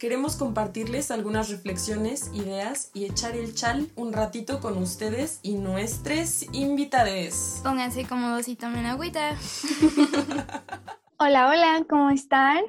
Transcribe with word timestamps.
Queremos 0.00 0.36
compartirles 0.36 1.10
algunas 1.10 1.50
reflexiones, 1.50 2.30
ideas 2.32 2.90
y 2.94 3.04
echar 3.04 3.36
el 3.36 3.54
chal 3.54 3.90
un 3.96 4.14
ratito 4.14 4.58
con 4.58 4.78
ustedes 4.78 5.40
y 5.42 5.56
nuestros 5.56 6.42
invitades. 6.54 7.60
Pónganse 7.62 8.06
cómodos 8.06 8.48
y 8.48 8.56
tomen 8.56 8.86
agüita. 8.86 9.36
Hola, 11.18 11.48
hola, 11.50 11.84
¿cómo 11.86 12.08
están? 12.08 12.64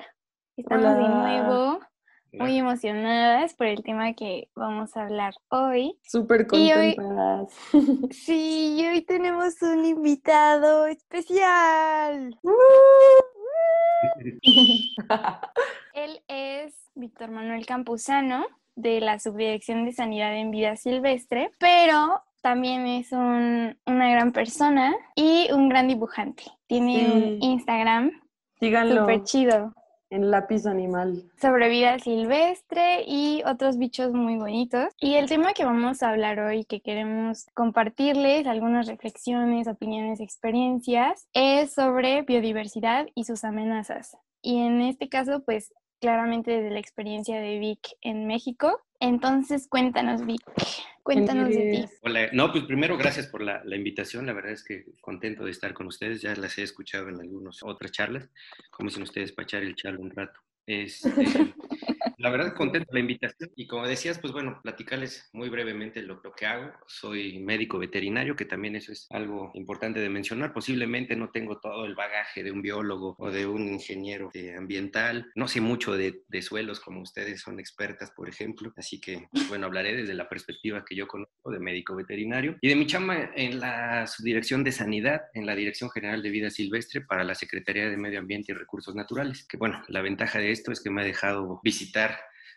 Estamos 0.57 0.97
de 0.97 1.07
nuevo 1.07 1.79
muy 2.33 2.57
emocionadas 2.57 3.53
por 3.53 3.67
el 3.67 3.81
tema 3.81 4.11
que 4.13 4.49
vamos 4.53 4.97
a 4.97 5.03
hablar 5.03 5.33
hoy. 5.47 5.97
Súper 6.03 6.47
Y 6.51 6.73
hoy- 6.73 6.95
contentas. 6.97 7.53
Sí, 8.11 8.75
y 8.77 8.87
hoy 8.87 9.03
tenemos 9.03 9.53
un 9.61 9.85
invitado 9.85 10.85
especial. 10.85 12.37
Él 15.93 16.21
es 16.27 16.75
Víctor 16.95 17.31
Manuel 17.31 17.65
Campuzano 17.65 18.45
de 18.75 19.01
la 19.01 19.19
Subdirección 19.19 19.85
de 19.85 19.91
Sanidad 19.93 20.35
en 20.35 20.51
Vida 20.51 20.75
Silvestre, 20.75 21.51
pero 21.59 22.21
también 22.41 22.87
es 22.87 23.11
un- 23.11 23.77
una 23.85 24.09
gran 24.11 24.31
persona 24.31 24.93
y 25.15 25.51
un 25.51 25.69
gran 25.69 25.87
dibujante. 25.87 26.43
Tiene 26.67 26.99
Sí. 26.99 27.05
un 27.11 27.43
Instagram 27.43 28.11
Síganlo 28.59 29.01
súper 29.01 29.23
chido. 29.23 29.73
En 30.11 30.29
lápiz 30.29 30.67
animal. 30.67 31.23
sobre 31.41 31.69
vida 31.69 31.97
silvestre 31.97 33.03
y 33.07 33.41
otros 33.45 33.77
bichos 33.77 34.13
muy 34.13 34.37
bonitos. 34.37 34.93
Y 34.99 35.15
el 35.15 35.27
tema 35.27 35.53
que 35.53 35.65
vamos 35.65 36.03
a 36.03 36.09
hablar 36.09 36.39
hoy, 36.39 36.65
que 36.65 36.81
queremos 36.81 37.47
compartirles 37.55 38.45
algunas 38.45 38.87
reflexiones, 38.87 39.67
opiniones, 39.67 40.19
experiencias, 40.19 41.27
es 41.33 41.73
sobre 41.73 42.21
biodiversidad 42.21 43.07
y 43.15 43.23
sus 43.23 43.43
amenazas. 43.43 44.17
Y 44.43 44.59
en 44.59 44.81
este 44.81 45.09
caso, 45.09 45.43
pues 45.43 45.73
claramente 46.01 46.51
desde 46.51 46.71
la 46.71 46.79
experiencia 46.79 47.39
de 47.39 47.59
Vic 47.59 47.79
en 48.01 48.27
México. 48.27 48.81
Entonces, 48.99 49.67
cuéntanos, 49.67 50.25
Vic, 50.25 50.41
cuéntanos 51.03 51.49
de 51.49 51.71
ti. 51.71 51.85
Hola, 52.01 52.29
no, 52.33 52.51
pues 52.51 52.65
primero 52.65 52.97
gracias 52.97 53.27
por 53.27 53.41
la, 53.41 53.63
la 53.65 53.75
invitación, 53.75 54.25
la 54.25 54.33
verdad 54.33 54.51
es 54.51 54.63
que 54.63 54.85
contento 55.01 55.45
de 55.45 55.51
estar 55.51 55.73
con 55.73 55.87
ustedes, 55.87 56.21
ya 56.21 56.35
las 56.35 56.57
he 56.57 56.63
escuchado 56.63 57.09
en 57.09 57.19
algunas 57.19 57.63
otras 57.63 57.91
charlas, 57.91 58.29
como 58.71 58.89
dicen 58.89 59.03
ustedes, 59.03 59.31
para 59.31 59.45
echar 59.45 59.63
el 59.63 59.75
charlo 59.75 60.01
un 60.01 60.11
rato. 60.11 60.39
Este, 60.65 61.09
la 62.21 62.29
verdad 62.29 62.53
contento 62.53 62.93
la 62.93 62.99
invitación 62.99 63.51
y 63.55 63.67
como 63.67 63.87
decías, 63.87 64.19
pues 64.19 64.31
bueno, 64.31 64.59
platicarles 64.61 65.29
muy 65.33 65.49
brevemente 65.49 66.01
lo, 66.03 66.21
que 66.21 66.45
hago. 66.45 66.71
Soy 66.87 67.39
médico 67.39 67.79
veterinario, 67.79 68.35
que 68.35 68.45
también 68.45 68.75
eso 68.75 68.91
es 68.91 69.07
algo 69.09 69.51
importante 69.55 69.99
de 69.99 70.09
mencionar. 70.09 70.53
Posiblemente 70.53 71.15
no 71.15 71.31
tengo 71.31 71.59
todo 71.59 71.85
el 71.85 71.95
bagaje 71.95 72.43
de 72.43 72.51
un 72.51 72.61
biólogo 72.61 73.15
o 73.17 73.31
de 73.31 73.45
un 73.45 73.67
ingeniero 73.67 74.29
eh, 74.33 74.55
ambiental. 74.55 75.31
No 75.35 75.47
sé 75.47 75.61
mucho 75.61 75.97
de, 75.97 76.23
suelos 76.41 76.79
como 76.79 77.01
ustedes 77.01 77.41
son 77.41 77.59
expertas, 77.59 78.11
por 78.11 78.29
ejemplo. 78.29 78.71
Así 78.77 78.99
que, 78.99 79.27
pues, 79.31 79.49
bueno, 79.49 79.65
hablaré 79.65 79.95
desde 79.95 80.13
la 80.13 80.29
perspectiva 80.29 80.85
que 80.85 80.95
yo 80.95 81.07
conozco 81.07 81.51
de 81.51 81.59
médico 81.59 81.95
veterinario 81.95 82.57
y 82.61 82.69
de 82.69 82.75
mi 82.75 82.85
chamba 82.85 83.31
en 83.35 83.59
la 83.59 84.07
subdirección 84.07 84.63
de 84.63 84.71
sanidad, 84.71 85.21
en 85.33 85.45
la 85.45 85.55
Dirección 85.55 85.89
General 85.89 86.21
de 86.21 86.29
Vida 86.29 86.49
Silvestre 86.49 87.01
para 87.01 87.23
la 87.23 87.35
Secretaría 87.35 87.89
de 87.89 87.97
Medio 87.97 88.19
Ambiente 88.19 88.51
y 88.51 88.55
Recursos 88.55 88.95
Naturales. 88.95 89.45
Que 89.47 89.57
bueno, 89.57 89.83
la 89.87 90.01
ventaja 90.01 90.39
de 90.39 90.51
esto 90.51 90.71
es 90.71 90.81
que 90.81 90.89
me 90.89 91.01
ha 91.01 91.05
dejado 91.05 91.59
visitar 91.63 92.10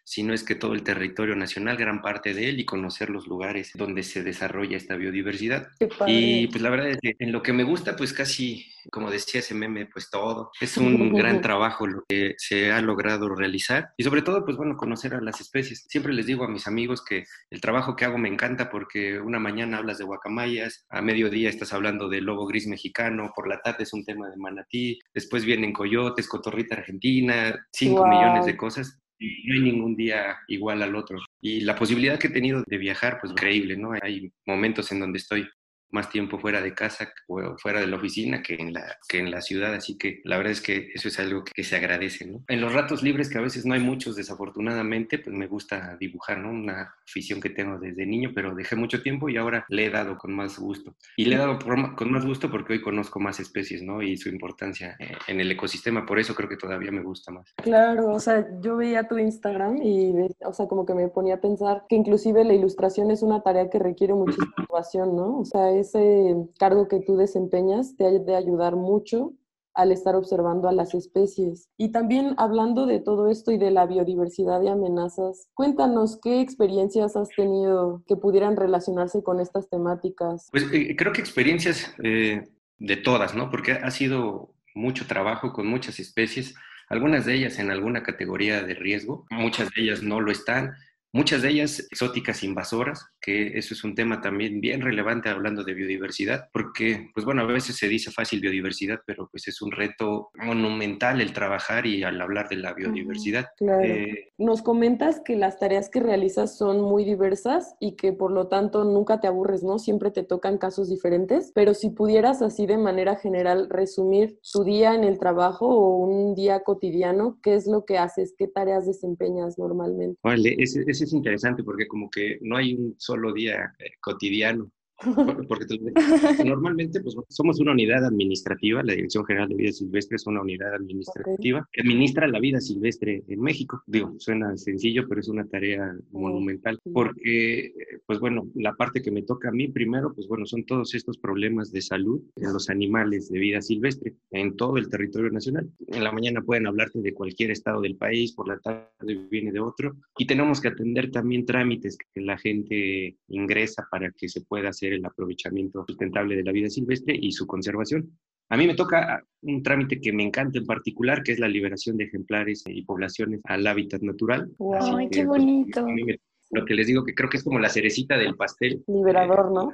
si 0.04 0.22
no 0.22 0.34
es 0.34 0.44
que 0.44 0.54
todo 0.54 0.74
el 0.74 0.82
territorio 0.82 1.34
nacional, 1.34 1.76
gran 1.76 2.02
parte 2.02 2.34
de 2.34 2.50
él, 2.50 2.60
y 2.60 2.64
conocer 2.64 3.10
los 3.10 3.26
lugares 3.26 3.72
donde 3.74 4.02
se 4.02 4.22
desarrolla 4.22 4.76
esta 4.76 4.96
biodiversidad. 4.96 5.68
Y 6.06 6.46
pues 6.48 6.62
la 6.62 6.70
verdad 6.70 6.90
es 6.90 6.98
que 7.00 7.14
en 7.18 7.32
lo 7.32 7.42
que 7.42 7.52
me 7.52 7.64
gusta, 7.64 7.96
pues 7.96 8.12
casi, 8.12 8.66
como 8.90 9.10
decía 9.10 9.40
ese 9.40 9.54
meme, 9.54 9.86
pues 9.86 10.10
todo. 10.10 10.50
Es 10.60 10.76
un 10.76 11.14
gran 11.14 11.40
trabajo 11.42 11.86
lo 11.86 12.04
que 12.08 12.34
se 12.38 12.70
ha 12.70 12.80
logrado 12.80 13.34
realizar 13.34 13.90
y 13.96 14.04
sobre 14.04 14.22
todo, 14.22 14.44
pues 14.44 14.56
bueno, 14.56 14.76
conocer 14.76 15.14
a 15.14 15.20
las 15.20 15.40
especies. 15.40 15.86
Siempre 15.88 16.12
les 16.12 16.26
digo 16.26 16.44
a 16.44 16.48
mis 16.48 16.66
amigos 16.66 17.02
que 17.04 17.24
el 17.50 17.60
trabajo 17.60 17.96
que 17.96 18.04
hago 18.04 18.18
me 18.18 18.28
encanta 18.28 18.70
porque 18.70 19.18
una 19.18 19.38
mañana 19.38 19.78
hablas 19.78 19.98
de 19.98 20.04
guacamayas, 20.04 20.84
a 20.90 21.00
mediodía 21.00 21.48
estás 21.48 21.72
hablando 21.72 22.08
del 22.08 22.24
lobo 22.24 22.46
gris 22.46 22.66
mexicano, 22.66 23.32
por 23.34 23.48
la 23.48 23.60
tarde 23.60 23.84
es 23.84 23.92
un 23.92 24.04
tema 24.04 24.28
de 24.28 24.36
manatí, 24.36 24.98
después 25.14 25.44
vienen 25.44 25.72
coyotes, 25.72 26.28
cotorrita 26.28 26.76
argentina, 26.76 27.66
cinco 27.72 28.02
Wow. 28.02 28.08
millones 28.08 28.46
de 28.46 28.56
cosas 28.56 29.00
no 29.44 29.54
hay 29.54 29.60
ningún 29.60 29.96
día 29.96 30.36
igual 30.48 30.82
al 30.82 30.94
otro. 30.96 31.18
Y 31.40 31.60
la 31.60 31.76
posibilidad 31.76 32.18
que 32.18 32.28
he 32.28 32.30
tenido 32.30 32.62
de 32.66 32.78
viajar, 32.78 33.18
pues 33.20 33.32
increíble, 33.32 33.76
¿no? 33.76 33.92
Hay 34.02 34.32
momentos 34.46 34.90
en 34.92 35.00
donde 35.00 35.18
estoy 35.18 35.46
más 35.90 36.10
tiempo 36.10 36.38
fuera 36.38 36.60
de 36.60 36.74
casa 36.74 37.12
o 37.28 37.56
fuera 37.58 37.80
de 37.80 37.86
la 37.86 37.96
oficina 37.96 38.42
que 38.42 38.54
en 38.54 38.72
la, 38.72 38.96
que 39.08 39.18
en 39.18 39.30
la 39.30 39.40
ciudad, 39.40 39.74
así 39.74 39.96
que 39.96 40.20
la 40.24 40.36
verdad 40.36 40.52
es 40.52 40.60
que 40.60 40.90
eso 40.94 41.08
es 41.08 41.18
algo 41.20 41.44
que 41.44 41.62
se 41.64 41.76
agradece, 41.76 42.26
¿no? 42.26 42.42
En 42.48 42.60
los 42.60 42.72
ratos 42.72 43.02
libres, 43.02 43.28
que 43.28 43.38
a 43.38 43.42
veces 43.42 43.64
no 43.64 43.74
hay 43.74 43.80
muchos 43.80 44.16
desafortunadamente, 44.16 45.18
pues 45.18 45.34
me 45.36 45.46
gusta 45.46 45.96
dibujar, 45.98 46.38
¿no? 46.38 46.50
Una 46.50 46.94
afición 47.06 47.40
que 47.40 47.50
tengo 47.50 47.78
desde 47.78 48.06
niño, 48.06 48.32
pero 48.34 48.54
dejé 48.54 48.76
mucho 48.76 49.02
tiempo 49.02 49.28
y 49.28 49.36
ahora 49.36 49.64
le 49.68 49.86
he 49.86 49.90
dado 49.90 50.16
con 50.18 50.32
más 50.34 50.58
gusto. 50.58 50.94
Y 51.16 51.26
le 51.26 51.36
he 51.36 51.38
dado 51.38 51.58
por- 51.58 51.94
con 51.96 52.12
más 52.12 52.24
gusto 52.24 52.50
porque 52.50 52.74
hoy 52.74 52.82
conozco 52.82 53.20
más 53.20 53.40
especies, 53.40 53.82
¿no? 53.82 54.02
Y 54.02 54.16
su 54.16 54.28
importancia 54.28 54.96
eh, 54.98 55.12
en 55.28 55.40
el 55.40 55.50
ecosistema, 55.50 56.06
por 56.06 56.18
eso 56.18 56.34
creo 56.34 56.48
que 56.48 56.56
todavía 56.56 56.90
me 56.90 57.02
gusta 57.02 57.30
más. 57.32 57.52
Claro, 57.62 58.10
o 58.12 58.20
sea, 58.20 58.46
yo 58.60 58.76
veía 58.76 59.06
tu 59.08 59.18
Instagram 59.18 59.78
y, 59.82 60.12
o 60.44 60.52
sea, 60.52 60.66
como 60.66 60.84
que 60.86 60.94
me 60.94 61.08
ponía 61.08 61.34
a 61.34 61.40
pensar 61.40 61.84
que 61.88 61.96
inclusive 61.96 62.44
la 62.44 62.54
ilustración 62.54 63.10
es 63.10 63.22
una 63.22 63.42
tarea 63.42 63.70
que 63.70 63.78
requiere 63.78 64.14
muchísima 64.14 64.46
motivación, 64.58 65.16
¿no? 65.16 65.38
O 65.40 65.44
sea, 65.44 65.70
ese 65.80 66.36
cargo 66.58 66.88
que 66.88 67.00
tú 67.00 67.16
desempeñas 67.16 67.96
te 67.96 68.06
ha 68.06 68.10
de 68.10 68.36
ayudar 68.36 68.76
mucho 68.76 69.32
al 69.74 69.90
estar 69.90 70.14
observando 70.14 70.68
a 70.68 70.72
las 70.72 70.94
especies. 70.94 71.68
Y 71.76 71.90
también 71.90 72.34
hablando 72.38 72.86
de 72.86 73.00
todo 73.00 73.28
esto 73.28 73.50
y 73.50 73.58
de 73.58 73.72
la 73.72 73.86
biodiversidad 73.86 74.62
y 74.62 74.68
amenazas, 74.68 75.48
cuéntanos 75.54 76.18
qué 76.22 76.40
experiencias 76.40 77.16
has 77.16 77.28
tenido 77.30 78.02
que 78.06 78.16
pudieran 78.16 78.56
relacionarse 78.56 79.22
con 79.22 79.40
estas 79.40 79.68
temáticas. 79.68 80.48
Pues 80.52 80.64
eh, 80.72 80.94
creo 80.96 81.12
que 81.12 81.20
experiencias 81.20 81.92
eh, 82.02 82.48
de 82.78 82.96
todas, 82.96 83.34
¿no? 83.34 83.50
Porque 83.50 83.72
ha 83.72 83.90
sido 83.90 84.54
mucho 84.74 85.06
trabajo 85.06 85.52
con 85.52 85.66
muchas 85.66 85.98
especies, 85.98 86.54
algunas 86.88 87.24
de 87.24 87.34
ellas 87.34 87.58
en 87.58 87.70
alguna 87.70 88.02
categoría 88.02 88.62
de 88.62 88.74
riesgo, 88.74 89.26
muchas 89.30 89.70
de 89.74 89.82
ellas 89.82 90.02
no 90.02 90.20
lo 90.20 90.30
están, 90.30 90.74
muchas 91.14 91.42
de 91.42 91.50
ellas 91.50 91.86
exóticas 91.92 92.42
invasoras, 92.42 93.06
que 93.20 93.56
eso 93.56 93.72
es 93.72 93.84
un 93.84 93.94
tema 93.94 94.20
también 94.20 94.60
bien 94.60 94.80
relevante 94.80 95.28
hablando 95.28 95.62
de 95.62 95.72
biodiversidad, 95.72 96.48
porque, 96.52 97.10
pues 97.14 97.24
bueno, 97.24 97.42
a 97.42 97.46
veces 97.46 97.76
se 97.76 97.88
dice 97.88 98.10
fácil 98.10 98.40
biodiversidad, 98.40 98.98
pero 99.06 99.28
pues 99.30 99.46
es 99.46 99.62
un 99.62 99.70
reto 99.70 100.30
monumental 100.34 101.20
el 101.20 101.32
trabajar 101.32 101.86
y 101.86 102.02
al 102.02 102.20
hablar 102.20 102.48
de 102.48 102.56
la 102.56 102.74
biodiversidad. 102.74 103.46
Claro. 103.56 103.84
Eh, 103.84 104.32
Nos 104.38 104.60
comentas 104.60 105.20
que 105.24 105.36
las 105.36 105.58
tareas 105.60 105.88
que 105.88 106.00
realizas 106.00 106.58
son 106.58 106.80
muy 106.80 107.04
diversas 107.04 107.76
y 107.78 107.92
que 107.92 108.12
por 108.12 108.32
lo 108.32 108.48
tanto 108.48 108.82
nunca 108.84 109.20
te 109.20 109.28
aburres, 109.28 109.62
¿no? 109.62 109.78
Siempre 109.78 110.10
te 110.10 110.24
tocan 110.24 110.58
casos 110.58 110.88
diferentes, 110.88 111.52
pero 111.54 111.74
si 111.74 111.90
pudieras 111.90 112.42
así 112.42 112.66
de 112.66 112.76
manera 112.76 113.14
general 113.14 113.68
resumir 113.70 114.40
tu 114.52 114.64
día 114.64 114.94
en 114.96 115.04
el 115.04 115.20
trabajo 115.20 115.68
o 115.68 115.98
un 115.98 116.34
día 116.34 116.64
cotidiano, 116.64 117.38
¿qué 117.40 117.54
es 117.54 117.68
lo 117.68 117.84
que 117.84 117.98
haces? 117.98 118.34
¿Qué 118.36 118.48
tareas 118.48 118.84
desempeñas 118.84 119.58
normalmente? 119.58 120.18
Vale, 120.20 120.56
ese, 120.58 120.82
ese 120.88 121.03
es 121.04 121.12
interesante 121.12 121.62
porque 121.62 121.86
como 121.86 122.10
que 122.10 122.38
no 122.42 122.56
hay 122.56 122.74
un 122.74 122.94
solo 122.98 123.32
día 123.32 123.74
eh, 123.78 123.92
cotidiano. 124.00 124.70
Por- 125.02 125.46
Porque 125.46 125.66
te- 125.66 125.78
normalmente 126.44 127.00
pues, 127.00 127.16
somos 127.28 127.60
una 127.60 127.72
unidad 127.72 128.04
administrativa, 128.04 128.82
la 128.82 128.94
Dirección 128.94 129.24
General 129.24 129.48
de 129.48 129.56
Vida 129.56 129.72
Silvestre 129.72 130.16
es 130.16 130.26
una 130.26 130.40
unidad 130.40 130.74
administrativa 130.74 131.68
que 131.72 131.80
administra 131.82 132.28
la 132.28 132.38
vida 132.40 132.60
silvestre 132.60 133.22
en 133.28 133.40
México. 133.40 133.82
Digo, 133.86 134.14
suena 134.18 134.56
sencillo, 134.56 135.06
pero 135.08 135.20
es 135.20 135.28
una 135.28 135.44
tarea 135.46 135.94
monumental 136.12 136.78
porque, 136.92 137.66
eh, 137.66 137.72
pues 138.06 138.20
bueno, 138.20 138.48
la 138.54 138.74
parte 138.74 139.02
que 139.02 139.10
me 139.10 139.22
toca 139.22 139.48
a 139.48 139.52
mí 139.52 139.68
primero, 139.68 140.12
pues 140.14 140.28
bueno, 140.28 140.46
son 140.46 140.64
todos 140.64 140.94
estos 140.94 141.18
problemas 141.18 141.72
de 141.72 141.82
salud 141.82 142.20
en 142.36 142.52
los 142.52 142.70
animales 142.70 143.30
de 143.30 143.38
vida 143.38 143.60
silvestre 143.60 144.14
en 144.30 144.56
todo 144.56 144.76
el 144.78 144.88
territorio 144.88 145.30
nacional. 145.30 145.68
En 145.88 146.04
la 146.04 146.12
mañana 146.12 146.40
pueden 146.42 146.66
hablarte 146.66 147.00
de 147.00 147.12
cualquier 147.14 147.50
estado 147.50 147.80
del 147.80 147.96
país, 147.96 148.32
por 148.32 148.48
la 148.48 148.58
tarde 148.58 148.84
viene 149.30 149.52
de 149.52 149.60
otro 149.60 149.96
y 150.18 150.26
tenemos 150.26 150.60
que 150.60 150.68
atender 150.68 151.10
también 151.10 151.44
trámites 151.46 151.96
que 152.14 152.20
la 152.20 152.38
gente 152.38 153.16
ingresa 153.28 153.86
para 153.90 154.10
que 154.10 154.28
se 154.28 154.40
pueda 154.42 154.68
hacer 154.70 154.83
el 154.92 155.04
aprovechamiento 155.04 155.84
sustentable 155.86 156.36
de 156.36 156.44
la 156.44 156.52
vida 156.52 156.68
silvestre 156.68 157.16
y 157.18 157.32
su 157.32 157.46
conservación. 157.46 158.18
A 158.50 158.56
mí 158.56 158.66
me 158.66 158.74
toca 158.74 159.24
un 159.42 159.62
trámite 159.62 160.00
que 160.00 160.12
me 160.12 160.22
encanta 160.22 160.58
en 160.58 160.66
particular, 160.66 161.22
que 161.22 161.32
es 161.32 161.38
la 161.38 161.48
liberación 161.48 161.96
de 161.96 162.04
ejemplares 162.04 162.62
y 162.66 162.82
poblaciones 162.82 163.40
al 163.44 163.66
hábitat 163.66 164.02
natural. 164.02 164.52
Wow. 164.58 164.98
Que, 164.98 165.08
qué 165.08 165.24
pues, 165.24 165.26
bonito. 165.26 165.80
a 165.80 165.84
mí 165.84 166.04
me 166.04 166.18
lo 166.54 166.64
que 166.64 166.74
les 166.74 166.86
digo 166.86 167.04
que 167.04 167.14
creo 167.14 167.28
que 167.28 167.36
es 167.36 167.44
como 167.44 167.58
la 167.58 167.68
cerecita 167.68 168.16
del 168.16 168.36
pastel. 168.36 168.82
Liberador, 168.86 169.52
¿no? 169.52 169.72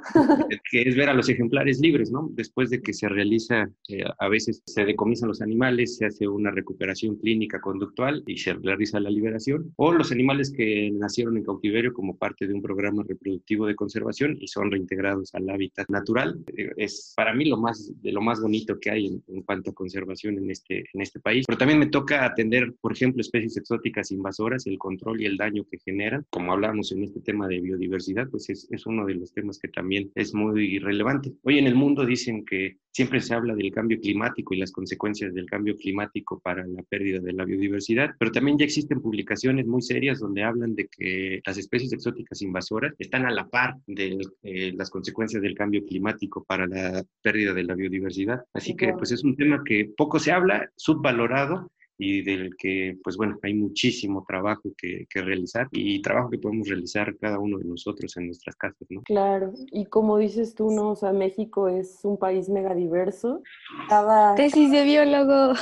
que 0.71 0.81
es 0.81 0.95
ver 0.95 1.09
a 1.09 1.13
los 1.13 1.29
ejemplares 1.29 1.79
libres, 1.79 2.11
¿no? 2.11 2.29
Después 2.31 2.69
de 2.69 2.81
que 2.81 2.93
se 2.93 3.07
realiza, 3.07 3.69
eh, 3.87 4.03
a 4.19 4.27
veces 4.27 4.61
se 4.65 4.85
decomisan 4.85 5.29
los 5.29 5.41
animales, 5.41 5.97
se 5.97 6.05
hace 6.05 6.27
una 6.27 6.51
recuperación 6.51 7.15
clínica 7.17 7.59
conductual 7.59 8.23
y 8.27 8.37
se 8.37 8.53
realiza 8.53 8.99
la 8.99 9.09
liberación, 9.09 9.73
o 9.77 9.91
los 9.91 10.11
animales 10.11 10.51
que 10.51 10.91
nacieron 10.91 11.37
en 11.37 11.43
cautiverio 11.43 11.93
como 11.93 12.17
parte 12.17 12.47
de 12.47 12.53
un 12.53 12.61
programa 12.61 13.03
reproductivo 13.07 13.67
de 13.67 13.75
conservación 13.75 14.37
y 14.39 14.47
son 14.47 14.71
reintegrados 14.71 15.33
al 15.35 15.49
hábitat 15.49 15.89
natural. 15.89 16.39
Eh, 16.57 16.71
es 16.77 17.13
para 17.15 17.33
mí 17.33 17.45
lo 17.45 17.57
más, 17.57 17.91
de 18.01 18.11
lo 18.11 18.21
más 18.21 18.41
bonito 18.41 18.79
que 18.79 18.91
hay 18.91 19.07
en, 19.07 19.23
en 19.27 19.43
cuanto 19.43 19.71
a 19.71 19.73
conservación 19.73 20.37
en 20.37 20.49
este, 20.49 20.85
en 20.93 21.01
este 21.01 21.19
país. 21.19 21.45
Pero 21.47 21.57
también 21.57 21.79
me 21.79 21.87
toca 21.87 22.25
atender, 22.25 22.73
por 22.81 22.93
ejemplo, 22.93 23.21
especies 23.21 23.57
exóticas 23.57 24.11
invasoras, 24.11 24.65
el 24.67 24.77
control 24.77 25.21
y 25.21 25.25
el 25.25 25.37
daño 25.37 25.65
que 25.69 25.77
generan. 25.79 26.25
Como 26.29 26.53
en 26.71 27.03
este 27.03 27.19
tema 27.19 27.47
de 27.47 27.59
biodiversidad, 27.59 28.29
pues 28.29 28.49
es, 28.49 28.67
es 28.71 28.85
uno 28.85 29.05
de 29.05 29.15
los 29.15 29.33
temas 29.33 29.59
que 29.59 29.67
también 29.67 30.11
es 30.15 30.33
muy 30.33 30.79
relevante. 30.79 31.33
Hoy 31.43 31.59
en 31.59 31.67
el 31.67 31.75
mundo 31.75 32.05
dicen 32.05 32.45
que 32.45 32.77
siempre 32.91 33.19
se 33.19 33.33
habla 33.33 33.55
del 33.55 33.71
cambio 33.71 33.99
climático 33.99 34.53
y 34.53 34.59
las 34.59 34.71
consecuencias 34.71 35.33
del 35.33 35.45
cambio 35.45 35.75
climático 35.77 36.39
para 36.39 36.65
la 36.65 36.83
pérdida 36.83 37.19
de 37.19 37.33
la 37.33 37.45
biodiversidad, 37.45 38.11
pero 38.17 38.31
también 38.31 38.57
ya 38.57 38.65
existen 38.65 39.01
publicaciones 39.01 39.65
muy 39.67 39.81
serias 39.81 40.19
donde 40.19 40.43
hablan 40.43 40.75
de 40.75 40.87
que 40.87 41.41
las 41.45 41.57
especies 41.57 41.93
exóticas 41.93 42.41
invasoras 42.41 42.93
están 42.97 43.25
a 43.25 43.31
la 43.31 43.47
par 43.47 43.75
de 43.87 44.19
eh, 44.43 44.73
las 44.75 44.89
consecuencias 44.89 45.41
del 45.41 45.55
cambio 45.55 45.85
climático 45.85 46.43
para 46.43 46.67
la 46.67 47.03
pérdida 47.21 47.53
de 47.53 47.63
la 47.63 47.75
biodiversidad. 47.75 48.43
Así 48.53 48.75
que 48.75 48.93
pues 48.93 49.11
es 49.11 49.23
un 49.23 49.35
tema 49.35 49.63
que 49.65 49.91
poco 49.95 50.19
se 50.19 50.31
habla, 50.31 50.69
subvalorado 50.75 51.69
y 52.03 52.23
del 52.23 52.57
que, 52.57 52.97
pues 53.03 53.15
bueno, 53.15 53.37
hay 53.43 53.53
muchísimo 53.53 54.25
trabajo 54.27 54.69
que, 54.75 55.05
que, 55.07 55.21
realizar 55.21 55.67
y 55.71 56.01
trabajo 56.01 56.31
que 56.31 56.39
podemos 56.39 56.67
realizar 56.67 57.15
cada 57.17 57.37
uno 57.37 57.59
de 57.59 57.65
nosotros 57.65 58.17
en 58.17 58.25
nuestras 58.25 58.55
casas, 58.55 58.87
¿no? 58.89 59.03
Claro, 59.03 59.53
y 59.71 59.85
como 59.85 60.17
dices 60.17 60.55
tú, 60.55 60.71
¿no? 60.71 60.89
O 60.89 60.95
sea, 60.95 61.13
México 61.13 61.67
es 61.67 61.99
un 62.03 62.17
país 62.17 62.49
megadiverso. 62.49 63.43
Cada... 63.87 64.33
Tesis 64.33 64.71
de 64.71 64.83
biólogo. 64.83 65.53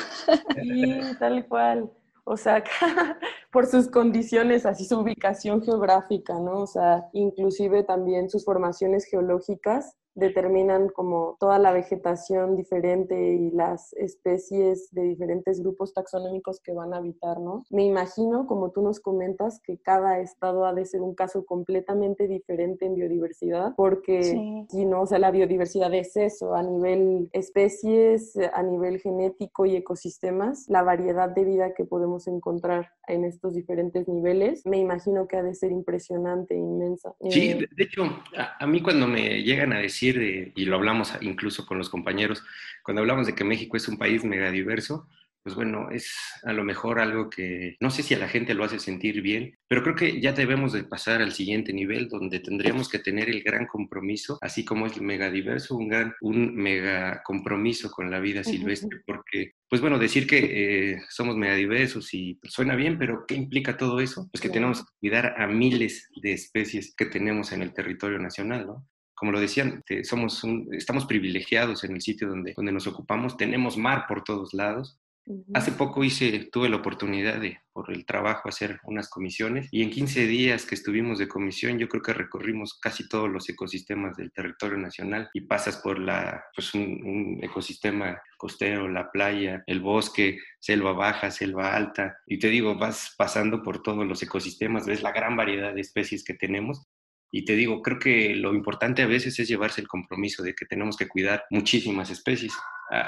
Sí, 0.61 1.01
tal 1.19 1.45
cual. 1.45 1.91
O 2.23 2.37
sea, 2.37 2.63
por 3.51 3.65
sus 3.65 3.89
condiciones, 3.89 4.65
así 4.65 4.85
su 4.85 4.97
ubicación 4.97 5.61
geográfica, 5.61 6.35
¿no? 6.35 6.61
O 6.61 6.67
sea, 6.67 7.09
inclusive 7.11 7.83
también 7.83 8.29
sus 8.29 8.45
formaciones 8.45 9.03
geológicas 9.03 9.97
determinan 10.15 10.89
como 10.89 11.37
toda 11.39 11.59
la 11.59 11.71
vegetación 11.71 12.55
diferente 12.55 13.33
y 13.33 13.51
las 13.51 13.93
especies 13.93 14.89
de 14.91 15.03
diferentes 15.03 15.61
grupos 15.61 15.93
taxonómicos 15.93 16.59
que 16.59 16.73
van 16.73 16.93
a 16.93 16.97
habitar, 16.97 17.39
¿no? 17.39 17.63
Me 17.69 17.85
imagino, 17.85 18.47
como 18.47 18.71
tú 18.71 18.81
nos 18.81 18.99
comentas, 18.99 19.61
que 19.61 19.77
cada 19.77 20.19
estado 20.19 20.65
ha 20.65 20.73
de 20.73 20.85
ser 20.85 21.01
un 21.01 21.15
caso 21.15 21.45
completamente 21.45 22.27
diferente 22.27 22.85
en 22.85 22.95
biodiversidad, 22.95 23.73
porque 23.75 24.23
sí. 24.23 24.65
si 24.69 24.85
no, 24.85 25.01
o 25.01 25.05
sea, 25.05 25.19
la 25.19 25.31
biodiversidad 25.31 25.93
es 25.93 26.15
eso, 26.17 26.55
a 26.55 26.63
nivel 26.63 27.29
especies, 27.33 28.37
a 28.53 28.63
nivel 28.63 28.99
genético 28.99 29.65
y 29.65 29.75
ecosistemas, 29.75 30.65
la 30.67 30.83
variedad 30.83 31.29
de 31.29 31.45
vida 31.45 31.73
que 31.73 31.85
podemos 31.85 32.27
encontrar 32.27 32.91
en 33.07 33.25
estos 33.25 33.53
diferentes 33.53 34.07
niveles, 34.07 34.65
me 34.65 34.77
imagino 34.77 35.27
que 35.27 35.37
ha 35.37 35.43
de 35.43 35.55
ser 35.55 35.71
impresionante, 35.71 36.55
inmensa. 36.55 37.15
Sí, 37.29 37.53
de, 37.53 37.67
de 37.75 37.83
hecho, 37.83 38.03
a, 38.37 38.63
a 38.63 38.67
mí 38.67 38.81
cuando 38.81 39.07
me 39.07 39.41
llegan 39.41 39.73
a 39.73 39.79
decir 39.79 39.98
de, 40.07 40.51
y 40.55 40.65
lo 40.65 40.75
hablamos 40.75 41.13
incluso 41.21 41.65
con 41.65 41.77
los 41.77 41.89
compañeros, 41.89 42.43
cuando 42.83 43.01
hablamos 43.01 43.27
de 43.27 43.35
que 43.35 43.43
México 43.43 43.77
es 43.77 43.87
un 43.87 43.97
país 43.97 44.23
megadiverso, 44.23 45.07
pues 45.43 45.55
bueno, 45.55 45.89
es 45.89 46.15
a 46.43 46.53
lo 46.53 46.63
mejor 46.63 46.99
algo 46.99 47.29
que 47.29 47.77
no 47.79 47.89
sé 47.91 48.03
si 48.03 48.13
a 48.13 48.19
la 48.19 48.27
gente 48.27 48.53
lo 48.53 48.63
hace 48.63 48.79
sentir 48.79 49.21
bien, 49.21 49.57
pero 49.67 49.83
creo 49.83 49.95
que 49.95 50.19
ya 50.19 50.33
debemos 50.33 50.73
de 50.73 50.83
pasar 50.83 51.21
al 51.21 51.31
siguiente 51.31 51.71
nivel 51.71 52.09
donde 52.09 52.39
tendríamos 52.39 52.89
que 52.89 52.99
tener 52.99 53.29
el 53.29 53.41
gran 53.41 53.65
compromiso, 53.65 54.37
así 54.41 54.65
como 54.65 54.85
es 54.85 54.97
el 54.97 55.03
megadiverso, 55.03 55.75
un 55.75 55.87
gran, 55.87 56.13
un 56.21 56.55
mega 56.55 57.23
compromiso 57.23 57.89
con 57.89 58.11
la 58.11 58.19
vida 58.19 58.43
silvestre, 58.43 59.01
porque 59.05 59.53
pues 59.69 59.81
bueno, 59.81 59.97
decir 59.97 60.27
que 60.27 60.93
eh, 60.93 61.01
somos 61.09 61.37
megadiversos 61.37 62.13
y 62.13 62.39
suena 62.43 62.75
bien, 62.75 62.97
pero 62.97 63.25
¿qué 63.27 63.35
implica 63.35 63.77
todo 63.77 63.99
eso? 63.99 64.27
Pues 64.31 64.41
que 64.41 64.49
tenemos 64.49 64.81
que 64.81 64.91
cuidar 64.99 65.41
a 65.41 65.47
miles 65.47 66.09
de 66.21 66.33
especies 66.33 66.93
que 66.95 67.05
tenemos 67.05 67.51
en 67.53 67.61
el 67.61 67.73
territorio 67.73 68.19
nacional, 68.19 68.67
¿no? 68.67 68.85
Como 69.19 69.33
lo 69.33 69.39
decían, 69.41 69.83
somos 70.03 70.45
un, 70.45 70.69
estamos 70.71 71.05
privilegiados 71.05 71.83
en 71.83 71.93
el 71.93 72.01
sitio 72.01 72.29
donde, 72.29 72.53
donde 72.55 72.71
nos 72.71 72.87
ocupamos, 72.87 73.35
tenemos 73.35 73.77
mar 73.77 74.05
por 74.07 74.23
todos 74.23 74.53
lados. 74.53 74.97
Uh 75.25 75.35
-huh. 75.35 75.51
Hace 75.55 75.73
poco 75.73 76.05
hice, 76.05 76.47
tuve 76.49 76.69
la 76.69 76.77
oportunidad 76.77 77.41
de, 77.41 77.59
por 77.73 77.91
el 77.91 78.05
trabajo, 78.05 78.47
hacer 78.47 78.79
unas 78.85 79.09
comisiones 79.09 79.67
y 79.71 79.83
en 79.83 79.89
15 79.89 80.25
días 80.25 80.65
que 80.65 80.75
estuvimos 80.75 81.19
de 81.19 81.27
comisión, 81.27 81.77
yo 81.77 81.89
creo 81.89 82.01
que 82.01 82.13
recorrimos 82.13 82.79
casi 82.79 83.09
todos 83.09 83.29
los 83.29 83.49
ecosistemas 83.49 84.15
del 84.15 84.31
territorio 84.31 84.77
nacional 84.77 85.29
y 85.33 85.41
pasas 85.41 85.77
por 85.77 85.99
la, 85.99 86.45
pues 86.55 86.73
un, 86.73 87.03
un 87.03 87.43
ecosistema 87.43 88.21
costero, 88.37 88.87
la 88.87 89.11
playa, 89.11 89.63
el 89.67 89.81
bosque, 89.81 90.39
selva 90.59 90.93
baja, 90.93 91.29
selva 91.29 91.75
alta, 91.75 92.17
y 92.25 92.39
te 92.39 92.47
digo, 92.47 92.77
vas 92.77 93.13
pasando 93.17 93.61
por 93.61 93.81
todos 93.83 94.07
los 94.07 94.23
ecosistemas, 94.23 94.85
ves 94.85 95.03
la 95.03 95.11
gran 95.11 95.35
variedad 95.35 95.73
de 95.73 95.81
especies 95.81 96.23
que 96.23 96.35
tenemos 96.35 96.87
y 97.31 97.45
te 97.45 97.55
digo, 97.55 97.81
creo 97.81 97.99
que 97.99 98.35
lo 98.35 98.53
importante 98.53 99.01
a 99.01 99.07
veces 99.07 99.39
es 99.39 99.47
llevarse 99.47 99.81
el 99.81 99.87
compromiso 99.87 100.43
de 100.43 100.53
que 100.55 100.65
tenemos 100.65 100.97
que 100.97 101.07
cuidar 101.07 101.43
muchísimas 101.49 102.09
especies. 102.09 102.53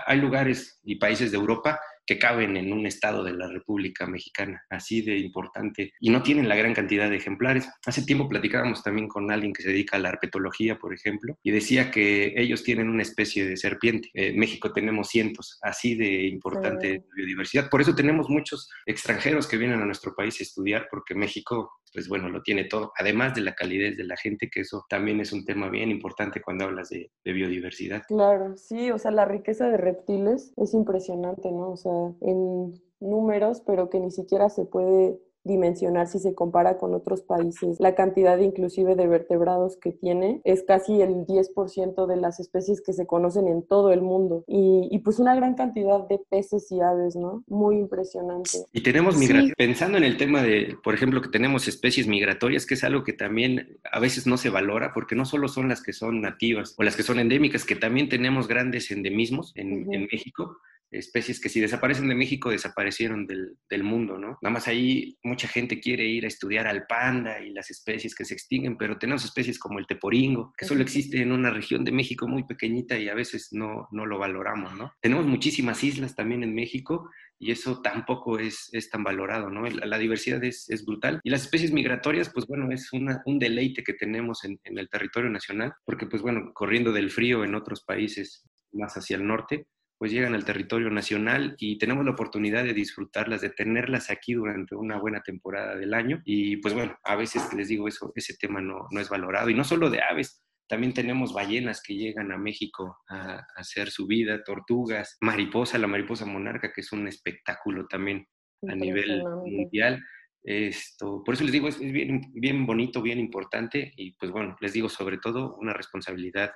Hay 0.05 0.19
lugares 0.19 0.79
y 0.83 0.95
países 0.95 1.31
de 1.31 1.37
Europa 1.37 1.79
que 2.05 2.19
caben 2.19 2.57
en 2.57 2.73
un 2.73 2.85
estado 2.85 3.23
de 3.23 3.33
la 3.33 3.47
República 3.47 4.05
Mexicana, 4.05 4.63
así 4.69 5.01
de 5.01 5.17
importante, 5.17 5.93
y 5.99 6.09
no 6.09 6.21
tienen 6.21 6.49
la 6.49 6.55
gran 6.55 6.73
cantidad 6.73 7.09
de 7.09 7.15
ejemplares. 7.15 7.69
Hace 7.85 8.03
tiempo 8.03 8.27
platicábamos 8.27 8.83
también 8.83 9.07
con 9.07 9.31
alguien 9.31 9.53
que 9.53 9.63
se 9.63 9.69
dedica 9.69 9.97
a 9.97 9.99
la 9.99 10.09
herpetología, 10.09 10.77
por 10.77 10.93
ejemplo, 10.93 11.37
y 11.41 11.51
decía 11.51 11.89
que 11.89 12.33
ellos 12.35 12.63
tienen 12.63 12.89
una 12.89 13.03
especie 13.03 13.45
de 13.45 13.57
serpiente. 13.57 14.09
En 14.13 14.37
México 14.37 14.71
tenemos 14.73 15.09
cientos, 15.09 15.57
así 15.61 15.95
de 15.95 16.27
importante 16.27 16.97
sí. 16.97 17.05
biodiversidad. 17.15 17.69
Por 17.69 17.81
eso 17.81 17.95
tenemos 17.95 18.29
muchos 18.29 18.69
extranjeros 18.85 19.47
que 19.47 19.57
vienen 19.57 19.81
a 19.81 19.85
nuestro 19.85 20.13
país 20.15 20.39
a 20.39 20.43
estudiar, 20.43 20.87
porque 20.91 21.15
México 21.15 21.71
pues 21.93 22.07
bueno, 22.07 22.29
lo 22.29 22.41
tiene 22.41 22.65
todo, 22.65 22.91
además 22.97 23.35
de 23.35 23.41
la 23.41 23.53
calidez 23.53 23.97
de 23.97 24.03
la 24.03 24.17
gente, 24.17 24.49
que 24.49 24.61
eso 24.61 24.85
también 24.89 25.19
es 25.19 25.33
un 25.33 25.45
tema 25.45 25.69
bien 25.69 25.91
importante 25.91 26.41
cuando 26.41 26.65
hablas 26.65 26.89
de, 26.89 27.11
de, 27.23 27.33
biodiversidad. 27.33 28.03
Claro, 28.07 28.55
sí, 28.57 28.91
o 28.91 28.97
sea, 28.97 29.11
la 29.11 29.25
riqueza 29.25 29.69
de 29.69 29.77
reptiles 29.77 30.53
es 30.57 30.73
impresionante, 30.73 31.51
¿no? 31.51 31.71
O 31.71 31.77
sea, 31.77 31.91
en 32.21 32.73
números, 32.99 33.61
pero 33.65 33.89
que 33.89 33.99
ni 33.99 34.11
siquiera 34.11 34.49
se 34.49 34.65
puede 34.65 35.19
dimensionar 35.43 36.07
si 36.07 36.19
se 36.19 36.33
compara 36.33 36.77
con 36.77 36.93
otros 36.93 37.21
países. 37.21 37.79
La 37.79 37.95
cantidad 37.95 38.37
inclusive 38.37 38.95
de 38.95 39.07
vertebrados 39.07 39.77
que 39.77 39.91
tiene 39.91 40.41
es 40.43 40.63
casi 40.63 41.01
el 41.01 41.25
10% 41.25 42.05
de 42.05 42.15
las 42.15 42.39
especies 42.39 42.81
que 42.81 42.93
se 42.93 43.07
conocen 43.07 43.47
en 43.47 43.63
todo 43.63 43.91
el 43.91 44.01
mundo 44.01 44.43
y, 44.47 44.87
y, 44.91 44.99
pues 44.99 45.19
una 45.19 45.35
gran 45.35 45.55
cantidad 45.55 46.07
de 46.07 46.19
peces 46.29 46.71
y 46.71 46.81
aves, 46.81 47.15
¿no? 47.15 47.43
Muy 47.47 47.77
impresionante. 47.77 48.65
Y 48.71 48.81
tenemos 48.83 49.15
sí. 49.15 49.51
pensando 49.57 49.97
en 49.97 50.03
el 50.03 50.17
tema 50.17 50.41
de, 50.41 50.77
por 50.83 50.93
ejemplo, 50.93 51.21
que 51.21 51.29
tenemos 51.29 51.67
especies 51.67 52.07
migratorias, 52.07 52.65
que 52.65 52.75
es 52.75 52.83
algo 52.83 53.03
que 53.03 53.13
también 53.13 53.79
a 53.91 53.99
veces 53.99 54.27
no 54.27 54.37
se 54.37 54.49
valora 54.49 54.91
porque 54.93 55.15
no 55.15 55.25
solo 55.25 55.47
son 55.47 55.69
las 55.69 55.81
que 55.81 55.93
son 55.93 56.21
nativas 56.21 56.75
o 56.77 56.83
las 56.83 56.95
que 56.95 57.03
son 57.03 57.19
endémicas, 57.19 57.65
que 57.65 57.75
también 57.75 58.09
tenemos 58.09 58.47
grandes 58.47 58.91
endemismos 58.91 59.53
en, 59.55 59.71
uh 59.71 59.85
-huh. 59.85 59.95
en 59.95 60.01
México 60.11 60.57
especies 60.91 61.39
que 61.39 61.49
si 61.49 61.59
desaparecen 61.59 62.07
de 62.07 62.15
México 62.15 62.49
desaparecieron 62.49 63.25
del, 63.25 63.57
del, 63.69 63.83
mundo, 63.83 64.17
¿no? 64.17 64.37
Nada 64.41 64.53
más 64.53 64.67
ahí 64.67 65.17
mucha 65.23 65.47
gente 65.47 65.79
quiere 65.79 66.05
ir 66.05 66.25
a 66.25 66.27
estudiar 66.27 66.67
al 66.67 66.85
panda 66.85 67.41
y 67.41 67.51
las 67.51 67.71
especies 67.71 68.13
que 68.13 68.25
se 68.25 68.33
extinguen, 68.33 68.77
pero 68.77 68.97
tenemos 68.97 69.23
especies 69.23 69.57
como 69.57 69.79
el 69.79 69.87
teporingo, 69.87 70.53
que 70.57 70.65
solo 70.65 70.81
existe 70.81 71.21
en 71.21 71.31
una 71.31 71.49
región 71.49 71.83
de 71.83 71.91
México 71.91 72.27
muy 72.27 72.43
pequeñita 72.43 72.97
y 72.97 73.09
a 73.09 73.15
veces 73.15 73.49
no, 73.51 73.87
no 73.91 74.05
lo 74.05 74.19
valoramos, 74.19 74.75
¿no? 74.77 74.93
Tenemos 75.01 75.25
muchísimas 75.25 75.83
islas 75.83 76.15
también 76.15 76.43
en 76.43 76.53
México 76.53 77.09
y 77.39 77.51
eso 77.51 77.81
tampoco 77.81 78.37
es, 78.37 78.69
es 78.71 78.89
tan 78.89 79.03
valorado, 79.03 79.49
¿no? 79.49 79.67
La, 79.67 79.85
la 79.85 79.97
diversidad 79.97 80.43
es, 80.43 80.69
es, 80.69 80.85
brutal. 80.85 81.19
Y 81.23 81.31
las 81.31 81.41
especies 81.41 81.71
migratorias, 81.71 82.29
pues 82.29 82.45
bueno, 82.45 82.71
es 82.71 82.93
una, 82.93 83.21
un 83.25 83.39
deleite 83.39 83.83
que 83.83 83.93
tenemos 83.93 84.43
en, 84.43 84.59
en 84.63 84.77
el 84.77 84.87
territorio 84.89 85.29
nacional, 85.29 85.73
porque 85.83 86.05
pues 86.05 86.21
bueno, 86.21 86.51
corriendo 86.53 86.91
del 86.91 87.09
frío 87.09 87.43
en 87.43 87.55
otros 87.55 87.83
países 87.83 88.45
más 88.73 88.95
hacia 88.95 89.17
el 89.17 89.25
norte, 89.25 89.65
pues 90.01 90.11
llegan 90.11 90.33
al 90.33 90.45
territorio 90.45 90.89
nacional 90.89 91.55
y 91.59 91.77
tenemos 91.77 92.03
la 92.03 92.13
oportunidad 92.13 92.63
de 92.63 92.73
disfrutarlas, 92.73 93.39
de 93.39 93.51
tenerlas 93.51 94.09
aquí 94.09 94.33
durante 94.33 94.73
una 94.73 94.97
buena 94.97 95.21
temporada 95.21 95.75
del 95.75 95.93
año. 95.93 96.23
Y 96.25 96.57
pues 96.57 96.73
bueno, 96.73 96.97
a 97.03 97.15
veces 97.15 97.53
les 97.53 97.67
digo 97.67 97.87
eso, 97.87 98.11
ese 98.15 98.35
tema 98.35 98.61
no, 98.61 98.87
no 98.89 98.99
es 98.99 99.09
valorado. 99.09 99.51
Y 99.51 99.53
no 99.53 99.63
solo 99.63 99.91
de 99.91 100.01
aves, 100.01 100.41
también 100.67 100.95
tenemos 100.95 101.33
ballenas 101.33 101.83
que 101.83 101.93
llegan 101.93 102.31
a 102.31 102.39
México 102.39 102.97
a, 103.09 103.45
hacer 103.55 103.91
su 103.91 104.07
vida, 104.07 104.43
tortugas, 104.43 105.19
mariposa, 105.21 105.77
la 105.77 105.85
mariposa 105.85 106.25
monarca, 106.25 106.73
que 106.73 106.81
es 106.81 106.91
un 106.91 107.07
espectáculo 107.07 107.85
también 107.85 108.27
a 108.67 108.73
nivel 108.73 109.21
mundial. 109.21 110.03
Esto, 110.41 111.21
por 111.23 111.35
eso 111.35 111.43
les 111.43 111.53
digo, 111.53 111.67
es, 111.67 111.79
es 111.79 111.91
bien, 111.91 112.21
bien 112.33 112.65
bonito, 112.65 113.03
bien 113.03 113.19
importante 113.19 113.93
y 113.95 114.13
pues 114.13 114.31
bueno, 114.31 114.57
les 114.61 114.73
digo 114.73 114.89
sobre 114.89 115.19
todo 115.19 115.57
una 115.57 115.73
responsabilidad 115.73 116.53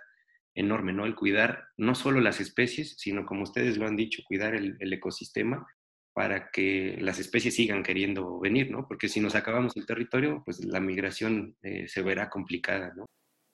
enorme, 0.56 0.94
¿no? 0.94 1.06
El 1.06 1.16
cuidar 1.16 1.66
no 1.78 1.94
solo 1.94 2.22
las 2.22 2.40
especies, 2.40 2.96
sino 2.98 3.26
como 3.26 3.44
ustedes 3.44 3.78
lo 3.78 3.86
han 3.86 3.96
dicho, 3.96 4.24
cuidar 4.26 4.56
el, 4.56 4.78
el 4.80 4.94
ecosistema 4.94 5.68
para 6.16 6.50
que 6.50 6.98
las 7.02 7.20
especies 7.20 7.56
sigan 7.56 7.84
queriendo 7.84 8.40
venir, 8.40 8.72
¿no? 8.72 8.88
Porque 8.88 9.10
si 9.10 9.20
nos 9.20 9.36
acabamos 9.36 9.76
el 9.76 9.86
territorio, 9.86 10.42
pues 10.46 10.64
la 10.64 10.80
migración 10.80 11.58
eh, 11.62 11.90
se 11.90 12.02
verá 12.02 12.30
complicada, 12.30 12.94
¿no? 12.96 13.06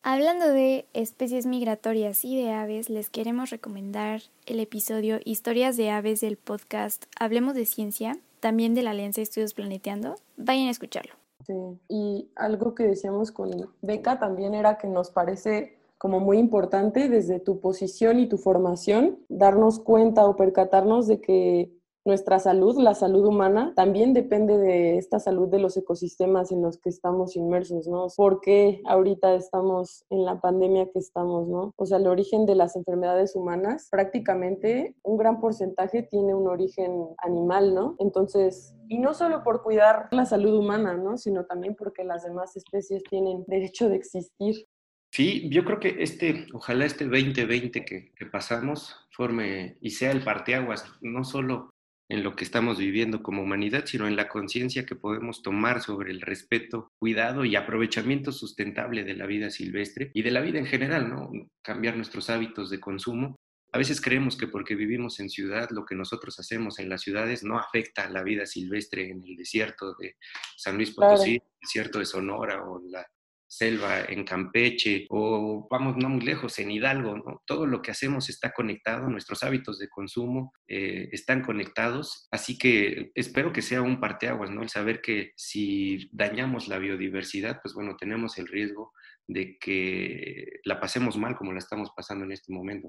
Hablando 0.04 0.48
de 0.48 0.86
especies 0.94 1.48
migratorias 1.48 2.24
y 2.24 2.40
de 2.40 2.52
aves, 2.52 2.90
les 2.90 3.10
queremos 3.10 3.50
recomendar 3.50 4.22
el 4.46 4.60
episodio 4.60 5.20
Historias 5.26 5.76
de 5.76 5.90
aves 5.90 6.22
del 6.22 6.38
podcast 6.38 7.06
Hablemos 7.20 7.56
de 7.56 7.66
Ciencia, 7.66 8.18
también 8.40 8.76
de 8.76 8.84
la 8.84 8.92
Alianza 8.92 9.22
Estudios 9.22 9.54
Planeteando. 9.54 10.16
Vayan 10.38 10.68
a 10.68 10.72
escucharlo. 10.72 11.14
Sí, 11.46 11.54
y 11.90 12.30
algo 12.36 12.76
que 12.76 12.84
decíamos 12.84 13.32
con 13.32 13.50
Beca 13.82 14.20
también 14.20 14.54
era 14.54 14.78
que 14.78 14.88
nos 14.88 15.10
parece 15.10 15.78
como 16.02 16.20
muy 16.20 16.40
importante 16.40 17.10
desde 17.10 17.40
tu 17.40 17.60
posición 17.60 18.20
y 18.20 18.28
tu 18.28 18.40
formación 18.40 19.20
darnos 19.30 19.80
cuenta 19.80 20.26
o 20.26 20.36
percatarnos 20.36 21.06
de 21.06 21.22
que 21.22 21.72
nuestra 22.04 22.40
salud, 22.40 22.76
la 22.80 22.96
salud 22.96 23.24
humana, 23.24 23.74
también 23.76 24.12
depende 24.12 24.58
de 24.58 24.98
esta 24.98 25.20
salud 25.20 25.48
de 25.50 25.60
los 25.60 25.78
ecosistemas 25.78 26.52
en 26.52 26.64
los 26.64 26.80
que 26.80 26.90
estamos 26.90 27.36
inmersos, 27.36 27.88
¿no? 27.88 28.08
¿Por 28.18 28.42
qué 28.42 28.82
ahorita 28.88 29.36
estamos 29.36 30.04
en 30.10 30.26
la 30.26 30.42
pandemia 30.42 30.90
que 30.90 30.98
estamos, 30.98 31.48
¿no? 31.48 31.72
O 31.76 31.86
sea, 31.86 32.00
el 32.00 32.08
origen 32.08 32.48
de 32.48 32.56
las 32.56 32.76
enfermedades 32.76 33.36
humanas, 33.36 33.88
prácticamente 33.92 34.96
un 35.04 35.18
gran 35.18 35.40
porcentaje 35.40 36.02
tiene 36.02 36.34
un 36.34 36.48
origen 36.48 37.10
animal, 37.20 37.76
¿no? 37.76 37.96
Entonces, 38.00 38.74
y 38.88 38.98
no 38.98 39.14
solo 39.14 39.44
por 39.44 39.62
cuidar 39.62 40.08
la 40.10 40.26
salud 40.26 40.58
humana, 40.58 40.96
¿no? 40.96 41.20
Sino 41.20 41.46
también 41.46 41.76
porque 41.76 42.04
las 42.04 42.24
demás 42.24 42.58
especies 42.58 43.04
tienen 43.04 43.44
derecho 43.46 43.88
de 43.88 43.98
existir. 43.98 44.66
Sí, 45.14 45.50
yo 45.50 45.66
creo 45.66 45.80
que 45.80 45.98
este, 46.00 46.48
ojalá 46.54 46.86
este 46.86 47.06
2020 47.06 47.84
que, 47.84 48.12
que 48.16 48.26
pasamos 48.26 48.96
forme 49.12 49.78
y 49.82 49.92
sea 49.92 50.12
el 50.12 50.24
parteaguas, 50.24 50.86
no 51.02 51.26
solo 51.26 51.70
en 52.12 52.24
lo 52.24 52.36
que 52.36 52.44
estamos 52.44 52.78
viviendo 52.78 53.24
como 53.24 53.44
humanidad, 53.44 53.86
sino 53.86 54.08
en 54.08 54.18
la 54.18 54.28
conciencia 54.28 54.86
que 54.86 54.96
podemos 54.96 55.42
tomar 55.42 55.82
sobre 55.82 56.12
el 56.12 56.20
respeto, 56.20 56.92
cuidado 57.00 57.46
y 57.46 57.56
aprovechamiento 57.56 58.34
sustentable 58.34 59.06
de 59.06 59.14
la 59.14 59.26
vida 59.26 59.50
silvestre 59.50 60.12
y 60.14 60.22
de 60.22 60.32
la 60.32 60.42
vida 60.42 60.60
en 60.60 60.66
general, 60.66 61.10
¿no? 61.10 61.32
Cambiar 61.62 61.96
nuestros 61.96 62.30
hábitos 62.30 62.70
de 62.70 62.82
consumo. 62.82 63.38
A 63.72 63.78
veces 63.78 64.02
creemos 64.02 64.36
que 64.36 64.48
porque 64.48 64.76
vivimos 64.76 65.22
en 65.22 65.30
ciudad, 65.30 65.70
lo 65.72 65.86
que 65.86 65.96
nosotros 65.96 66.38
hacemos 66.38 66.80
en 66.80 66.90
las 66.90 67.02
ciudades 67.02 67.44
no 67.44 67.58
afecta 67.58 68.04
a 68.04 68.10
la 68.10 68.24
vida 68.24 68.46
silvestre 68.46 69.10
en 69.10 69.24
el 69.26 69.38
desierto 69.38 69.96
de 69.96 70.16
San 70.58 70.76
Luis 70.76 70.92
Potosí, 70.92 71.36
el 71.36 71.60
desierto 71.62 72.00
de 72.00 72.06
Sonora 72.06 72.62
o 72.66 72.82
la 72.90 73.06
selva 73.52 74.06
en 74.08 74.24
Campeche 74.24 75.06
o 75.10 75.68
vamos 75.70 75.98
no 75.98 76.08
muy 76.08 76.22
lejos, 76.22 76.58
en 76.60 76.72
Hidalgo. 76.72 77.42
Todo 77.46 77.66
lo 77.66 77.82
que 77.82 77.92
hacemos 77.92 78.30
está 78.30 78.54
conectado, 78.54 79.10
nuestros 79.10 79.44
hábitos 79.44 79.78
de 79.78 79.90
consumo 79.90 80.54
eh, 80.70 81.10
están 81.12 81.42
conectados, 81.42 82.30
así 82.32 82.58
que 82.58 83.12
espero 83.14 83.52
que 83.52 83.62
sea 83.62 83.82
un 83.82 84.00
parteaguas, 84.00 84.50
¿no? 84.52 84.64
El 84.64 84.70
saber 84.70 85.02
que 85.02 85.34
si 85.36 86.10
dañamos 86.14 86.70
la 86.70 86.80
biodiversidad, 86.80 87.60
pues 87.62 87.74
bueno, 87.74 87.98
tenemos 88.00 88.38
el 88.38 88.48
riesgo 88.48 88.94
de 89.28 89.58
que 89.60 90.62
la 90.64 90.80
pasemos 90.80 91.18
mal 91.18 91.36
como 91.36 91.52
la 91.52 91.60
estamos 91.60 91.92
pasando 91.94 92.24
en 92.24 92.32
este 92.32 92.54
momento. 92.54 92.88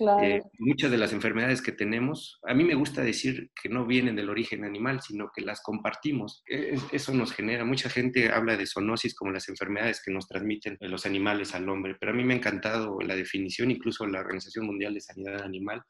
Eh, 0.00 0.42
muchas 0.58 0.90
de 0.90 0.98
las 0.98 1.12
enfermedades 1.12 1.62
que 1.62 1.72
tenemos, 1.72 2.40
a 2.46 2.54
mí 2.54 2.64
me 2.64 2.74
gusta 2.74 3.02
decir 3.02 3.50
que 3.60 3.68
no 3.68 3.86
vienen 3.86 4.16
del 4.16 4.30
origen 4.30 4.64
animal, 4.64 5.00
sino 5.00 5.30
que 5.34 5.42
las 5.42 5.62
compartimos. 5.62 6.42
E, 6.48 6.76
eso 6.92 7.12
nos 7.14 7.32
genera, 7.32 7.64
mucha 7.64 7.88
gente 7.88 8.30
habla 8.30 8.56
de 8.56 8.66
zoonosis 8.66 9.14
como 9.14 9.30
las 9.30 9.48
enfermedades 9.48 10.02
que 10.04 10.12
nos 10.12 10.26
transmiten 10.26 10.76
los 10.80 11.06
animales 11.06 11.54
al 11.54 11.68
hombre, 11.68 11.96
pero 11.98 12.12
a 12.12 12.14
mí 12.14 12.24
me 12.24 12.34
ha 12.34 12.38
encantado 12.38 12.98
la 13.00 13.14
definición, 13.14 13.70
incluso 13.70 14.06
la 14.06 14.20
Organización 14.20 14.66
Mundial 14.66 14.94
de 14.94 15.00
Sanidad 15.00 15.42
Animal 15.42 15.82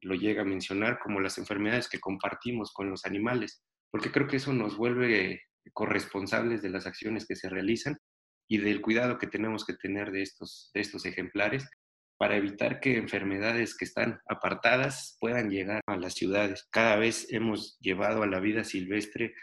lo 0.00 0.14
llega 0.14 0.42
a 0.42 0.46
mencionar 0.46 0.98
como 0.98 1.20
las 1.20 1.38
enfermedades 1.38 1.88
que 1.88 2.00
compartimos 2.00 2.72
con 2.72 2.90
los 2.90 3.06
animales, 3.06 3.62
porque 3.90 4.10
creo 4.10 4.26
que 4.26 4.36
eso 4.36 4.52
nos 4.52 4.76
vuelve 4.76 5.42
corresponsables 5.72 6.60
de 6.60 6.70
las 6.70 6.86
acciones 6.86 7.26
que 7.26 7.36
se 7.36 7.48
realizan 7.48 7.96
y 8.46 8.58
del 8.58 8.82
cuidado 8.82 9.18
que 9.18 9.26
tenemos 9.26 9.64
que 9.64 9.74
tener 9.74 10.10
de 10.10 10.22
estos, 10.22 10.70
de 10.74 10.80
estos 10.80 11.06
ejemplares 11.06 11.66
para 12.16 12.36
evitar 12.36 12.80
que 12.80 12.96
enfermedades 12.96 13.76
que 13.76 13.84
están 13.84 14.20
apartadas 14.28 15.16
puedan 15.20 15.50
llegar 15.50 15.80
a 15.86 15.96
las 15.96 16.14
ciudades. 16.14 16.66
Cada 16.70 16.96
vez 16.96 17.26
hemos 17.30 17.78
llevado 17.80 18.22
a 18.22 18.26
la 18.26 18.40
vida 18.40 18.64
silvestre 18.64 19.34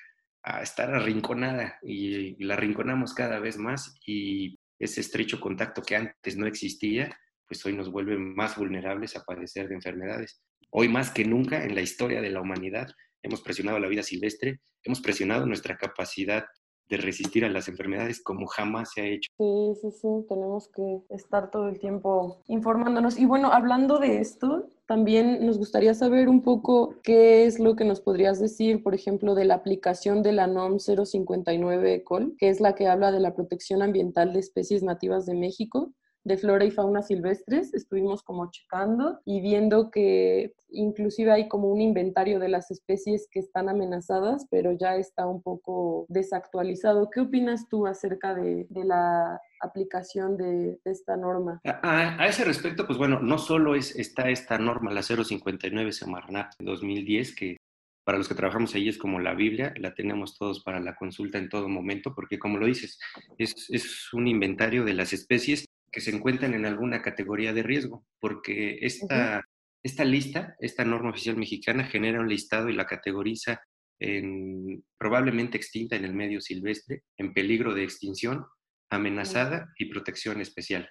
a 0.43 0.61
estar 0.61 0.93
arrinconada 0.93 1.77
y 1.83 2.43
la 2.43 2.55
arrinconamos 2.55 3.13
cada 3.13 3.39
vez 3.39 3.57
más 3.57 3.95
y 4.05 4.57
ese 4.79 5.01
estrecho 5.01 5.39
contacto 5.39 5.83
que 5.83 5.95
antes 5.95 6.37
no 6.37 6.47
existía, 6.47 7.15
pues 7.47 7.63
hoy 7.65 7.73
nos 7.73 7.91
vuelve 7.91 8.17
más 8.17 8.57
vulnerables 8.57 9.15
a 9.15 9.23
padecer 9.23 9.67
de 9.67 9.75
enfermedades. 9.75 10.41
Hoy 10.71 10.87
más 10.87 11.11
que 11.11 11.25
nunca 11.25 11.63
en 11.63 11.75
la 11.75 11.81
historia 11.81 12.21
de 12.21 12.31
la 12.31 12.41
humanidad 12.41 12.87
hemos 13.21 13.41
presionado 13.41 13.77
la 13.79 13.89
vida 13.89 14.01
silvestre, 14.01 14.61
hemos 14.83 15.01
presionado 15.01 15.45
nuestra 15.45 15.77
capacidad 15.77 16.45
de 16.91 16.97
resistir 16.97 17.45
a 17.45 17.49
las 17.49 17.69
enfermedades 17.69 18.21
como 18.21 18.45
jamás 18.45 18.91
se 18.93 19.01
ha 19.01 19.05
hecho. 19.05 19.31
Sí, 19.37 19.73
sí, 19.81 19.91
sí, 19.91 20.07
tenemos 20.27 20.67
que 20.67 21.01
estar 21.09 21.49
todo 21.49 21.69
el 21.69 21.79
tiempo 21.79 22.41
informándonos. 22.47 23.17
Y 23.17 23.25
bueno, 23.25 23.51
hablando 23.51 23.97
de 23.97 24.19
esto, 24.19 24.67
también 24.85 25.45
nos 25.45 25.57
gustaría 25.57 25.93
saber 25.93 26.27
un 26.27 26.41
poco 26.41 26.95
qué 27.01 27.45
es 27.45 27.59
lo 27.59 27.77
que 27.77 27.85
nos 27.85 28.01
podrías 28.01 28.41
decir, 28.41 28.83
por 28.83 28.93
ejemplo, 28.93 29.35
de 29.35 29.45
la 29.45 29.55
aplicación 29.55 30.21
de 30.21 30.33
la 30.33 30.47
NOM 30.47 30.79
059 30.79 32.03
COL, 32.03 32.35
que 32.37 32.49
es 32.49 32.59
la 32.59 32.75
que 32.75 32.87
habla 32.87 33.11
de 33.11 33.21
la 33.21 33.33
protección 33.33 33.81
ambiental 33.81 34.33
de 34.33 34.39
especies 34.39 34.83
nativas 34.83 35.25
de 35.25 35.33
México 35.33 35.93
de 36.23 36.37
flora 36.37 36.65
y 36.65 36.71
fauna 36.71 37.01
silvestres, 37.01 37.73
estuvimos 37.73 38.21
como 38.23 38.49
checando 38.51 39.19
y 39.25 39.41
viendo 39.41 39.89
que 39.89 40.53
inclusive 40.69 41.31
hay 41.31 41.47
como 41.47 41.67
un 41.69 41.81
inventario 41.81 42.39
de 42.39 42.47
las 42.47 42.71
especies 42.71 43.27
que 43.31 43.39
están 43.39 43.69
amenazadas, 43.69 44.45
pero 44.49 44.71
ya 44.71 44.95
está 44.95 45.25
un 45.25 45.41
poco 45.41 46.05
desactualizado. 46.09 47.09
¿Qué 47.09 47.21
opinas 47.21 47.67
tú 47.67 47.87
acerca 47.87 48.33
de, 48.35 48.67
la 48.69 49.39
aplicación 49.59 50.37
de, 50.37 50.79
esta 50.85 51.17
norma? 51.17 51.59
A, 51.63 52.27
ese 52.27 52.45
respecto, 52.45 52.85
pues 52.85 52.97
bueno, 52.97 53.19
no 53.19 53.37
solo 53.37 53.75
es, 53.75 53.95
está 53.95 54.29
esta 54.29 54.57
norma, 54.57 54.91
la 54.91 55.01
059 55.03 55.91
Semarnat 55.91 56.53
2010, 56.59 57.35
que 57.35 57.57
para 58.03 58.17
los 58.17 58.27
que 58.27 58.35
trabajamos 58.35 58.73
ahí 58.75 58.89
es 58.89 58.97
como 58.97 59.19
la 59.19 59.33
Biblia, 59.33 59.73
la 59.77 59.93
tenemos 59.93 60.37
todos 60.37 60.63
para 60.63 60.79
la 60.79 60.95
consulta 60.95 61.37
en 61.37 61.49
todo 61.49 61.69
momento, 61.69 62.13
porque 62.15 62.39
como 62.39 62.57
lo 62.57 62.65
dices, 62.65 62.99
es, 63.37 63.69
es 63.69 64.11
un 64.13 64.27
inventario 64.27 64.83
de 64.83 64.93
las 64.93 65.13
especies 65.13 65.65
que 65.91 66.01
se 66.01 66.11
encuentran 66.11 66.53
en 66.53 66.65
alguna 66.65 67.01
categoría 67.01 67.53
de 67.53 67.63
riesgo, 67.63 68.05
porque 68.19 68.79
esta, 68.81 69.43
esta 69.83 70.05
lista, 70.05 70.55
esta 70.59 70.85
norma 70.85 71.09
oficial 71.09 71.37
mexicana 71.37 71.83
genera 71.83 72.21
un 72.21 72.29
listado 72.29 72.69
y 72.69 72.73
la 72.73 72.85
categoriza 72.85 73.61
en 73.99 74.83
probablemente 74.97 75.57
extinta 75.57 75.95
en 75.95 76.05
el 76.05 76.13
medio 76.13 76.41
silvestre, 76.41 77.03
en 77.17 77.33
peligro 77.33 77.73
de 77.73 77.83
extinción, 77.83 78.45
amenazada 78.89 79.71
y 79.77 79.85
protección 79.85 80.41
especial, 80.41 80.89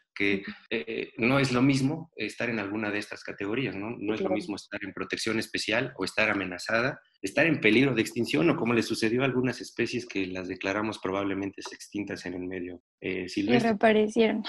eh, 0.70 1.12
no 1.16 1.38
es 1.38 1.52
lo 1.52 1.62
mismo 1.62 2.10
estar 2.16 2.50
en 2.50 2.58
alguna 2.58 2.90
de 2.90 2.98
estas 2.98 3.22
categorías, 3.24 3.74
¿no? 3.74 3.96
No 3.98 4.14
es 4.14 4.20
lo 4.20 4.30
mismo 4.30 4.56
estar 4.56 4.80
en 4.82 4.92
protección 4.92 5.38
especial 5.38 5.92
o 5.96 6.04
estar 6.04 6.30
amenazada, 6.30 7.00
estar 7.22 7.46
en 7.46 7.60
peligro 7.60 7.94
de 7.94 8.02
extinción 8.02 8.48
o 8.50 8.56
como 8.56 8.74
le 8.74 8.82
sucedió 8.82 9.22
a 9.22 9.26
algunas 9.26 9.60
especies 9.60 10.06
que 10.06 10.26
las 10.26 10.48
declaramos 10.48 10.98
probablemente 10.98 11.60
extintas 11.60 12.26
en 12.26 12.34
el 12.34 12.46
medio 12.46 12.82
eh, 13.00 13.28
silvestre. 13.28 13.50
Y 13.60 13.62
reaparecieron. 13.62 14.44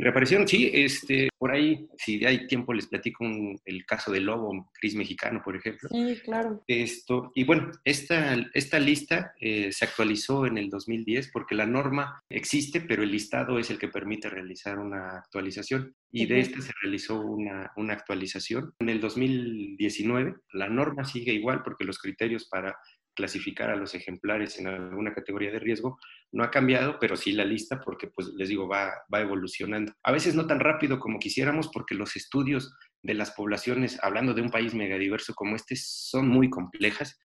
Reaparición, 0.00 0.46
sí, 0.46 0.70
este, 0.72 1.28
por 1.38 1.50
ahí, 1.50 1.88
si 1.96 2.24
hay 2.24 2.46
tiempo, 2.46 2.72
les 2.72 2.86
platico 2.86 3.24
el 3.64 3.84
caso 3.84 4.12
del 4.12 4.26
lobo 4.26 4.70
gris 4.80 4.94
mexicano, 4.94 5.42
por 5.44 5.56
ejemplo. 5.56 5.88
Sí, 5.90 6.20
claro. 6.22 6.62
Esto, 6.68 7.32
y 7.34 7.42
bueno, 7.42 7.72
esta, 7.84 8.36
esta 8.54 8.78
lista 8.78 9.32
eh, 9.40 9.72
se 9.72 9.84
actualizó 9.84 10.46
en 10.46 10.56
el 10.56 10.70
2010 10.70 11.30
porque 11.32 11.56
la 11.56 11.66
norma 11.66 12.22
existe, 12.30 12.80
pero 12.80 13.02
el 13.02 13.10
listado 13.10 13.58
es 13.58 13.70
el 13.70 13.78
que 13.78 13.88
permite 13.88 14.30
realizar 14.30 14.78
una 14.78 15.07
actualización. 15.16 15.94
Y 16.10 16.26
de 16.26 16.40
esta 16.40 16.60
se 16.60 16.72
realizó 16.82 17.20
una, 17.20 17.72
una 17.76 17.94
actualización. 17.94 18.74
En 18.78 18.88
el 18.88 19.00
2019, 19.00 20.34
la 20.52 20.68
norma 20.68 21.04
sigue 21.04 21.32
igual 21.32 21.62
porque 21.62 21.84
los 21.84 21.98
criterios 21.98 22.48
para 22.48 22.76
clasificar 23.18 23.68
a 23.70 23.76
los 23.76 23.96
ejemplares 23.96 24.60
en 24.60 24.68
alguna 24.68 25.12
categoría 25.12 25.50
de 25.50 25.58
riesgo 25.58 25.98
no 26.30 26.44
ha 26.44 26.52
cambiado, 26.52 26.98
pero 27.00 27.16
sí 27.16 27.32
la 27.32 27.44
lista 27.44 27.80
porque, 27.80 28.06
pues 28.06 28.28
les 28.36 28.48
digo, 28.48 28.68
va, 28.68 28.92
va 29.12 29.20
evolucionando. 29.20 29.92
A 30.04 30.12
veces 30.12 30.36
no 30.36 30.46
tan 30.46 30.60
rápido 30.60 31.00
como 31.00 31.18
quisiéramos 31.18 31.68
porque 31.72 31.96
los 31.96 32.14
estudios 32.14 32.72
de 33.02 33.14
las 33.14 33.32
poblaciones, 33.32 33.98
hablando 34.02 34.34
de 34.34 34.42
un 34.42 34.50
país 34.50 34.72
megadiverso 34.72 35.34
como 35.34 35.56
este, 35.56 35.74
son 35.74 36.28
muy 36.28 36.48
complejas 36.48 37.18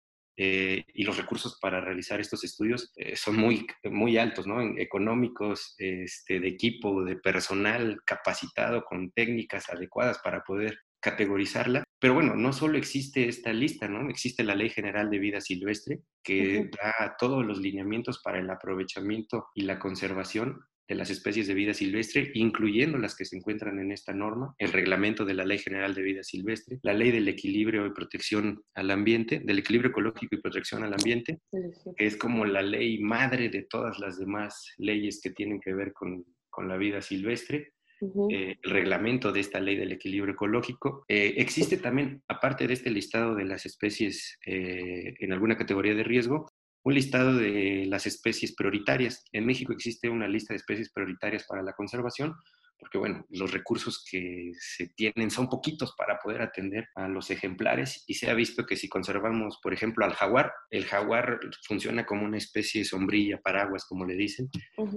eh, 0.43 0.87
y 0.95 1.05
los 1.05 1.19
recursos 1.19 1.59
para 1.61 1.83
realizar 1.83 2.19
estos 2.19 2.45
estudios 2.45 2.91
eh, 2.97 3.15
son 3.15 3.37
muy, 3.37 3.67
muy 3.85 4.17
altos, 4.17 4.47
¿no? 4.47 4.63
Económicos, 4.79 5.75
este, 5.77 6.41
de 6.41 6.49
equipo, 6.49 7.05
de 7.05 7.17
personal 7.17 8.01
capacitado 8.07 8.83
con 8.87 9.11
técnicas 9.11 9.69
adecuadas 9.69 10.19
para 10.25 10.43
poder 10.43 10.79
categorizarla. 10.99 11.85
Pero 11.99 12.15
bueno, 12.15 12.37
no 12.37 12.55
solo 12.55 12.79
existe 12.79 13.29
esta 13.29 13.53
lista, 13.53 13.87
¿no? 13.87 14.09
Existe 14.09 14.43
la 14.43 14.55
Ley 14.55 14.71
General 14.71 15.11
de 15.11 15.19
Vida 15.19 15.43
Silvestre 15.43 16.01
que 16.25 16.71
da 16.83 17.17
todos 17.19 17.45
los 17.45 17.59
lineamientos 17.59 18.23
para 18.23 18.39
el 18.39 18.49
aprovechamiento 18.49 19.49
y 19.55 19.65
la 19.65 19.79
conservación 19.79 20.65
de 20.91 20.97
las 20.97 21.09
especies 21.09 21.47
de 21.47 21.55
vida 21.55 21.73
silvestre, 21.73 22.33
incluyendo 22.35 22.99
las 22.99 23.15
que 23.15 23.25
se 23.25 23.37
encuentran 23.37 23.79
en 23.79 23.93
esta 23.93 24.13
norma, 24.13 24.57
el 24.59 24.73
reglamento 24.73 25.25
de 25.25 25.35
la 25.35 25.45
Ley 25.45 25.59
General 25.59 25.95
de 25.95 26.03
Vida 26.03 26.25
Silvestre, 26.25 26.81
la 26.83 26.93
Ley 26.93 27.13
del 27.13 27.29
Equilibrio 27.29 27.87
y 27.87 27.93
Protección 27.93 28.65
al 28.75 28.91
Ambiente, 28.91 29.39
del 29.39 29.61
Equilibrio 29.61 29.91
Ecológico 29.91 30.35
y 30.35 30.41
Protección 30.41 30.83
al 30.83 30.93
Ambiente, 30.93 31.39
que 31.97 32.07
es 32.07 32.17
como 32.17 32.45
la 32.45 32.63
ley 32.63 32.99
madre 32.99 33.51
de 33.51 33.63
todas 33.63 34.01
las 34.01 34.19
demás 34.19 34.67
leyes 34.79 35.21
que 35.23 35.31
tienen 35.31 35.61
que 35.61 35.73
ver 35.73 35.93
con, 35.93 36.25
con 36.49 36.67
la 36.67 36.77
vida 36.77 37.01
silvestre. 37.01 37.73
Eh, 38.31 38.57
el 38.63 38.71
reglamento 38.71 39.31
de 39.31 39.41
esta 39.41 39.61
ley 39.61 39.77
del 39.77 39.93
equilibrio 39.93 40.33
ecológico. 40.33 41.05
Eh, 41.07 41.35
existe 41.37 41.77
también, 41.77 42.23
aparte 42.29 42.67
de 42.67 42.73
este 42.73 42.91
listado 42.91 43.35
de 43.35 43.45
las 43.45 43.67
especies 43.67 44.39
eh, 44.47 45.15
en 45.21 45.33
alguna 45.33 45.57
categoría 45.57 45.95
de 45.95 46.03
riesgo, 46.03 46.51
un 46.83 46.95
listado 46.95 47.35
de 47.35 47.85
las 47.87 48.07
especies 48.07 48.55
prioritarias. 48.55 49.25
En 49.33 49.47
México 49.47 49.73
existe 49.73 50.09
una 50.09 50.29
lista 50.29 50.55
de 50.55 50.59
especies 50.59 50.91
prioritarias 50.93 51.45
para 51.47 51.63
la 51.63 51.73
conservación, 51.73 52.35
porque 52.81 52.99
bueno, 52.99 53.27
los 53.29 53.53
recursos 53.53 54.03
que 54.11 54.53
se 54.59 54.89
tienen 54.97 55.31
son 55.31 55.49
poquitos 55.49 55.95
para 55.97 56.19
poder 56.19 56.41
atender 56.41 56.89
a 56.95 57.09
los 57.09 57.31
ejemplares 57.31 58.03
y 58.07 58.15
se 58.15 58.31
ha 58.31 58.35
visto 58.35 58.65
que 58.65 58.77
si 58.77 58.89
conservamos, 58.89 59.59
por 59.63 59.75
ejemplo, 59.75 60.05
al 60.05 60.15
jaguar, 60.15 60.53
el 60.71 60.87
jaguar 60.87 61.39
funciona 61.69 62.07
como 62.07 62.25
una 62.25 62.39
especie 62.39 62.85
sombrilla, 62.85 63.39
paraguas, 63.43 63.85
como 63.85 64.07
le 64.07 64.15
dicen, 64.15 64.49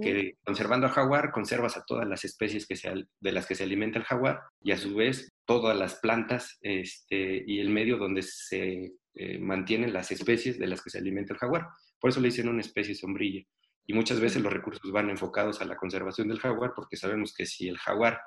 que 0.02 0.38
conservando 0.42 0.86
al 0.86 0.94
jaguar 0.94 1.30
conservas 1.30 1.76
a 1.76 1.84
todas 1.84 2.08
las 2.08 2.24
especies 2.24 2.66
que 2.66 2.76
se, 2.76 2.90
de 3.20 3.32
las 3.32 3.46
que 3.46 3.54
se 3.54 3.64
alimenta 3.64 3.98
el 3.98 4.06
jaguar 4.06 4.40
y 4.62 4.72
a 4.72 4.78
su 4.78 4.94
vez 4.94 5.30
todas 5.44 5.76
las 5.76 5.96
plantas 5.96 6.56
este, 6.62 7.44
y 7.46 7.60
el 7.60 7.68
medio 7.68 7.98
donde 7.98 8.22
se 8.22 8.92
eh, 9.14 9.38
mantienen 9.38 9.92
las 9.92 10.10
especies 10.10 10.58
de 10.58 10.66
las 10.66 10.82
que 10.82 10.90
se 10.90 10.98
alimenta 10.98 11.32
el 11.32 11.38
jaguar. 11.38 11.68
Por 12.00 12.10
eso 12.10 12.20
le 12.20 12.28
dicen 12.28 12.48
una 12.48 12.60
especie 12.60 12.94
sombrilla. 12.94 13.42
Y 13.86 13.92
muchas 13.92 14.20
veces 14.20 14.42
los 14.42 14.52
recursos 14.52 14.90
van 14.92 15.10
enfocados 15.10 15.60
a 15.60 15.66
la 15.66 15.76
conservación 15.76 16.28
del 16.28 16.40
jaguar 16.40 16.72
porque 16.74 16.96
sabemos 16.96 17.34
que 17.34 17.46
si 17.46 17.68
el 17.68 17.78
jaguar 17.78 18.20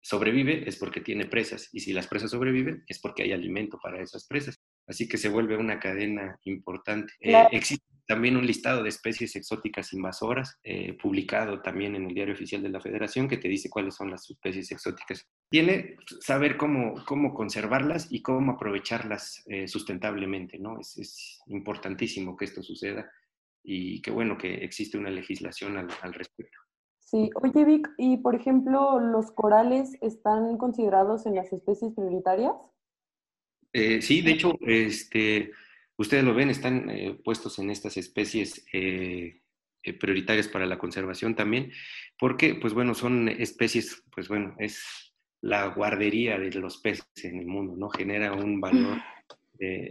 sobrevive 0.00 0.68
es 0.68 0.76
porque 0.76 1.00
tiene 1.00 1.26
presas 1.26 1.68
y 1.72 1.80
si 1.80 1.92
las 1.92 2.06
presas 2.06 2.30
sobreviven 2.30 2.84
es 2.86 3.00
porque 3.00 3.24
hay 3.24 3.32
alimento 3.32 3.78
para 3.82 4.00
esas 4.00 4.26
presas. 4.26 4.59
Así 4.90 5.08
que 5.08 5.18
se 5.18 5.28
vuelve 5.28 5.56
una 5.56 5.78
cadena 5.78 6.36
importante. 6.42 7.12
Eh, 7.20 7.46
existe 7.52 7.86
también 8.08 8.36
un 8.36 8.44
listado 8.44 8.82
de 8.82 8.88
especies 8.88 9.36
exóticas 9.36 9.92
invasoras, 9.92 10.58
eh, 10.64 10.98
publicado 11.00 11.62
también 11.62 11.94
en 11.94 12.06
el 12.06 12.14
Diario 12.14 12.34
Oficial 12.34 12.60
de 12.60 12.70
la 12.70 12.80
Federación, 12.80 13.28
que 13.28 13.36
te 13.36 13.46
dice 13.46 13.70
cuáles 13.70 13.94
son 13.94 14.10
las 14.10 14.28
especies 14.28 14.72
exóticas. 14.72 15.24
Tiene 15.48 15.94
saber 16.18 16.56
cómo, 16.56 17.04
cómo 17.06 17.32
conservarlas 17.34 18.08
y 18.10 18.20
cómo 18.20 18.50
aprovecharlas 18.50 19.44
eh, 19.46 19.68
sustentablemente, 19.68 20.58
¿no? 20.58 20.80
Es, 20.80 20.98
es, 20.98 21.38
importantísimo 21.46 22.36
que 22.36 22.46
esto 22.46 22.60
suceda 22.64 23.08
y 23.62 24.02
qué 24.02 24.10
bueno 24.10 24.36
que 24.36 24.54
existe 24.64 24.98
una 24.98 25.10
legislación 25.10 25.76
al, 25.76 25.86
al 26.02 26.14
respecto. 26.14 26.58
Sí, 26.98 27.30
oye 27.40 27.64
Vic, 27.64 27.88
y 27.96 28.16
por 28.16 28.34
ejemplo, 28.34 28.98
¿los 28.98 29.30
corales 29.30 29.96
están 30.00 30.56
considerados 30.58 31.26
en 31.26 31.36
las 31.36 31.52
especies 31.52 31.92
prioritarias? 31.94 32.54
Eh, 33.72 34.02
sí, 34.02 34.20
de 34.22 34.32
hecho, 34.32 34.58
este, 34.66 35.52
ustedes 35.96 36.24
lo 36.24 36.34
ven, 36.34 36.50
están 36.50 36.90
eh, 36.90 37.18
puestos 37.24 37.58
en 37.58 37.70
estas 37.70 37.96
especies 37.96 38.64
eh, 38.72 39.40
prioritarias 39.98 40.48
para 40.48 40.66
la 40.66 40.78
conservación 40.78 41.34
también, 41.34 41.72
porque, 42.18 42.54
pues 42.54 42.74
bueno, 42.74 42.94
son 42.94 43.28
especies, 43.28 44.02
pues 44.14 44.28
bueno, 44.28 44.54
es 44.58 45.14
la 45.42 45.66
guardería 45.68 46.38
de 46.38 46.50
los 46.52 46.78
peces 46.78 47.06
en 47.22 47.38
el 47.38 47.46
mundo, 47.46 47.74
¿no? 47.76 47.88
Genera 47.88 48.32
un 48.32 48.60
valor 48.60 49.00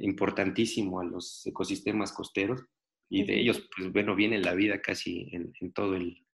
importantísimo 0.01 0.99
a 0.99 1.05
los 1.05 1.45
ecosistemas 1.45 2.11
costeros 2.11 2.65
y 3.07 3.23
de 3.23 3.39
ellos, 3.39 3.69
pues 3.75 3.91
bueno, 3.91 4.15
viene 4.15 4.39
la 4.39 4.55
vida 4.55 4.81
casi 4.81 5.29
en 5.31 5.73
todo 5.73 5.95
el, 5.95 6.17
eh, 6.17 6.28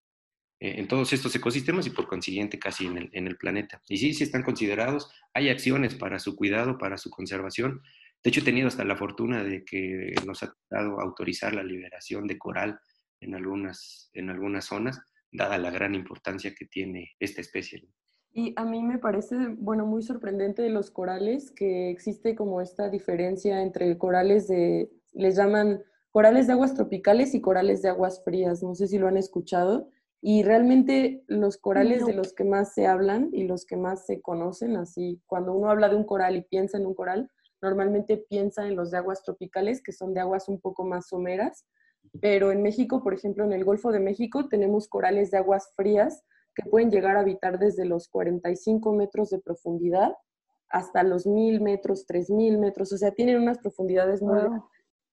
en 0.59 0.87
todos 0.87 1.11
estos 1.13 1.35
ecosistemas 1.35 1.85
y 1.85 1.89
por 1.89 2.07
consiguiente 2.07 2.57
casi 2.57 2.87
en 2.87 2.97
el, 2.97 3.09
en 3.11 3.27
el, 3.27 3.37
planeta. 3.37 3.81
Y 3.89 3.97
sí, 3.97 4.13
sí 4.13 4.23
están 4.23 4.43
considerados, 4.43 5.11
hay 5.33 5.49
acciones 5.49 5.95
para 5.95 6.19
su 6.19 6.35
cuidado, 6.35 6.77
para 6.77 6.97
su 6.97 7.09
conservación. 7.09 7.81
De 8.23 8.29
hecho, 8.29 8.39
he 8.39 8.43
tenido 8.43 8.67
hasta 8.67 8.85
la 8.85 8.95
fortuna 8.95 9.43
de 9.43 9.63
que 9.65 10.15
nos 10.25 10.43
ha 10.43 10.55
dado 10.69 10.99
autorizar 10.99 11.53
la 11.53 11.63
liberación 11.63 12.25
de 12.25 12.37
coral 12.37 12.79
en 13.19 13.35
algunas, 13.35 14.09
en 14.13 14.29
algunas 14.29 14.65
zonas, 14.65 14.99
dada 15.31 15.57
la 15.57 15.71
gran 15.71 15.93
importancia 15.93 16.53
que 16.57 16.65
tiene 16.65 17.11
esta 17.19 17.41
especie. 17.41 17.87
Y 18.33 18.53
a 18.57 18.65
mí 18.65 18.83
me 18.83 18.97
parece, 18.97 19.35
bueno, 19.57 19.85
muy 19.85 20.03
sorprendente 20.03 20.61
de 20.61 20.69
los 20.69 20.91
corales 20.91 21.51
que 21.51 21.89
existe 21.89 22.35
como 22.35 22.61
esta 22.61 22.89
diferencia 22.89 23.61
entre 23.61 23.97
corales 23.97 24.47
de, 24.47 24.89
les 25.13 25.35
llaman 25.37 25.83
corales 26.11 26.47
de 26.47 26.53
aguas 26.53 26.73
tropicales 26.73 27.33
y 27.33 27.41
corales 27.41 27.81
de 27.81 27.89
aguas 27.89 28.23
frías. 28.23 28.61
No 28.61 28.75
sé 28.75 28.87
si 28.87 28.97
lo 28.97 29.07
han 29.07 29.17
escuchado 29.17 29.89
y 30.27 30.41
realmente 30.41 31.23
los 31.27 31.55
corales 31.57 32.03
de 32.03 32.13
los 32.13 32.33
que 32.33 32.45
más 32.45 32.73
se 32.73 32.87
hablan 32.87 33.29
y 33.31 33.43
los 33.43 33.63
que 33.63 33.77
más 33.77 34.07
se 34.07 34.23
conocen, 34.23 34.75
así, 34.75 35.21
cuando 35.27 35.53
uno 35.53 35.69
habla 35.69 35.87
de 35.87 35.97
un 35.97 36.03
coral 36.03 36.35
y 36.35 36.41
piensa 36.41 36.79
en 36.79 36.87
un 36.87 36.95
coral, 36.95 37.29
normalmente 37.61 38.17
piensa 38.27 38.67
en 38.67 38.75
los 38.75 38.89
de 38.89 38.97
aguas 38.97 39.21
tropicales, 39.21 39.83
que 39.83 39.91
son 39.91 40.15
de 40.15 40.21
aguas 40.21 40.49
un 40.49 40.59
poco 40.59 40.83
más 40.83 41.09
someras. 41.09 41.67
Pero 42.21 42.51
en 42.51 42.63
México, 42.63 43.03
por 43.03 43.13
ejemplo, 43.13 43.43
en 43.43 43.53
el 43.53 43.63
Golfo 43.63 43.91
de 43.91 43.99
México, 43.99 44.49
tenemos 44.49 44.87
corales 44.87 45.29
de 45.29 45.37
aguas 45.37 45.71
frías 45.75 46.23
que 46.55 46.67
pueden 46.67 46.89
llegar 46.89 47.17
a 47.17 47.19
habitar 47.19 47.59
desde 47.59 47.85
los 47.85 48.07
45 48.07 48.93
metros 48.93 49.29
de 49.29 49.37
profundidad 49.37 50.15
hasta 50.69 51.03
los 51.03 51.27
1000 51.27 51.61
metros, 51.61 52.07
3000 52.07 52.57
metros. 52.57 52.91
O 52.91 52.97
sea, 52.97 53.11
tienen 53.11 53.39
unas 53.39 53.59
profundidades 53.59 54.23
muy... 54.23 54.39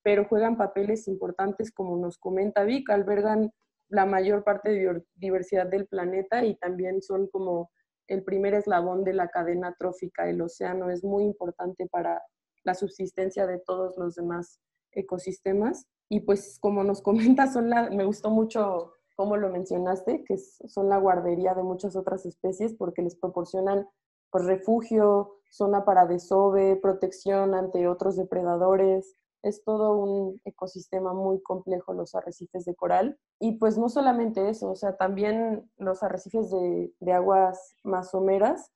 pero 0.03 0.25
juegan 0.25 0.57
papeles 0.57 1.07
importantes, 1.07 1.71
como 1.71 1.99
nos 1.99 2.17
comenta 2.17 2.65
Vic, 2.65 2.89
albergan 2.89 3.53
la 3.93 4.07
mayor 4.07 4.43
parte 4.43 4.71
de 4.71 5.05
diversidad 5.17 5.67
del 5.67 5.87
planeta 5.87 6.45
y 6.45 6.57
también 6.57 7.03
son 7.03 7.29
como 7.29 7.71
el 8.09 8.25
primer 8.25 8.55
eslabón 8.55 9.05
de 9.05 9.13
la 9.13 9.29
cadena 9.29 9.77
trófica. 9.79 10.29
El 10.29 10.41
océano 10.41 10.91
es 10.91 11.05
muy 11.05 11.25
importante 11.25 11.87
para 11.87 12.23
la 12.65 12.75
subsistencia 12.75 13.47
de 13.47 13.59
todos 13.59 13.99
los 13.99 14.15
demás 14.15 14.61
ecosistemas. 14.93 15.87
Y 16.09 16.21
pues 16.21 16.59
como 16.59 16.83
nos 16.85 17.03
comenta, 17.03 17.53
son 17.53 17.69
me 17.69 18.05
gustó 18.05 18.31
mucho 18.31 18.95
cómo 19.15 19.37
lo 19.37 19.51
mencionaste, 19.51 20.25
que 20.25 20.39
son 20.39 20.89
la 20.89 20.97
guardería 20.97 21.55
de 21.55 21.63
muchas 21.63 21.95
otras 21.95 22.25
especies 22.25 22.75
porque 22.75 23.03
les 23.03 23.15
proporcionan 23.17 23.87
pues, 24.31 24.47
refugio, 24.47 25.37
zona 25.51 25.85
para 25.85 26.07
desove, 26.07 26.77
protección 26.77 27.55
ante 27.55 27.87
otros 27.89 28.17
depredadores, 28.17 29.17
es 29.43 29.65
todo 29.65 29.97
un 29.97 30.41
ecosistema 30.45 31.13
muy 31.13 31.43
complejo 31.43 31.93
los 31.93 32.15
arrecifes 32.15 32.65
de 32.65 32.75
coral. 32.75 33.19
Y 33.41 33.59
pues 33.59 33.77
no 33.77 33.89
solamente 33.89 34.49
eso, 34.49 34.71
o 34.71 34.77
sea, 34.77 34.97
también 34.97 35.71
los 35.77 36.03
arrecifes 36.03 36.51
de, 36.51 37.13
aguas 37.13 37.75
más 37.83 38.11
someras 38.11 38.71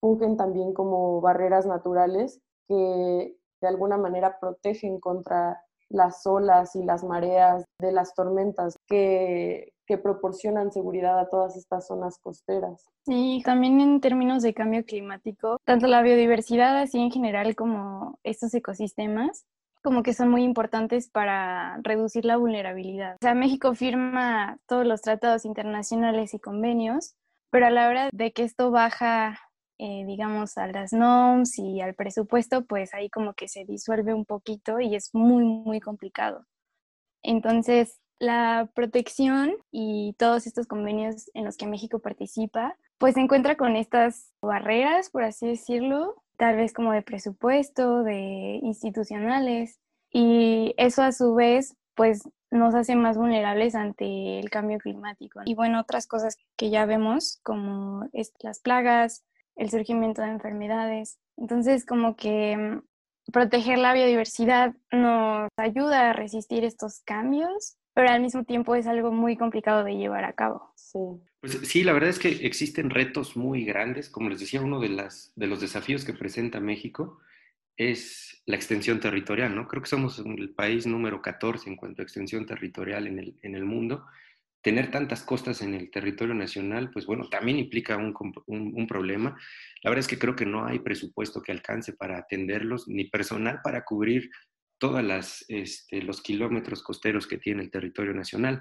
fungen 0.00 0.36
también 0.36 0.72
como 0.72 1.20
barreras 1.20 1.66
naturales 1.66 2.40
que 2.68 3.36
de 3.60 3.68
alguna 3.68 3.98
manera 3.98 4.38
protegen 4.40 5.00
contra 5.00 5.62
las 5.88 6.24
olas 6.26 6.76
y 6.76 6.84
las 6.84 7.02
mareas 7.02 7.64
de 7.80 7.92
las 7.92 8.14
tormentas 8.14 8.78
que, 8.86 9.72
que, 9.86 9.98
proporcionan 9.98 10.70
seguridad 10.70 11.18
a 11.18 11.28
todas 11.28 11.56
estas 11.56 11.88
zonas 11.88 12.18
costeras. 12.18 12.86
Sí, 13.04 13.42
también 13.44 13.80
en 13.80 14.00
términos 14.00 14.42
de 14.42 14.54
cambio 14.54 14.84
climático, 14.84 15.58
tanto 15.64 15.88
la 15.88 16.00
biodiversidad 16.00 16.78
así 16.78 16.98
en 16.98 17.10
general 17.10 17.56
como 17.56 18.18
estos 18.22 18.54
ecosistemas 18.54 19.44
como 19.82 20.02
que 20.02 20.14
son 20.14 20.28
muy 20.28 20.42
importantes 20.42 21.08
para 21.08 21.78
reducir 21.82 22.24
la 22.24 22.36
vulnerabilidad. 22.36 23.14
O 23.14 23.18
sea, 23.20 23.34
México 23.34 23.74
firma 23.74 24.58
todos 24.66 24.86
los 24.86 25.02
tratados 25.02 25.44
internacionales 25.44 26.34
y 26.34 26.38
convenios, 26.40 27.14
pero 27.50 27.66
a 27.66 27.70
la 27.70 27.88
hora 27.88 28.08
de 28.12 28.32
que 28.32 28.44
esto 28.44 28.70
baja, 28.70 29.38
eh, 29.78 30.04
digamos, 30.06 30.58
a 30.58 30.66
las 30.66 30.92
NOMS 30.92 31.58
y 31.58 31.80
al 31.80 31.94
presupuesto, 31.94 32.64
pues 32.64 32.94
ahí 32.94 33.08
como 33.10 33.34
que 33.34 33.48
se 33.48 33.64
disuelve 33.64 34.14
un 34.14 34.24
poquito 34.24 34.80
y 34.80 34.94
es 34.94 35.14
muy, 35.14 35.44
muy 35.44 35.80
complicado. 35.80 36.46
Entonces, 37.22 38.00
la 38.18 38.70
protección 38.74 39.54
y 39.72 40.14
todos 40.18 40.46
estos 40.46 40.66
convenios 40.66 41.30
en 41.34 41.44
los 41.44 41.56
que 41.56 41.66
México 41.66 42.00
participa, 42.00 42.76
pues 42.98 43.14
se 43.14 43.20
encuentra 43.20 43.56
con 43.56 43.76
estas 43.76 44.30
barreras, 44.42 45.08
por 45.08 45.24
así 45.24 45.48
decirlo, 45.48 46.22
tal 46.40 46.56
vez 46.56 46.72
como 46.72 46.92
de 46.92 47.02
presupuesto, 47.02 48.02
de 48.02 48.58
institucionales, 48.62 49.78
y 50.10 50.74
eso 50.78 51.02
a 51.02 51.12
su 51.12 51.34
vez 51.34 51.76
pues 51.94 52.26
nos 52.50 52.74
hace 52.74 52.96
más 52.96 53.18
vulnerables 53.18 53.74
ante 53.74 54.38
el 54.38 54.48
cambio 54.48 54.78
climático. 54.78 55.40
Y 55.44 55.54
bueno, 55.54 55.78
otras 55.78 56.06
cosas 56.06 56.38
que 56.56 56.70
ya 56.70 56.86
vemos 56.86 57.40
como 57.42 58.08
las 58.40 58.58
plagas, 58.60 59.22
el 59.54 59.68
surgimiento 59.68 60.22
de 60.22 60.28
enfermedades. 60.28 61.18
Entonces, 61.36 61.84
como 61.84 62.16
que 62.16 62.56
mm, 62.56 63.32
proteger 63.32 63.78
la 63.78 63.92
biodiversidad 63.92 64.74
nos 64.90 65.50
ayuda 65.58 66.08
a 66.08 66.12
resistir 66.14 66.64
estos 66.64 67.02
cambios, 67.04 67.76
pero 67.92 68.08
al 68.08 68.22
mismo 68.22 68.44
tiempo 68.44 68.74
es 68.76 68.86
algo 68.86 69.12
muy 69.12 69.36
complicado 69.36 69.84
de 69.84 69.98
llevar 69.98 70.24
a 70.24 70.32
cabo. 70.32 70.72
Sí. 70.74 70.98
Pues 71.40 71.58
sí, 71.62 71.84
la 71.84 71.94
verdad 71.94 72.10
es 72.10 72.18
que 72.18 72.28
existen 72.46 72.90
retos 72.90 73.36
muy 73.36 73.64
grandes. 73.64 74.10
Como 74.10 74.28
les 74.28 74.40
decía, 74.40 74.60
uno 74.60 74.78
de, 74.78 74.90
las, 74.90 75.32
de 75.36 75.46
los 75.46 75.60
desafíos 75.60 76.04
que 76.04 76.12
presenta 76.12 76.60
México 76.60 77.18
es 77.78 78.42
la 78.44 78.56
extensión 78.56 79.00
territorial, 79.00 79.54
¿no? 79.54 79.66
Creo 79.66 79.82
que 79.82 79.88
somos 79.88 80.18
el 80.18 80.50
país 80.50 80.86
número 80.86 81.22
14 81.22 81.70
en 81.70 81.76
cuanto 81.76 82.02
a 82.02 82.04
extensión 82.04 82.44
territorial 82.44 83.06
en 83.06 83.54
el, 83.54 83.64
mundo 83.64 84.04
tener 84.62 84.90
tantas 84.90 85.22
costas 85.22 85.62
en 85.62 85.72
el 85.72 85.90
territorio 85.90 86.34
nacional, 86.34 86.90
pues 86.90 87.06
bueno, 87.06 87.26
también 87.30 87.58
implica 87.58 87.96
un, 87.96 88.14
un, 88.46 88.86
problema. 88.86 89.34
La 89.82 89.88
verdad 89.88 90.00
es 90.00 90.08
que 90.08 90.18
creo 90.18 90.36
que 90.36 90.44
no 90.44 90.66
hay 90.66 90.80
presupuesto 90.80 91.40
que 91.40 91.52
alcance 91.52 91.94
para 91.94 92.18
atenderlos, 92.18 92.86
ni 92.86 93.04
personal 93.04 93.60
para 93.64 93.84
cubrir 93.86 94.28
todos 94.76 95.44
este, 95.48 96.02
los 96.02 96.20
kilómetros 96.20 96.82
costeros 96.82 97.26
que 97.26 97.38
tiene 97.38 97.62
el 97.62 97.70
territorio 97.70 98.12
nacional. 98.12 98.60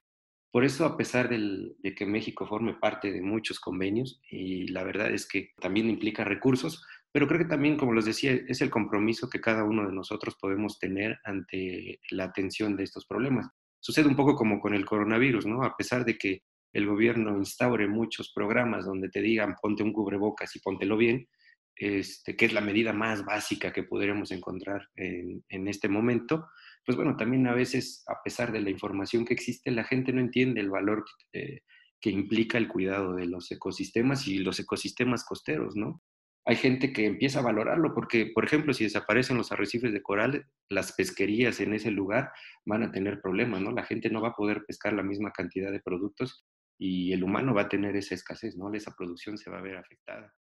Por 0.52 0.66
eso, 0.66 0.86
a 0.86 0.98
pesar 0.98 1.30
de 1.30 1.96
que 1.96 2.06
México 2.06 2.48
forme 2.48 2.74
parte 2.74 3.12
de 3.12 3.22
muchos 3.22 3.60
convenios, 3.60 4.20
y 4.30 4.68
la 4.70 4.84
verdad 4.84 5.12
es 5.12 5.28
que 5.28 5.52
también 5.60 5.90
implica 5.90 6.24
recursos, 6.24 6.84
pero 7.12 7.28
creo 7.28 7.40
que 7.40 7.46
también, 7.46 7.78
como 7.78 7.94
les 7.94 8.06
decía, 8.06 8.34
es 8.34 8.62
el 8.62 8.70
compromiso 8.70 9.30
que 9.30 9.42
cada 9.42 9.64
uno 9.64 9.86
de 9.88 9.94
nosotros 9.94 10.36
podemos 10.40 10.80
tener 10.80 11.20
ante 11.24 12.00
la 12.12 12.26
atención 12.26 12.76
de 12.76 12.84
estos 12.84 13.06
problemas. 13.06 13.48
Sucede 13.80 14.08
un 14.08 14.16
poco 14.16 14.36
como 14.36 14.60
con 14.60 14.74
el 14.74 14.86
coronavirus, 14.86 15.46
¿no? 15.46 15.64
A 15.64 15.76
pesar 15.76 16.06
de 16.06 16.18
que 16.18 16.44
el 16.74 16.86
gobierno 16.86 17.36
instaure 17.38 17.88
muchos 17.88 18.32
programas 18.34 18.86
donde 18.86 19.10
te 19.10 19.22
digan 19.22 19.56
ponte 19.60 19.82
un 19.82 19.94
cubrebocas 19.94 20.56
y 20.56 20.60
póntelo 20.60 20.98
bien, 20.98 21.28
este, 21.76 22.36
que 22.36 22.46
es 22.46 22.54
la 22.54 22.62
medida 22.62 22.94
más 22.94 23.26
básica 23.26 23.74
que 23.74 23.84
podríamos 23.84 24.32
encontrar 24.32 24.90
en, 24.96 25.44
en, 25.50 25.68
este 25.68 25.88
momento, 25.88 26.48
pues 26.90 26.98
bueno, 26.98 27.16
también 27.16 27.46
a 27.46 27.54
veces, 27.54 28.04
a 28.08 28.24
pesar 28.24 28.52
de 28.52 28.62
la 28.62 28.72
información 28.72 29.24
que 29.24 29.36
existe, 29.36 29.70
la 29.70 29.84
gente 29.84 30.12
no 30.12 30.22
entiende 30.22 30.60
el 30.60 30.72
valor 30.72 31.06
que, 31.32 31.62
implica 32.10 32.58
el 32.58 32.68
cuidado 32.68 33.14
de 33.14 33.28
los 33.28 33.52
ecosistemas 33.52 34.28
y 34.28 34.40
los 34.40 34.60
ecosistemas 34.60 35.24
costeros, 35.24 35.76
¿no? 35.76 36.02
Hay 36.46 36.56
gente 36.56 36.92
que 36.92 37.06
empieza 37.06 37.42
a 37.42 37.44
valorarlo 37.44 37.94
porque, 37.94 38.32
por 38.34 38.44
ejemplo, 38.44 38.74
si 38.74 38.86
desaparecen 38.86 39.38
los 39.38 39.52
arrecifes 39.52 39.94
de 39.94 40.02
coral, 40.02 40.48
las 40.68 40.94
pesquerías 40.94 41.60
en 41.60 41.76
ese 41.76 41.92
lugar 41.92 42.32
van 42.66 42.82
a 42.82 42.92
tener 42.92 43.22
problemas, 43.22 43.62
¿no? 43.62 43.70
La 43.72 43.84
gente 43.84 44.10
no 44.10 44.24
va 44.24 44.30
a 44.30 44.36
poder 44.36 44.66
pescar 44.66 44.94
la 44.94 45.04
misma 45.04 45.30
cantidad 45.30 45.72
de 45.72 45.82
productos 45.82 46.44
y 46.80 47.14
el 47.14 47.24
humano 47.24 47.54
va 47.54 47.62
a 47.62 47.70
tener 47.70 47.98
esa 47.98 48.16
escasez, 48.16 48.58
¿no? 48.58 48.74
Esa 48.74 48.96
producción 48.98 49.38
se 49.38 49.52
va 49.52 49.60
a 49.60 49.62
ver 49.62 49.78
afectada. 49.78 50.34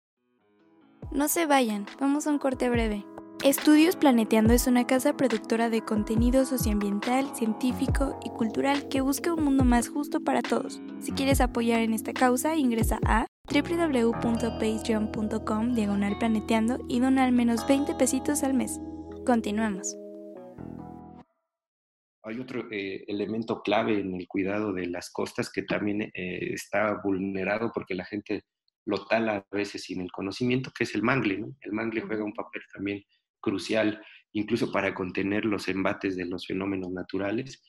No 1.10 1.26
se 1.26 1.46
vayan, 1.46 1.86
vamos 1.98 2.28
a 2.28 2.30
un 2.30 2.38
corte 2.38 2.70
breve. 2.70 3.04
Estudios 3.44 3.96
Planeteando 3.96 4.54
es 4.54 4.66
una 4.66 4.86
casa 4.86 5.14
productora 5.16 5.68
de 5.68 5.82
contenido 5.82 6.46
socioambiental, 6.46 7.36
científico 7.36 8.18
y 8.24 8.30
cultural 8.30 8.88
que 8.88 9.02
busca 9.02 9.34
un 9.34 9.44
mundo 9.44 9.64
más 9.64 9.88
justo 9.88 10.20
para 10.20 10.40
todos. 10.42 10.80
Si 11.00 11.12
quieres 11.12 11.42
apoyar 11.42 11.82
en 11.82 11.92
esta 11.92 12.14
causa, 12.14 12.56
ingresa 12.56 12.98
a 13.04 13.26
www.patreon.com 13.52 15.74
diagonal 15.74 16.16
planeteando 16.18 16.78
y 16.88 16.98
dona 16.98 17.24
al 17.24 17.32
menos 17.32 17.68
20 17.68 17.94
pesitos 17.94 18.42
al 18.42 18.54
mes. 18.54 18.80
Continuamos. 19.24 19.94
Hay 22.24 22.40
otro 22.40 22.66
eh, 22.72 23.04
elemento 23.06 23.62
clave 23.62 24.00
en 24.00 24.14
el 24.14 24.26
cuidado 24.26 24.72
de 24.72 24.86
las 24.86 25.10
costas 25.10 25.52
que 25.52 25.62
también 25.62 26.00
eh, 26.02 26.54
está 26.54 27.00
vulnerado 27.04 27.70
porque 27.72 27.94
la 27.94 28.06
gente 28.06 28.44
lo 28.86 29.06
tala 29.06 29.36
a 29.36 29.46
veces 29.54 29.84
sin 29.84 30.00
el 30.00 30.10
conocimiento, 30.10 30.72
que 30.76 30.82
es 30.84 30.94
el 30.94 31.02
mangle. 31.02 31.44
El 31.60 31.72
mangle 31.72 32.00
juega 32.00 32.24
un 32.24 32.32
papel 32.32 32.62
también 32.72 33.04
crucial, 33.46 34.02
incluso 34.32 34.72
para 34.72 34.92
contener 34.92 35.44
los 35.44 35.68
embates 35.68 36.16
de 36.16 36.24
los 36.24 36.46
fenómenos 36.48 36.90
naturales. 36.90 37.62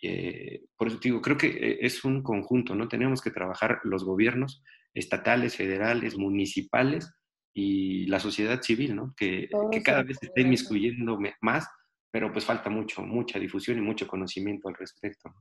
Eh, 0.00 0.62
por 0.76 0.86
eso 0.86 0.98
digo, 1.02 1.20
creo 1.20 1.36
que 1.36 1.78
es 1.80 2.04
un 2.04 2.22
conjunto, 2.22 2.76
¿no? 2.76 2.86
Tenemos 2.86 3.20
que 3.20 3.32
trabajar 3.32 3.80
los 3.82 4.04
gobiernos 4.04 4.62
estatales, 4.94 5.56
federales, 5.56 6.16
municipales 6.16 7.12
y 7.52 8.06
la 8.06 8.20
sociedad 8.20 8.62
civil, 8.62 8.94
¿no? 8.94 9.12
Que, 9.16 9.48
que 9.72 9.82
cada 9.82 10.04
vez 10.04 10.18
esté 10.22 10.42
inmiscuyendo 10.42 11.18
más, 11.40 11.66
pero 12.12 12.32
pues 12.32 12.44
falta 12.44 12.70
mucho, 12.70 13.02
mucha 13.02 13.40
difusión 13.40 13.78
y 13.78 13.80
mucho 13.80 14.06
conocimiento 14.06 14.68
al 14.68 14.76
respecto. 14.76 15.34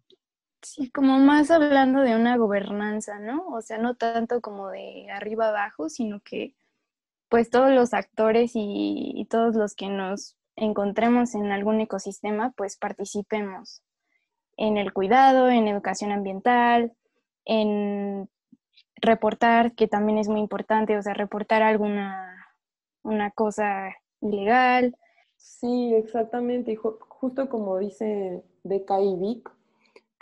Sí, 0.63 0.89
como 0.89 1.19
más 1.19 1.51
hablando 1.51 2.01
de 2.01 2.15
una 2.15 2.36
gobernanza, 2.38 3.19
¿no? 3.19 3.45
O 3.49 3.62
sea, 3.62 3.77
no 3.77 3.93
tanto 3.93 4.41
como 4.41 4.71
de 4.71 5.12
arriba 5.12 5.49
abajo, 5.49 5.88
sino 5.89 6.21
que 6.21 6.56
pues 7.34 7.50
todos 7.50 7.72
los 7.72 7.96
actores 7.96 8.52
y, 8.54 9.26
todos 9.28 9.56
los 9.56 9.74
que 9.74 9.89
nos 9.89 10.38
encontremos 10.56 11.34
en 11.34 11.52
algún 11.52 11.82
ecosistema, 11.82 12.54
pues 12.56 12.78
participemos 12.78 13.82
en 14.56 14.78
el 14.78 14.93
cuidado, 14.93 15.50
en 15.50 15.67
educación 15.67 16.12
ambiental, 16.12 16.93
en 17.46 18.30
reportar, 18.98 19.74
que 19.74 19.88
también 19.88 20.19
es 20.19 20.30
muy 20.30 20.41
importante, 20.41 20.96
o 20.96 21.02
sea, 21.02 21.15
reportar 21.15 21.63
alguna 21.63 22.46
una 23.02 23.32
cosa 23.32 23.96
ilegal. 24.22 24.96
Sí, 25.36 25.91
exactamente. 25.96 26.74
Y 26.74 26.76
justo 26.76 27.50
como 27.50 27.80
dice 27.80 28.43
Deca 28.63 29.02
y 29.02 29.15
Vic, 29.15 29.50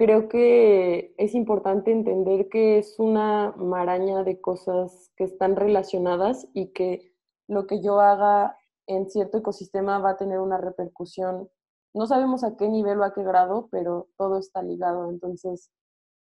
creo 0.01 0.29
que 0.29 1.13
es 1.19 1.35
importante 1.35 1.91
entender 1.91 2.49
que 2.49 2.79
es 2.79 2.95
una 2.97 3.51
maraña 3.55 4.23
de 4.23 4.41
cosas 4.41 5.11
que 5.15 5.23
están 5.23 5.55
relacionadas 5.55 6.47
y 6.55 6.71
que 6.73 7.13
lo 7.47 7.67
que 7.67 7.83
yo 7.83 7.99
haga 7.99 8.57
en 8.87 9.11
cierto 9.11 9.37
ecosistema 9.37 9.99
va 9.99 10.11
a 10.11 10.17
tener 10.17 10.39
una 10.39 10.57
repercusión. 10.57 11.49
No 11.93 12.07
sabemos 12.07 12.43
a 12.43 12.57
qué 12.57 12.67
nivel 12.67 12.99
o 12.99 13.03
a 13.03 13.13
qué 13.13 13.21
grado, 13.21 13.69
pero 13.71 14.09
todo 14.17 14.39
está 14.39 14.63
ligado. 14.63 15.07
Entonces, 15.11 15.69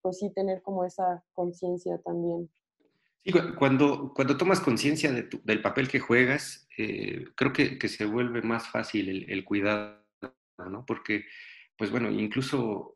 pues 0.02 0.20
sí, 0.20 0.30
tener 0.34 0.62
como 0.62 0.84
esa 0.84 1.24
conciencia 1.32 2.02
también. 2.04 2.50
Sí, 3.24 3.32
cuando, 3.58 4.12
cuando 4.14 4.36
tomas 4.36 4.60
conciencia 4.60 5.10
de 5.14 5.30
del 5.46 5.62
papel 5.62 5.88
que 5.88 6.02
juegas, 6.02 6.68
eh, 6.78 7.28
creo 7.36 7.54
que, 7.54 7.80
que, 7.80 7.88
se 7.88 8.06
vuelve 8.06 8.42
más 8.42 8.68
fácil 8.68 9.08
el, 9.08 9.32
el 9.32 9.46
cuidado, 9.46 10.04
¿no? 10.70 10.86
Porque, 10.86 11.24
pues 11.78 11.92
bueno, 11.92 12.12
incluso 12.12 12.94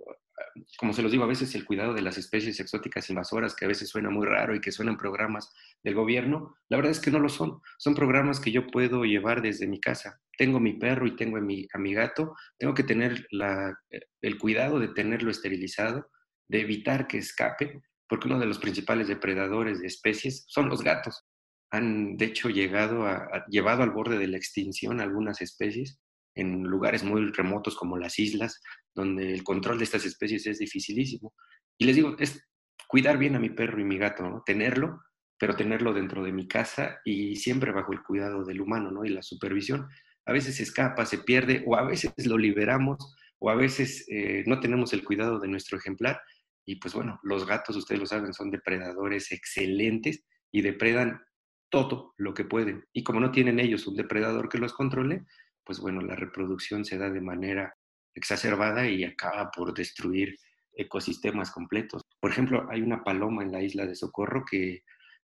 como 0.77 0.93
se 0.93 1.01
los 1.01 1.11
digo, 1.11 1.23
a 1.23 1.27
veces 1.27 1.53
el 1.55 1.65
cuidado 1.65 1.93
de 1.93 2.01
las 2.01 2.17
especies 2.17 2.59
exóticas 2.59 3.09
invasoras, 3.09 3.55
que 3.55 3.65
a 3.65 3.67
veces 3.67 3.89
suena 3.89 4.09
muy 4.09 4.25
raro 4.25 4.55
y 4.55 4.61
que 4.61 4.71
suenan 4.71 4.97
programas 4.97 5.51
del 5.83 5.95
gobierno, 5.95 6.55
la 6.69 6.77
verdad 6.77 6.91
es 6.91 6.99
que 6.99 7.11
no 7.11 7.19
lo 7.19 7.29
son. 7.29 7.61
Son 7.77 7.95
programas 7.95 8.39
que 8.39 8.51
yo 8.51 8.67
puedo 8.67 9.03
llevar 9.03 9.41
desde 9.41 9.67
mi 9.67 9.79
casa. 9.79 10.21
Tengo 10.37 10.59
mi 10.59 10.73
perro 10.73 11.07
y 11.07 11.15
tengo 11.15 11.37
a 11.37 11.41
mi, 11.41 11.67
a 11.73 11.77
mi 11.77 11.93
gato, 11.93 12.35
tengo 12.57 12.73
que 12.73 12.83
tener 12.83 13.27
la, 13.31 13.77
el 14.21 14.37
cuidado 14.37 14.79
de 14.79 14.89
tenerlo 14.89 15.31
esterilizado, 15.31 16.09
de 16.47 16.61
evitar 16.61 17.07
que 17.07 17.17
escape, 17.17 17.81
porque 18.07 18.27
uno 18.27 18.39
de 18.39 18.45
los 18.45 18.59
principales 18.59 19.07
depredadores 19.07 19.79
de 19.79 19.87
especies 19.87 20.45
son 20.47 20.69
los 20.69 20.83
gatos. 20.83 21.25
Han, 21.71 22.15
de 22.15 22.25
hecho, 22.25 22.49
llegado 22.49 23.05
a, 23.05 23.45
llevado 23.49 23.83
al 23.83 23.91
borde 23.91 24.17
de 24.17 24.27
la 24.27 24.37
extinción 24.37 25.01
algunas 25.01 25.41
especies 25.41 25.99
en 26.37 26.63
lugares 26.63 27.03
muy 27.03 27.31
remotos 27.31 27.75
como 27.75 27.97
las 27.97 28.19
islas, 28.19 28.61
donde 28.95 29.33
el 29.33 29.43
control 29.43 29.77
de 29.77 29.83
estas 29.83 30.05
especies 30.05 30.47
es 30.47 30.59
dificilísimo. 30.59 31.33
Y 31.77 31.85
les 31.85 31.95
digo, 31.95 32.15
es 32.19 32.47
cuidar 32.87 33.17
bien 33.17 33.35
a 33.35 33.39
mi 33.39 33.49
perro 33.49 33.79
y 33.79 33.83
mi 33.83 33.97
gato, 33.97 34.23
¿no? 34.23 34.43
tenerlo, 34.45 35.01
pero 35.39 35.55
tenerlo 35.55 35.93
dentro 35.93 36.23
de 36.23 36.31
mi 36.31 36.47
casa 36.47 36.99
y 37.05 37.35
siempre 37.35 37.71
bajo 37.71 37.91
el 37.91 38.01
cuidado 38.01 38.43
del 38.43 38.61
humano 38.61 38.91
¿no? 38.91 39.03
y 39.05 39.09
la 39.09 39.21
supervisión. 39.21 39.87
A 40.25 40.33
veces 40.33 40.57
se 40.57 40.63
escapa, 40.63 41.05
se 41.05 41.19
pierde, 41.19 41.63
o 41.65 41.75
a 41.75 41.83
veces 41.83 42.13
lo 42.25 42.37
liberamos, 42.37 43.15
o 43.39 43.49
a 43.49 43.55
veces 43.55 44.05
eh, 44.09 44.43
no 44.45 44.59
tenemos 44.59 44.93
el 44.93 45.03
cuidado 45.03 45.39
de 45.39 45.47
nuestro 45.47 45.77
ejemplar. 45.77 46.19
Y 46.65 46.77
pues 46.77 46.93
bueno, 46.93 47.19
los 47.23 47.45
gatos, 47.47 47.75
ustedes 47.75 48.01
lo 48.01 48.07
saben, 48.07 48.33
son 48.33 48.51
depredadores 48.51 49.31
excelentes 49.31 50.23
y 50.51 50.61
depredan 50.61 51.21
todo 51.69 52.13
lo 52.17 52.33
que 52.33 52.45
pueden. 52.45 52.85
Y 52.93 53.03
como 53.03 53.19
no 53.19 53.31
tienen 53.31 53.59
ellos 53.59 53.87
un 53.87 53.95
depredador 53.95 54.49
que 54.49 54.57
los 54.57 54.73
controle, 54.73 55.25
pues 55.67 55.81
bueno, 55.81 55.99
la 55.99 56.15
reproducción 56.15 56.85
se 56.85 56.97
da 56.97 57.09
de 57.09 57.19
manera 57.19 57.75
exacerbada 58.15 58.87
y 58.87 59.03
acaba 59.03 59.51
por 59.51 59.73
destruir 59.73 60.37
ecosistemas 60.73 61.51
completos. 61.51 62.01
Por 62.21 62.31
ejemplo, 62.31 62.65
hay 62.71 62.81
una 62.81 63.03
paloma 63.03 63.43
en 63.43 63.51
la 63.51 63.61
isla 63.61 63.85
de 63.85 63.95
Socorro 63.95 64.45
que 64.49 64.83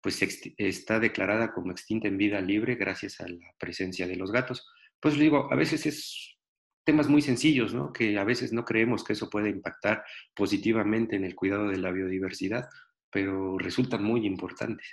pues 0.01 0.21
está 0.57 0.99
declarada 0.99 1.53
como 1.53 1.71
extinta 1.71 2.09
en 2.09 2.17
vida 2.17 2.41
libre 2.41 2.75
gracias 2.75 3.21
a 3.21 3.27
la 3.27 3.53
presencia 3.57 4.07
de 4.07 4.17
los 4.17 4.31
gatos. 4.31 4.67
Pues 4.99 5.15
digo, 5.15 5.51
a 5.51 5.55
veces 5.55 5.85
es 5.85 6.37
temas 6.83 7.07
muy 7.07 7.21
sencillos, 7.21 7.73
¿no? 7.73 7.93
Que 7.93 8.19
a 8.19 8.25
veces 8.25 8.51
no 8.51 8.65
creemos 8.65 9.03
que 9.03 9.13
eso 9.13 9.29
pueda 9.29 9.47
impactar 9.47 10.03
positivamente 10.35 11.15
en 11.15 11.23
el 11.23 11.33
cuidado 11.33 11.69
de 11.69 11.77
la 11.77 11.91
biodiversidad, 11.91 12.69
pero 13.09 13.57
resultan 13.57 14.03
muy 14.03 14.27
importantes. 14.27 14.85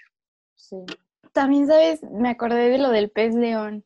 Sí. 0.55 0.77
También, 1.33 1.67
¿sabes? 1.67 2.01
Me 2.05 2.31
acordé 2.31 2.69
de 2.69 2.79
lo 2.79 2.91
del 2.91 3.11
pez 3.11 3.35
león. 3.35 3.85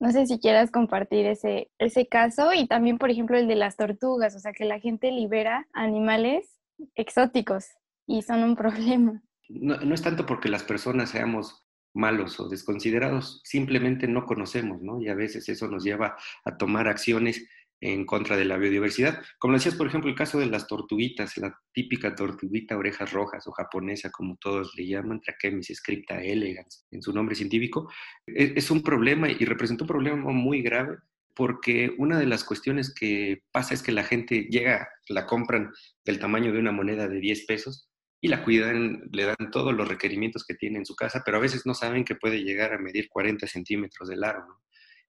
No 0.00 0.12
sé 0.12 0.26
si 0.26 0.38
quieras 0.38 0.70
compartir 0.70 1.26
ese, 1.26 1.70
ese 1.78 2.06
caso 2.06 2.52
y 2.52 2.66
también, 2.66 2.98
por 2.98 3.10
ejemplo, 3.10 3.36
el 3.36 3.48
de 3.48 3.56
las 3.56 3.76
tortugas, 3.76 4.36
o 4.36 4.38
sea, 4.38 4.52
que 4.52 4.64
la 4.64 4.78
gente 4.78 5.10
libera 5.10 5.66
animales 5.72 6.58
exóticos 6.94 7.66
y 8.06 8.22
son 8.22 8.42
un 8.42 8.56
problema. 8.56 9.22
No, 9.48 9.76
no 9.78 9.94
es 9.94 10.02
tanto 10.02 10.26
porque 10.26 10.48
las 10.48 10.62
personas 10.62 11.10
seamos 11.10 11.64
malos 11.94 12.38
o 12.38 12.48
desconsiderados, 12.48 13.40
simplemente 13.44 14.06
no 14.06 14.24
conocemos, 14.24 14.80
¿no? 14.82 15.00
Y 15.00 15.08
a 15.08 15.14
veces 15.14 15.48
eso 15.48 15.68
nos 15.68 15.82
lleva 15.84 16.16
a 16.44 16.56
tomar 16.56 16.86
acciones 16.86 17.48
en 17.80 18.04
contra 18.06 18.36
de 18.36 18.44
la 18.44 18.56
biodiversidad. 18.56 19.22
Como 19.38 19.54
decías, 19.54 19.74
por 19.74 19.86
ejemplo, 19.86 20.10
el 20.10 20.16
caso 20.16 20.38
de 20.38 20.46
las 20.46 20.66
tortuguitas, 20.66 21.36
la 21.36 21.56
típica 21.72 22.14
tortuguita 22.14 22.76
orejas 22.76 23.12
rojas 23.12 23.46
o 23.46 23.52
japonesa, 23.52 24.10
como 24.10 24.36
todos 24.36 24.74
le 24.76 24.86
llaman, 24.86 25.20
Trachemis 25.20 25.72
scripta 25.74 26.22
elegans, 26.22 26.86
en 26.90 27.02
su 27.02 27.12
nombre 27.12 27.34
científico, 27.34 27.90
e-, 28.26 28.54
es 28.56 28.70
un 28.70 28.82
problema 28.82 29.30
y 29.30 29.44
representa 29.44 29.84
un 29.84 29.88
problema 29.88 30.32
muy 30.32 30.62
grave 30.62 30.96
porque 31.34 31.94
una 31.98 32.18
de 32.18 32.26
las 32.26 32.42
cuestiones 32.42 32.92
que 32.92 33.44
pasa 33.52 33.72
es 33.72 33.80
que 33.80 33.92
la 33.92 34.02
gente 34.02 34.48
llega, 34.50 34.88
la 35.08 35.24
compran 35.24 35.70
del 36.04 36.18
tamaño 36.18 36.52
de 36.52 36.58
una 36.58 36.72
moneda 36.72 37.06
de 37.06 37.20
10 37.20 37.46
pesos 37.46 37.88
y 38.20 38.26
la 38.26 38.42
cuidan, 38.42 39.08
le 39.12 39.24
dan 39.24 39.52
todos 39.52 39.72
los 39.72 39.86
requerimientos 39.86 40.44
que 40.44 40.54
tiene 40.54 40.78
en 40.78 40.84
su 40.84 40.96
casa, 40.96 41.22
pero 41.24 41.36
a 41.36 41.40
veces 41.40 41.64
no 41.64 41.74
saben 41.74 42.04
que 42.04 42.16
puede 42.16 42.42
llegar 42.42 42.72
a 42.72 42.78
medir 42.78 43.08
40 43.08 43.46
centímetros 43.46 44.08
de 44.08 44.16
largo. 44.16 44.60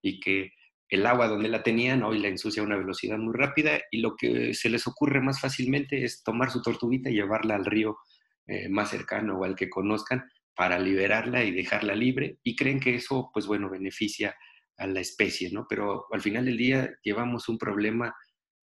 Y 0.04 0.20
que 0.20 0.52
el 0.90 1.06
agua 1.06 1.28
donde 1.28 1.50
la 1.50 1.64
tenían 1.64 2.04
hoy 2.04 2.20
la 2.20 2.28
ensucia 2.28 2.62
a 2.62 2.66
una 2.66 2.78
velocidad 2.78 3.18
muy 3.18 3.34
rápida 3.34 3.80
y 3.92 4.02
lo 4.02 4.16
que 4.16 4.54
se 4.54 4.70
les 4.70 4.88
ocurre 4.88 5.22
más 5.22 5.40
fácilmente 5.40 6.04
es 6.04 6.24
tomar 6.24 6.50
su 6.50 6.62
tortuguita 6.62 7.10
y 7.10 7.14
llevarla 7.14 7.56
al 7.56 7.66
río 7.66 7.98
eh, 8.48 8.68
más 8.70 8.90
cercano 8.90 9.38
o 9.38 9.44
al 9.44 9.56
que 9.56 9.70
conozcan 9.70 10.28
para 10.56 10.80
liberarla 10.80 11.44
y 11.44 11.52
dejarla 11.52 11.96
libre 11.96 12.40
y 12.44 12.56
creen 12.56 12.80
que 12.80 12.96
eso, 12.96 13.30
pues 13.32 13.46
bueno, 13.46 13.70
beneficia 13.70 14.36
a 14.78 14.88
la 14.88 15.00
especie, 15.00 15.52
¿no? 15.52 15.68
Pero 15.70 16.06
al 16.12 16.22
final 16.22 16.46
del 16.46 16.58
día 16.58 16.90
llevamos 17.04 17.48
un 17.50 17.58
problema 17.58 18.16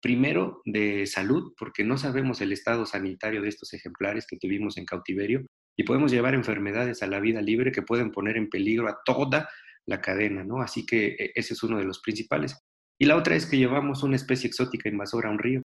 primero 0.01 0.61
de 0.65 1.05
salud, 1.07 1.53
porque 1.57 1.83
no 1.83 1.97
sabemos 1.97 2.41
el 2.41 2.51
estado 2.51 2.85
sanitario 2.85 3.41
de 3.41 3.49
estos 3.49 3.73
ejemplares 3.73 4.25
que 4.27 4.37
tuvimos 4.37 4.77
en 4.77 4.85
cautiverio 4.85 5.45
y 5.75 5.83
podemos 5.83 6.11
llevar 6.11 6.33
enfermedades 6.33 7.03
a 7.03 7.07
la 7.07 7.19
vida 7.19 7.41
libre 7.41 7.71
que 7.71 7.81
pueden 7.81 8.11
poner 8.11 8.37
en 8.37 8.49
peligro 8.49 8.87
a 8.87 8.97
toda 9.03 9.49
la 9.87 10.01
cadena, 10.01 10.43
¿no? 10.43 10.61
Así 10.61 10.85
que 10.85 11.07
e, 11.07 11.31
ese 11.35 11.53
es 11.53 11.63
uno 11.63 11.77
de 11.77 11.85
los 11.85 11.99
principales. 12.01 12.57
Y 12.99 13.05
la 13.05 13.15
otra 13.15 13.35
es 13.35 13.45
que 13.45 13.57
llevamos 13.57 14.03
una 14.03 14.15
especie 14.15 14.47
exótica 14.47 14.89
invasora 14.89 15.29
a 15.29 15.31
un 15.31 15.39
río. 15.39 15.61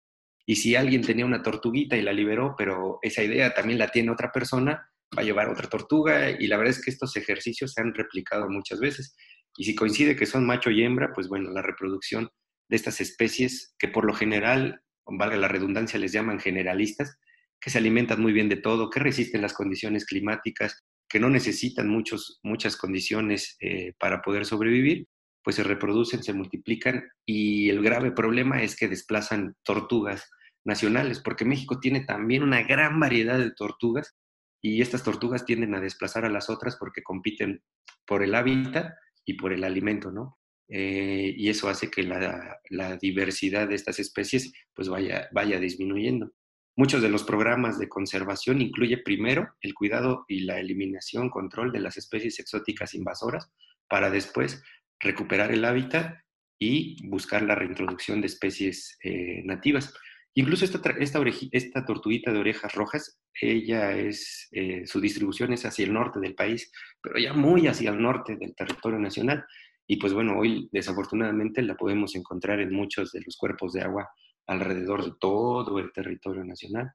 Y 0.45 0.55
si 0.55 0.75
alguien 0.75 1.01
tenía 1.01 1.25
una 1.25 1.43
tortuguita 1.43 1.95
y 1.95 2.01
la 2.01 2.13
liberó, 2.13 2.55
pero 2.58 2.99
esa 3.01 3.23
idea 3.23 3.53
también 3.53 3.77
la 3.77 3.89
tiene 3.89 4.12
otra 4.12 4.32
persona, 4.32 4.89
va 5.15 5.21
a 5.21 5.25
llevar 5.25 5.49
otra 5.49 5.69
tortuga. 5.69 6.32
Y 6.32 6.47
la 6.47 6.58
verdad 6.58 6.75
es 6.75 6.84
que 6.84 6.91
estos 6.91 7.15
ejercicios 7.15 7.73
se 7.73 7.82
han 7.82 7.93
replicado 7.93 8.49
muchas 8.49 8.79
veces. 8.79 9.15
Y 9.58 9.65
si 9.65 9.75
coincide 9.75 10.15
que 10.15 10.25
son 10.25 10.45
macho 10.45 10.71
y 10.71 10.84
hembra, 10.84 11.12
pues 11.13 11.27
bueno, 11.27 11.51
la 11.51 11.62
reproducción 11.62 12.29
de 12.69 12.75
estas 12.75 13.01
especies, 13.01 13.75
que 13.77 13.88
por 13.88 14.05
lo 14.05 14.13
general, 14.13 14.82
valga 15.05 15.38
la 15.38 15.47
redundancia, 15.47 15.99
les 15.99 16.12
llaman 16.12 16.39
generalistas, 16.39 17.17
que 17.60 17.69
se 17.69 17.77
alimentan 17.77 18.21
muy 18.21 18.32
bien 18.32 18.47
de 18.47 18.58
todo, 18.58 18.89
que 18.89 18.99
resisten 18.99 19.41
las 19.41 19.53
condiciones 19.53 20.05
climáticas, 20.05 20.84
que 21.10 21.19
no 21.19 21.30
necesitan 21.30 21.89
muchos, 21.89 22.39
muchas 22.43 22.78
condiciones 22.78 23.58
eh, 23.60 23.93
para 24.00 24.22
poder 24.22 24.45
sobrevivir, 24.45 25.08
pues 25.43 25.56
se 25.56 25.63
reproducen, 25.63 26.24
se 26.24 26.34
multiplican 26.34 27.04
y 27.26 27.69
el 27.69 27.82
grave 27.82 28.12
problema 28.12 28.62
es 28.62 28.76
que 28.76 28.88
desplazan 28.88 29.56
tortugas 29.63 30.30
nacionales, 30.63 31.19
porque 31.19 31.45
México 31.45 31.80
tiene 31.80 32.02
también 32.02 32.43
una 32.43 32.62
gran 32.63 33.00
variedad 33.00 33.39
de 33.39 33.52
tortugas 33.52 34.15
y 34.62 34.82
estas 34.82 35.04
tortugas 35.04 35.45
tienden 35.45 35.74
a 35.74 35.82
desplazar 35.82 36.26
a 36.26 36.30
las 36.30 36.50
otras 36.50 36.76
porque 36.78 37.02
compiten 37.02 37.63
por 38.06 38.24
el 38.24 38.36
hábitat 38.36 38.93
y 39.26 39.34
por 39.34 39.54
el 39.54 39.63
alimento, 39.63 40.12
¿no? 40.12 40.38
Eh, 40.67 41.34
y 41.36 41.50
eso 41.50 41.67
hace 41.67 41.89
que 41.89 42.04
la, 42.04 42.60
la, 42.69 42.95
diversidad 42.98 43.67
de 43.67 43.74
estas 43.74 43.98
especies 43.98 44.54
pues 44.76 44.88
vaya, 44.88 45.28
vaya 45.32 45.60
disminuyendo. 45.60 46.32
Muchos 46.80 47.02
de 47.02 47.10
los 47.10 47.26
programas 47.26 47.78
de 47.78 47.89
conservación 47.89 48.62
incluye 48.62 49.00
primero 49.00 49.50
el 49.60 49.74
cuidado 49.74 50.24
y 50.30 50.46
la 50.46 50.62
eliminación, 50.62 51.30
control 51.30 51.74
de 51.74 51.82
las 51.82 51.98
especies 51.98 52.39
exóticas 52.39 52.94
invasoras, 52.94 53.52
para 53.89 54.10
después 54.10 54.63
recuperar 54.98 55.52
el 55.52 55.65
hábitat 55.65 56.20
y 56.58 57.06
buscar 57.06 57.42
la 57.42 57.56
reintroducción 57.56 58.22
de 58.22 58.28
especies 58.28 58.98
eh, 59.04 59.42
nativas. 59.44 59.94
Incluso 60.36 60.63
esta, 60.63 60.80
esta, 61.00 61.22
esta, 61.52 61.86
tortuguita 61.86 62.32
de 62.32 62.39
orejas 62.39 62.74
rojas, 62.74 63.20
ella 63.42 63.92
es, 63.92 64.48
eh, 64.54 64.84
su 64.86 65.02
distribución 65.02 65.52
es 65.52 65.65
hacia 65.65 65.84
el 65.84 65.92
norte 65.92 66.22
del 66.22 66.34
país, 66.34 66.72
pero 67.04 67.20
ya 67.20 67.34
muy 67.34 67.68
hacia 67.68 67.89
el 67.89 68.02
norte 68.02 68.38
del 68.38 68.56
territorio 68.56 69.00
nacional. 69.00 69.44
Y 69.86 69.98
pues 69.98 70.13
bueno, 70.13 70.39
hoy 70.39 70.70
desafortunadamente 70.72 71.62
la 71.62 71.76
podemos 71.76 72.15
encontrar 72.15 72.62
en 72.62 72.72
muchos 72.72 73.12
de 73.12 73.20
los 73.20 73.36
cuerpos 73.36 73.74
de 73.74 73.82
agua 73.82 74.08
alrededor 74.50 75.06
de 75.06 75.12
todo 75.20 75.80
el 75.80 75.94
territorio 75.94 76.44
nacional. 76.44 76.92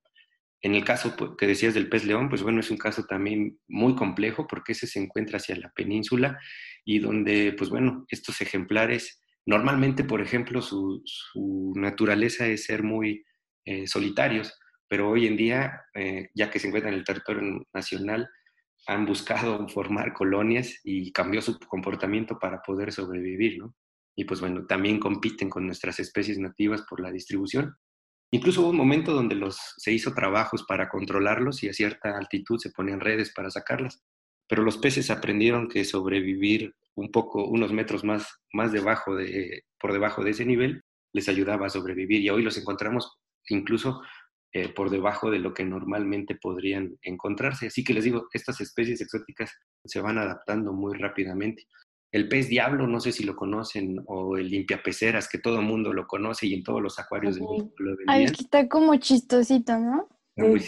En 0.61 0.75
el 0.75 0.85
caso 0.85 1.15
pues, 1.17 1.33
que 1.39 1.47
decías 1.47 1.75
del 1.75 1.89
pez 1.89 2.05
león, 2.05 2.29
pues 2.29 2.43
bueno, 2.43 2.61
es 2.61 2.71
un 2.71 2.79
caso 2.79 3.05
también 3.05 3.59
muy 3.69 3.95
complejo 3.95 4.47
porque 4.47 4.73
ese 4.73 4.87
se 4.87 4.99
encuentra 4.99 5.37
hacia 5.37 5.57
la 5.57 5.71
península 5.71 6.39
y 6.85 6.99
donde, 6.99 7.55
pues 7.57 7.71
bueno, 7.71 8.05
estos 8.09 8.41
ejemplares, 8.41 9.21
normalmente, 9.47 10.05
por 10.05 10.21
ejemplo, 10.21 10.63
su, 10.63 11.03
naturaleza 11.77 12.47
es 12.47 12.65
ser 12.65 12.83
muy 12.83 13.25
eh, 13.65 13.87
solitarios, 13.87 14.59
pero 14.89 15.11
hoy 15.11 15.27
en 15.27 15.37
día, 15.37 15.83
eh, 15.95 16.31
ya 16.35 16.51
que 16.51 16.59
se 16.59 16.67
encuentran 16.67 16.95
en 16.95 17.01
el 17.01 17.05
territorio 17.05 17.67
nacional, 17.73 18.29
han 18.87 19.07
buscado 19.07 19.69
formar 19.69 20.13
colonias 20.13 20.81
y 20.83 21.13
cambió 21.13 21.41
su 21.41 21.59
comportamiento 21.59 22.39
para 22.39 22.63
poder 22.63 22.93
sobrevivir, 22.93 23.59
¿no? 23.59 23.75
Y 24.17 24.25
pues 24.25 24.41
bueno, 24.41 24.67
también 24.67 24.99
compiten 24.99 25.51
con 25.51 25.67
nuestras 25.67 25.99
especies 25.99 26.39
nativas 26.39 26.83
por 26.89 27.01
la 27.01 27.11
distribución. 27.11 27.77
Incluso 28.31 28.63
hubo 28.63 28.71
un 28.71 28.77
momento 28.77 29.13
donde 29.13 29.35
los, 29.35 29.59
se 29.77 29.93
hizo 29.93 30.13
trabajos 30.13 30.65
para 30.65 30.89
controlarlos 30.89 31.63
y 31.63 31.69
a 31.69 31.75
cierta 31.75 32.17
altitud 32.17 32.59
se 32.59 32.71
ponían 32.71 33.01
redes 33.01 33.33
para 33.35 33.51
sacarlas. 33.51 34.03
Pero 34.49 34.63
los 34.63 34.79
peces 34.79 35.11
aprendieron 35.11 35.69
que 35.69 35.85
sobrevivir 35.85 36.75
un 36.97 37.11
poco, 37.11 37.47
unos 37.47 37.73
metros 37.73 38.05
más, 38.05 38.27
más 38.53 38.73
debajo 38.73 39.17
de, 39.17 39.65
por 39.81 39.93
debajo 39.93 40.23
de 40.23 40.31
ese 40.31 40.45
nivel, 40.45 40.83
les 41.13 41.29
ayudaba 41.29 41.67
a 41.67 41.71
sobrevivir. 41.71 42.23
Y 42.23 42.31
hoy 42.31 42.43
los 42.43 42.57
encontramos 42.59 43.17
incluso 43.49 44.03
eh, 44.53 44.69
por 44.69 44.91
debajo 44.91 45.31
de 45.31 45.39
lo 45.39 45.55
que 45.55 45.65
normalmente 45.65 46.37
podrían 46.37 46.97
encontrarse. 47.03 47.67
Así 47.67 47.83
que 47.83 47.95
les 47.95 48.05
digo, 48.05 48.29
estas 48.33 48.61
especies 48.61 49.01
exóticas 49.01 49.53
se 49.85 50.01
van 50.01 50.19
adaptando 50.19 50.73
muy 50.73 50.97
rápidamente 50.97 51.67
el 52.15 52.29
pez 52.29 52.49
diablo, 52.49 52.87
no 52.87 53.01
sé 53.01 53.11
si 53.11 53.25
lo 53.25 53.35
conocen, 53.35 54.01
o 54.07 54.37
el 54.37 54.49
limpiapeceras, 54.49 55.29
que 55.29 55.39
todo 55.39 55.59
el 55.59 55.67
mundo 55.67 55.93
lo 55.93 56.07
conoce 56.07 56.47
y 56.47 56.55
en 56.55 56.63
todos 56.63 56.81
los 56.81 56.97
acuarios 57.01 57.35
de 57.35 57.41
México 57.41 57.75
lo 57.79 57.97
vendían. 57.97 58.09
Ay, 58.09 58.27
que 58.27 58.43
está 58.43 58.69
como 58.69 58.95
chistosito, 58.95 59.77
¿no? 59.81 60.09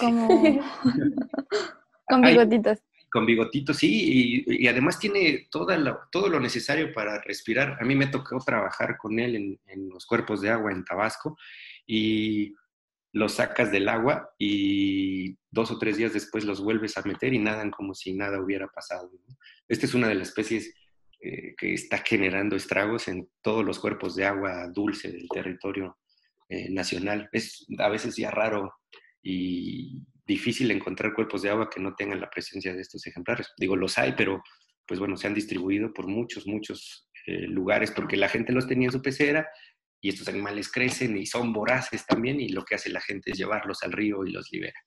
como... 0.00 0.28
con 2.09 2.22
bigotitos. 2.22 2.80
con 3.12 3.26
bigotitos, 3.26 3.76
sí, 3.76 4.44
y, 4.44 4.66
además 4.66 4.98
tiene 4.98 5.46
toda 5.48 6.09
todo 6.11 6.28
lo 6.28 6.40
necesario 6.40 6.92
para 6.92 7.22
respirar. 7.22 7.78
A 7.80 7.85
mí 7.85 7.94
me 7.94 8.09
tocó 8.09 8.40
trabajar 8.40 8.96
con 8.98 9.20
él 9.20 9.37
en, 9.37 9.61
en 9.66 9.88
los 9.88 10.04
cuerpos 10.04 10.40
de 10.40 10.50
agua 10.50 10.72
en 10.72 10.85
Tabasco 10.85 11.38
y 11.87 12.56
los 13.12 13.35
sacas 13.35 13.70
del 13.70 13.88
agua 13.88 14.35
y 14.37 15.38
dos 15.52 15.70
o 15.70 15.78
tres 15.78 15.96
días 15.96 16.12
después 16.12 16.44
los 16.44 16.61
vuelves 16.61 16.98
a 16.98 17.02
meter 17.02 17.32
y 17.32 17.38
nadan 17.38 17.70
como 17.70 17.94
si 17.94 18.14
nada 18.14 18.40
hubiera 18.40 18.66
pasado. 18.66 19.12
Esta 19.68 19.87
es 19.87 19.94
una 19.94 20.09
de 20.09 20.16
las 20.16 20.28
especies 20.28 20.74
eh, 21.18 21.55
que 21.57 21.72
está 21.72 21.98
generando 21.98 22.57
estragos 22.57 23.09
en 23.09 23.31
todos 23.40 23.64
los 23.64 23.79
cuerpos 23.79 24.16
de 24.16 24.26
agua 24.26 24.68
dulce 24.68 25.11
del 25.11 25.26
territorio 25.29 25.96
eh, 26.50 26.70
nacional. 26.70 27.31
Es 27.33 27.66
a 27.79 27.88
veces 27.88 28.16
ya 28.16 28.31
raro 28.31 28.74
y 29.22 30.02
difícil 30.26 30.70
encontrar 30.70 31.14
cuerpos 31.14 31.40
de 31.40 31.48
agua 31.48 31.70
que 31.70 31.81
no 31.81 31.94
tengan 31.94 32.20
la 32.20 32.29
presencia 32.29 32.74
de 32.74 32.83
estos 32.83 33.07
ejemplares. 33.07 33.48
Digo, 33.57 33.76
los 33.76 33.96
hay, 33.96 34.12
pero 34.12 34.42
pues 34.87 35.00
bueno, 35.00 35.16
se 35.16 35.26
han 35.26 35.33
distribuido 35.33 35.92
por 35.94 36.07
muchos, 36.07 36.46
muchos 36.46 37.09
eh, 37.26 37.46
lugares 37.48 37.92
porque 37.92 38.18
la 38.18 38.29
gente 38.29 38.52
los 38.52 38.68
tenía 38.68 38.88
en 38.88 38.92
su 38.92 39.00
pecera 39.00 39.48
y 40.02 40.11
estos 40.11 40.29
animales 40.29 40.70
crecen 40.70 41.16
y 41.16 41.24
son 41.24 41.55
voraces 41.55 42.05
también 42.05 42.40
y 42.40 42.50
lo 42.50 42.62
que 42.62 42.74
hace 42.74 42.90
la 42.90 43.00
gente 43.00 43.31
es 43.31 43.38
llevarlos 43.38 43.83
al 43.83 43.92
río 43.92 44.26
y 44.26 44.33
los 44.33 44.52
libera. 44.52 44.79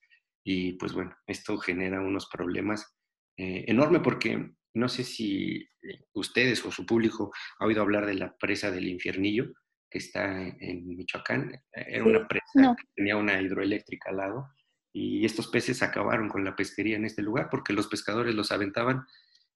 Y 0.44 0.74
pues 0.74 0.94
bueno, 0.94 1.16
esto 1.26 1.58
genera 1.58 2.00
unos 2.02 2.30
problemas 2.32 2.86
enormes 3.42 4.02
porque 4.04 4.52
no 4.80 4.90
sé 4.90 5.04
si 5.04 5.68
ustedes 6.14 6.66
o 6.66 6.72
su 6.72 6.86
público 6.86 7.32
ha 7.60 7.66
oído 7.66 7.82
hablar 7.82 8.06
de 8.06 8.16
la 8.16 8.36
presa 8.38 8.72
del 8.72 8.88
Infiernillo, 8.88 9.54
que 9.90 10.00
está 10.00 10.48
en 10.48 10.88
Michoacán. 10.88 11.52
Era 11.72 12.04
una 12.04 12.28
presa 12.28 12.76
que 12.78 12.86
tenía 12.96 13.18
una 13.18 13.42
hidroeléctrica 13.42 14.12
al 14.12 14.18
lado 14.18 14.48
y 14.94 15.26
estos 15.26 15.48
peces 15.48 15.84
acabaron 15.84 16.30
con 16.30 16.44
la 16.44 16.56
pesquería 16.56 16.96
en 16.96 17.06
este 17.06 17.22
lugar 17.22 17.48
porque 17.50 17.74
los 17.74 17.88
pescadores 17.88 18.34
los 18.36 18.52
aventaban 18.52 19.06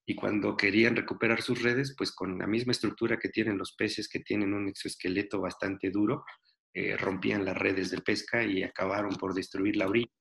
y 0.05 0.15
cuando 0.15 0.57
querían 0.57 0.95
recuperar 0.95 1.41
sus 1.41 1.61
redes, 1.61 1.95
pues 1.97 2.11
con 2.11 2.37
la 2.37 2.45
misma 2.45 2.71
estructura 2.71 3.17
que 3.17 3.29
tienen 3.29 3.57
los 3.57 3.73
peces, 3.73 4.09
que 4.09 4.19
tienen 4.19 4.53
un 4.53 4.67
exoesqueleto 4.67 5.39
bastante 5.39 5.91
duro, 5.91 6.25
eh, 6.73 6.97
rompían 6.97 7.45
las 7.45 7.57
redes 7.57 7.89
de 7.89 8.01
pesca 8.01 8.43
y 8.43 8.63
acabaron 8.63 9.15
por 9.15 9.33
destruir 9.33 9.77
la 9.77 9.87
orilla, 9.87 10.11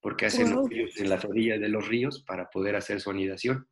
porque 0.00 0.26
hacen 0.26 0.56
en 0.70 1.08
las 1.08 1.24
orillas 1.24 1.60
de 1.60 1.68
los 1.68 1.86
ríos 1.86 2.24
para 2.26 2.48
poder 2.50 2.74
hacer 2.74 3.00
su 3.00 3.10
anidación 3.10 3.68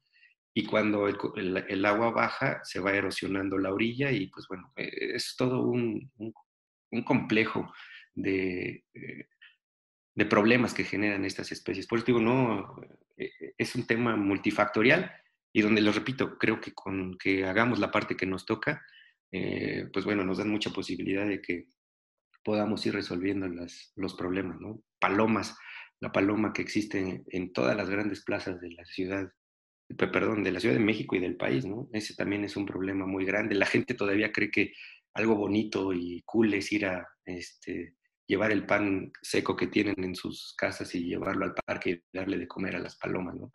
y 0.59 0.65
cuando 0.65 1.07
el, 1.07 1.85
agua 1.85 2.13
baja 2.13 2.61
se 2.65 2.81
va 2.81 2.95
erosionando 2.95 3.59
la 3.59 3.75
orilla 3.75 4.11
y 4.11 4.29
pues 4.29 4.49
bueno, 4.49 4.73
eh, 4.77 5.11
es 5.13 5.35
todo 5.37 5.61
un, 5.61 6.11
un, 6.17 7.03
complejo 7.05 7.71
de, 8.15 8.83
eh, 8.95 9.29
de, 10.15 10.25
problemas 10.25 10.73
que 10.73 10.85
generan 10.85 11.27
estas 11.27 11.53
especies. 11.53 11.87
Por 11.87 11.99
eso 11.99 12.07
digo, 12.07 12.21
no, 12.21 12.75
eh, 13.19 13.31
es 13.59 13.75
un 13.75 13.87
tema 13.87 14.17
multifactorial 14.17 15.13
y 15.53 15.61
donde, 15.61 15.83
lo 15.83 15.93
repito, 15.93 16.39
creo 16.39 16.59
que 16.59 16.73
con 16.73 17.19
que 17.19 17.45
hagamos 17.45 17.79
la 17.79 17.91
parte 17.91 18.17
que 18.17 18.25
nos 18.25 18.47
toca, 18.47 18.83
pues 19.31 20.07
bueno, 20.07 20.25
nos 20.25 20.39
dan 20.39 20.49
mucha 20.49 20.71
posibilidad 20.71 21.29
de 21.29 21.43
que 21.43 21.67
podamos 22.43 22.87
ir 22.87 22.95
resolviendo 22.95 23.47
las, 23.47 23.93
los 23.95 24.15
problemas, 24.15 24.59
¿no? 24.59 24.83
Palomas, 24.99 25.55
la 26.01 26.13
paloma 26.13 26.55
que 26.55 26.63
existe 26.63 27.25
en 27.29 27.53
todas 27.53 27.77
las 27.77 27.91
grandes 27.91 28.25
plazas 28.25 28.59
de 28.63 28.71
la 28.71 28.87
ciudad 28.87 29.31
perdón, 29.95 30.43
de 30.43 30.53
la 30.53 30.61
Ciudad 30.61 30.75
de 30.75 30.81
México 30.81 31.17
y 31.17 31.21
del 31.21 31.37
país, 31.37 31.65
¿no? 31.65 31.89
Ese 31.93 32.15
también 32.15 32.45
es 32.45 32.57
un 32.57 32.67
problema 32.67 33.07
muy 33.07 33.25
grande. 33.25 33.55
La 33.55 33.67
gente 33.67 33.95
todavía 33.95 34.33
cree 34.33 34.51
que 34.51 34.73
algo 35.15 35.37
bonito 35.37 35.93
y 35.93 36.23
cool 36.27 36.53
es 36.55 36.73
ir 36.73 36.87
a 36.87 37.09
este, 37.25 37.95
llevar 38.27 38.51
el 38.51 38.67
pan 38.67 39.13
seco 39.23 39.57
que 39.57 39.69
tienen 39.69 40.03
en 40.03 40.15
sus 40.15 40.55
casas 40.57 40.95
y 40.95 41.05
llevarlo 41.05 41.45
al 41.45 41.55
parque 41.55 41.91
y 41.91 42.03
darle 42.17 42.39
de 42.39 42.49
comer 42.49 42.77
a 42.77 42.81
las 42.81 42.97
palomas. 42.97 43.37
¿no? 43.37 43.51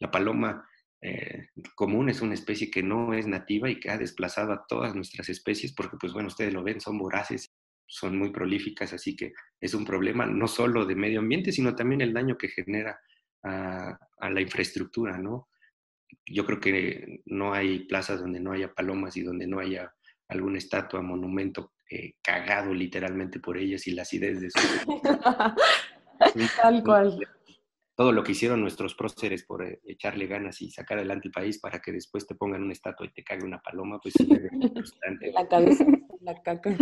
La 0.00 0.10
paloma 0.10 0.66
eh, 1.00 1.48
común 1.74 2.08
es 2.08 2.20
una 2.22 2.34
especie 2.34 2.70
que 2.70 2.82
no 2.82 3.12
es 3.12 3.26
nativa 3.26 3.68
y 3.70 3.78
que 3.78 3.90
ha 3.90 3.98
desplazado 3.98 4.52
a 4.52 4.66
todas 4.66 4.94
nuestras 4.94 5.28
especies 5.28 5.72
porque, 5.72 5.96
pues 6.00 6.12
bueno, 6.12 6.28
ustedes 6.28 6.52
lo 6.52 6.62
ven, 6.62 6.80
son 6.80 6.98
voraces, 6.98 7.52
son 7.86 8.18
muy 8.18 8.30
prolíficas, 8.30 8.92
así 8.94 9.14
que 9.14 9.34
es 9.60 9.74
un 9.74 9.84
problema 9.84 10.24
no 10.24 10.48
solo 10.48 10.86
de 10.86 10.96
medio 10.96 11.20
ambiente, 11.20 11.52
sino 11.52 11.76
también 11.76 12.00
el 12.00 12.14
daño 12.14 12.38
que 12.38 12.48
genera 12.48 12.98
a, 13.42 13.98
a 14.16 14.30
la 14.30 14.40
infraestructura, 14.40 15.18
¿no? 15.18 15.48
Yo 16.26 16.46
creo 16.46 16.60
que 16.60 17.22
no 17.26 17.52
hay 17.52 17.80
plazas 17.80 18.20
donde 18.20 18.40
no 18.40 18.52
haya 18.52 18.72
palomas 18.72 19.16
y 19.16 19.22
donde 19.22 19.46
no 19.46 19.58
haya 19.58 19.92
alguna 20.28 20.58
estatua, 20.58 21.02
monumento 21.02 21.72
eh, 21.90 22.14
cagado 22.22 22.72
literalmente 22.72 23.40
por 23.40 23.58
ellas 23.58 23.86
y 23.86 23.92
las 23.92 24.12
ideas 24.12 24.40
de 24.40 24.50
su... 24.50 24.58
Tal 26.62 26.82
cual. 26.82 27.18
Todo 27.96 28.10
lo 28.10 28.24
que 28.24 28.32
hicieron 28.32 28.60
nuestros 28.60 28.94
próceres 28.94 29.44
por 29.44 29.64
eh, 29.64 29.80
echarle 29.84 30.26
ganas 30.26 30.60
y 30.62 30.70
sacar 30.70 30.98
adelante 30.98 31.28
el 31.28 31.32
país 31.32 31.60
para 31.60 31.80
que 31.80 31.92
después 31.92 32.26
te 32.26 32.34
pongan 32.34 32.62
una 32.62 32.72
estatua 32.72 33.06
y 33.06 33.12
te 33.12 33.22
cague 33.22 33.44
una 33.44 33.60
paloma, 33.60 34.00
pues 34.00 34.14
sí, 34.16 34.26
La 35.32 35.48
cabeza, 35.48 35.84
la 36.20 36.42
caca. 36.42 36.76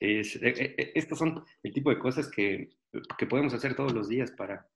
Es, 0.00 0.36
eh, 0.36 0.92
estos 0.94 1.18
son 1.18 1.44
el 1.62 1.72
tipo 1.72 1.90
de 1.90 1.98
cosas 1.98 2.28
que, 2.28 2.70
que 3.18 3.26
podemos 3.26 3.54
hacer 3.54 3.76
todos 3.76 3.92
los 3.92 4.08
días 4.08 4.32
para, 4.32 4.66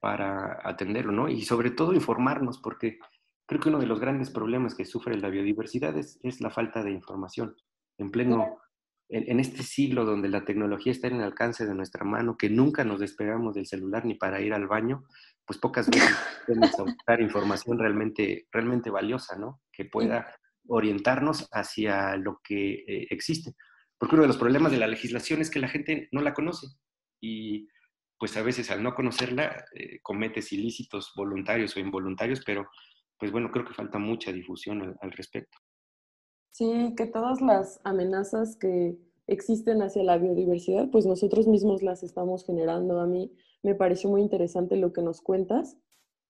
para 0.00 0.60
atenderlo, 0.62 1.12
¿no? 1.12 1.28
Y 1.28 1.42
sobre 1.42 1.70
todo 1.70 1.94
informarnos, 1.94 2.58
porque 2.58 2.98
creo 3.46 3.60
que 3.60 3.68
uno 3.68 3.78
de 3.78 3.86
los 3.86 4.00
grandes 4.00 4.30
problemas 4.30 4.74
que 4.74 4.84
sufre 4.84 5.16
la 5.16 5.30
biodiversidad 5.30 5.96
es, 5.96 6.18
es 6.22 6.40
la 6.40 6.50
falta 6.50 6.82
de 6.82 6.90
información. 6.90 7.56
En 7.98 8.10
pleno, 8.10 8.58
en, 9.08 9.30
en, 9.30 9.40
este 9.40 9.62
siglo 9.62 10.04
donde 10.04 10.28
la 10.28 10.44
tecnología 10.44 10.92
está 10.92 11.08
en 11.08 11.16
el 11.16 11.22
alcance 11.22 11.64
de 11.64 11.74
nuestra 11.74 12.04
mano, 12.04 12.36
que 12.36 12.50
nunca 12.50 12.84
nos 12.84 13.00
despegamos 13.00 13.54
del 13.54 13.66
celular 13.66 14.04
ni 14.04 14.14
para 14.14 14.40
ir 14.40 14.52
al 14.52 14.66
baño, 14.66 15.04
pues 15.46 15.58
pocas 15.58 15.88
veces 15.88 16.10
podemos 16.46 16.72
buscar 16.76 17.20
información 17.20 17.78
realmente, 17.78 18.46
realmente 18.50 18.90
valiosa, 18.90 19.36
¿no? 19.36 19.62
Que 19.72 19.84
pueda 19.84 20.26
orientarnos 20.68 21.48
hacia 21.52 22.16
lo 22.16 22.40
que 22.42 22.84
eh, 22.86 23.06
existe. 23.10 23.54
Porque 23.98 24.16
uno 24.16 24.22
de 24.22 24.28
los 24.28 24.36
problemas 24.36 24.72
de 24.72 24.78
la 24.78 24.88
legislación 24.88 25.40
es 25.40 25.50
que 25.50 25.60
la 25.60 25.68
gente 25.68 26.08
no 26.12 26.20
la 26.20 26.34
conoce 26.34 26.66
y 27.20 27.68
pues 28.18 28.36
a 28.36 28.42
veces 28.42 28.70
al 28.70 28.82
no 28.82 28.94
conocerla 28.94 29.64
eh, 29.74 30.00
cometes 30.02 30.52
ilícitos 30.52 31.12
voluntarios 31.16 31.76
o 31.76 31.80
involuntarios, 31.80 32.42
pero 32.44 32.66
pues 33.18 33.32
bueno, 33.32 33.50
creo 33.50 33.64
que 33.64 33.74
falta 33.74 33.98
mucha 33.98 34.32
difusión 34.32 34.96
al, 35.00 35.12
respecto. 35.12 35.58
Sí, 36.52 36.94
que 36.96 37.06
todas 37.06 37.40
las 37.40 37.80
amenazas 37.84 38.56
que 38.56 38.96
existen 39.26 39.82
hacia 39.82 40.02
la 40.02 40.18
biodiversidad, 40.18 40.90
pues 40.90 41.06
nosotros 41.06 41.46
mismos 41.46 41.82
las 41.82 42.02
estamos 42.02 42.44
generando. 42.44 43.00
A 43.00 43.06
mí 43.06 43.32
me 43.62 43.74
pareció 43.74 44.10
muy 44.10 44.22
interesante 44.22 44.76
lo 44.76 44.92
que 44.92 45.02
nos 45.02 45.20
cuentas, 45.20 45.76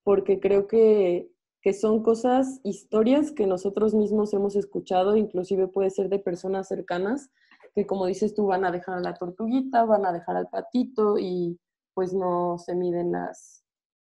porque 0.03 0.39
creo 0.39 0.67
que, 0.67 1.29
que 1.61 1.73
son 1.73 2.03
cosas, 2.03 2.61
historias 2.63 3.31
que 3.31 3.47
nosotros 3.47 3.93
mismos 3.93 4.33
hemos 4.33 4.55
escuchado, 4.55 5.17
inclusive 5.17 5.67
puede 5.67 5.89
ser 5.89 6.09
de 6.09 6.19
personas 6.19 6.67
cercanas, 6.67 7.29
que 7.75 7.85
como 7.85 8.05
dices 8.07 8.33
tú, 8.33 8.47
van 8.47 8.65
a 8.65 8.71
dejar 8.71 8.97
a 8.97 9.01
la 9.01 9.13
tortuguita, 9.13 9.85
van 9.85 10.05
a 10.05 10.13
dejar 10.13 10.35
al 10.37 10.49
patito 10.49 11.19
y 11.19 11.59
pues 11.97 12.13
no 12.13 12.59
se 12.59 12.75
miden 12.75 13.11
las, 13.11 13.57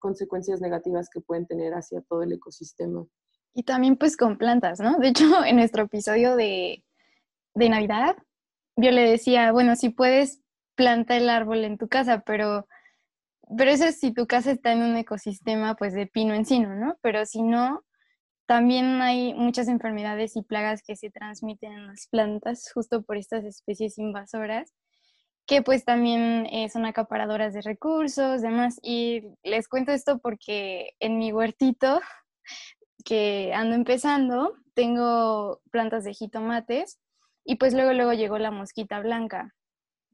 consecuencias 0.05 0.61
negativas 0.61 1.09
que 1.09 1.23
pueden 1.23 1.47
tener 1.47 1.73
hacia 1.73 2.03
todo 2.03 2.23
el 2.23 2.33
ecosistema. 2.35 3.07
Y 3.55 3.63
también 3.63 3.97
pues 3.97 4.19
con 4.19 4.37
plantas, 4.37 4.79
¿no? 4.79 4.99
De 4.99 5.09
hecho, 5.09 5.43
en 5.47 5.57
nuestro 5.57 5.85
episodio 5.85 6.37
de, 6.37 6.85
de 7.55 7.69
Navidad, 7.71 8.15
yo 8.77 8.91
le 8.91 9.11
decía, 9.11 9.51
bueno, 9.53 9.77
si 9.77 9.89
puedes 9.89 10.43
plantar 10.75 11.23
el 11.23 11.31
árbol 11.31 11.65
en 11.65 11.79
tu 11.79 11.89
casa, 11.89 12.21
pero, 12.21 12.69
pero 13.57 13.71
eso 13.71 13.87
es 13.87 13.99
si 13.99 14.13
tu 14.13 14.27
casa 14.27 14.51
está 14.51 14.73
en 14.73 14.83
un 14.83 14.97
ecosistema 14.97 15.75
pues 15.75 15.95
de 15.95 16.07
pino 16.07 16.35
encino, 16.35 16.75
¿no? 16.75 16.99
Pero 17.01 17.25
si 17.25 17.41
no, 17.41 17.83
también 18.45 19.01
hay 19.01 19.33
muchas 19.33 19.69
enfermedades 19.69 20.37
y 20.37 20.43
plagas 20.43 20.83
que 20.83 20.97
se 20.97 21.09
transmiten 21.09 21.73
en 21.73 21.87
las 21.87 22.09
plantas 22.09 22.71
justo 22.75 23.03
por 23.05 23.17
estas 23.17 23.45
especies 23.45 23.97
invasoras 23.97 24.75
que 25.47 25.63
pues 25.63 25.85
también 25.85 26.47
eh, 26.47 26.69
son 26.71 26.87
acaparadoras 26.87 27.53
de 27.53 27.63
recursos, 27.63 28.43
demás. 28.43 28.79
Y 28.83 29.23
les 29.43 29.69
cuento 29.69 29.93
esto 29.93 30.19
porque 30.19 30.95
en 31.01 31.19
mi 31.19 31.33
huertito, 31.33 32.01
que 33.05 33.53
ando 33.55 33.75
empezando, 33.75 34.55
tengo 34.75 35.61
plantas 35.71 36.05
de 36.05 36.15
jitomates 36.15 36.99
y 37.45 37.57
pues 37.57 37.75
luego 37.75 37.93
luego 37.93 38.13
llegó 38.15 38.39
la 38.39 38.51
mosquita 38.51 39.01
blanca, 39.01 39.55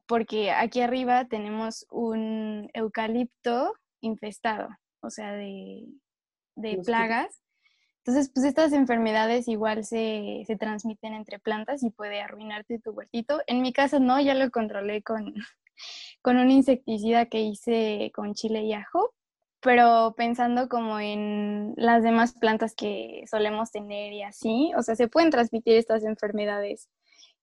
porque 0.07 0.51
aquí 0.51 0.81
arriba 0.81 1.27
tenemos 1.27 1.87
un 1.91 2.69
eucalipto 2.75 3.75
infestado, 4.01 4.69
o 5.01 5.11
sea, 5.11 5.33
de, 5.33 5.87
de 6.57 6.79
plagas. 6.85 7.41
Entonces, 8.05 8.31
pues 8.35 8.47
estas 8.47 8.73
enfermedades 8.73 9.47
igual 9.49 9.85
se, 9.85 10.43
se, 10.47 10.57
transmiten 10.57 11.13
entre 11.13 11.39
plantas 11.39 11.83
y 11.83 11.91
puede 11.91 12.23
arruinarte 12.23 12.79
tu 12.79 12.93
huertito. 12.93 13.41
En 13.47 13.61
mi 13.61 13.73
caso 13.73 14.01
no, 14.01 14.21
ya 14.21 14.35
lo 14.35 14.51
controlé 14.51 15.03
con, 15.03 15.35
con 16.23 16.39
un 16.39 16.51
insecticida 16.51 17.27
que 17.27 17.41
hice 17.41 18.11
con 18.15 18.35
chile 18.35 18.63
y 18.63 18.73
ajo, 18.73 19.15
pero 19.61 20.15
pensando 20.17 20.69
como 20.69 20.99
en 21.01 21.75
las 21.77 22.03
demás 22.03 22.33
plantas 22.35 22.75
que 22.75 23.25
solemos 23.31 23.71
tener 23.71 24.13
y 24.13 24.23
así, 24.23 24.73
o 24.77 24.83
sea, 24.83 24.97
se 24.97 25.09
pueden 25.09 25.31
transmitir 25.31 25.75
estas 25.77 26.05
enfermedades 26.05 26.89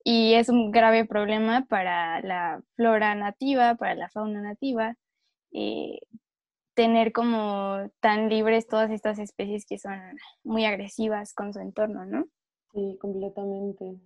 y 0.03 0.35
es 0.35 0.49
un 0.49 0.71
grave 0.71 1.05
problema 1.05 1.65
para 1.69 2.21
la 2.21 2.61
flora 2.75 3.13
nativa, 3.15 3.75
para 3.75 3.95
la 3.95 4.09
fauna 4.09 4.41
nativa. 4.41 4.95
Eh, 5.51 5.99
tener 6.77 7.11
como 7.11 7.91
tan 7.99 8.29
libres 8.29 8.67
todas 8.67 8.91
estas 8.91 9.17
especies 9.17 9.65
que 9.65 9.79
son 9.79 9.99
muy 10.43 10.63
agresivas 10.63 11.33
con 11.33 11.51
su 11.51 11.59
entorno, 11.59 12.05
¿no? 12.05 12.27
Sí, 12.71 12.99
completamente. 13.01 13.99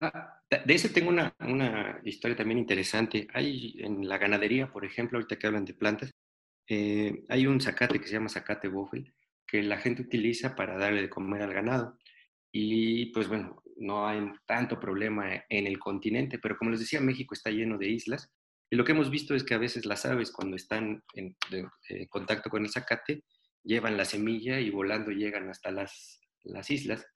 Ah, 0.00 0.42
de 0.50 0.74
eso 0.74 0.88
tengo 0.92 1.08
una, 1.08 1.36
una, 1.38 2.00
historia 2.02 2.36
también 2.36 2.58
interesante. 2.58 3.28
Hay 3.32 3.76
en 3.78 4.08
la 4.08 4.18
ganadería, 4.18 4.72
por 4.72 4.84
ejemplo, 4.84 5.18
ahorita 5.18 5.38
que 5.38 5.46
hablan 5.46 5.64
de 5.64 5.74
plantas, 5.74 6.10
eh, 6.66 7.22
hay 7.28 7.46
un 7.46 7.60
zacate 7.60 8.00
que 8.00 8.08
se 8.08 8.14
llama 8.14 8.28
zacate 8.28 8.66
buffel 8.66 9.14
que 9.46 9.62
la 9.62 9.78
gente 9.78 10.02
utiliza 10.02 10.56
para 10.56 10.76
darle 10.76 11.02
de 11.02 11.08
comer 11.08 11.42
al 11.42 11.54
ganado. 11.54 11.96
Y 12.50 13.12
pues 13.12 13.28
bueno, 13.28 13.62
no 13.76 14.04
hay 14.08 14.20
tanto 14.46 14.80
problema 14.80 15.44
en 15.48 15.68
el 15.68 15.78
continente, 15.78 16.40
pero 16.40 16.56
como 16.58 16.72
les 16.72 16.80
decía, 16.80 17.00
México 17.00 17.34
está 17.34 17.50
lleno 17.50 17.78
de 17.78 17.88
islas 17.88 18.32
y 18.70 18.76
lo 18.76 18.84
que 18.84 18.92
hemos 18.92 19.10
visto 19.10 19.34
es 19.34 19.44
que 19.44 19.54
a 19.54 19.58
veces 19.58 19.86
las 19.86 20.04
aves 20.04 20.30
cuando 20.30 20.56
están 20.56 21.02
en, 21.14 21.36
eh, 21.50 22.06
contacto 22.08 22.50
con 22.50 22.64
el 22.64 22.70
zacate 22.70 23.24
llevan 23.62 23.96
la 23.96 24.04
semilla 24.04 24.60
y 24.60 24.70
volando 24.70 25.10
llegan 25.10 25.48
hasta 25.48 25.70
las, 25.70 26.20
las 26.44 26.70
islas 26.70 27.06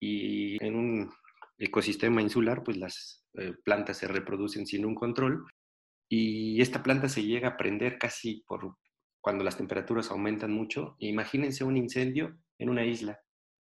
y 0.00 0.62
en 0.64 0.76
un 0.76 1.12
ecosistema 1.58 2.22
insular 2.22 2.62
pues 2.64 2.76
las 2.76 3.24
eh, 3.34 3.54
plantas 3.64 3.98
se 3.98 4.08
reproducen 4.08 4.66
sin 4.66 4.84
un 4.84 4.94
control 4.94 5.44
y 6.08 6.60
esta 6.60 6.82
planta 6.82 7.08
se 7.08 7.22
llega 7.24 7.48
a 7.48 7.56
prender 7.56 7.98
casi 7.98 8.44
por 8.46 8.76
cuando 9.22 9.44
las 9.44 9.56
temperaturas 9.56 10.10
aumentan 10.10 10.52
mucho. 10.52 10.96
Imagínense 10.98 11.64
un 11.64 11.76
incendio 11.76 12.36
en 12.58 12.68
una 12.68 12.84
isla 12.84 13.18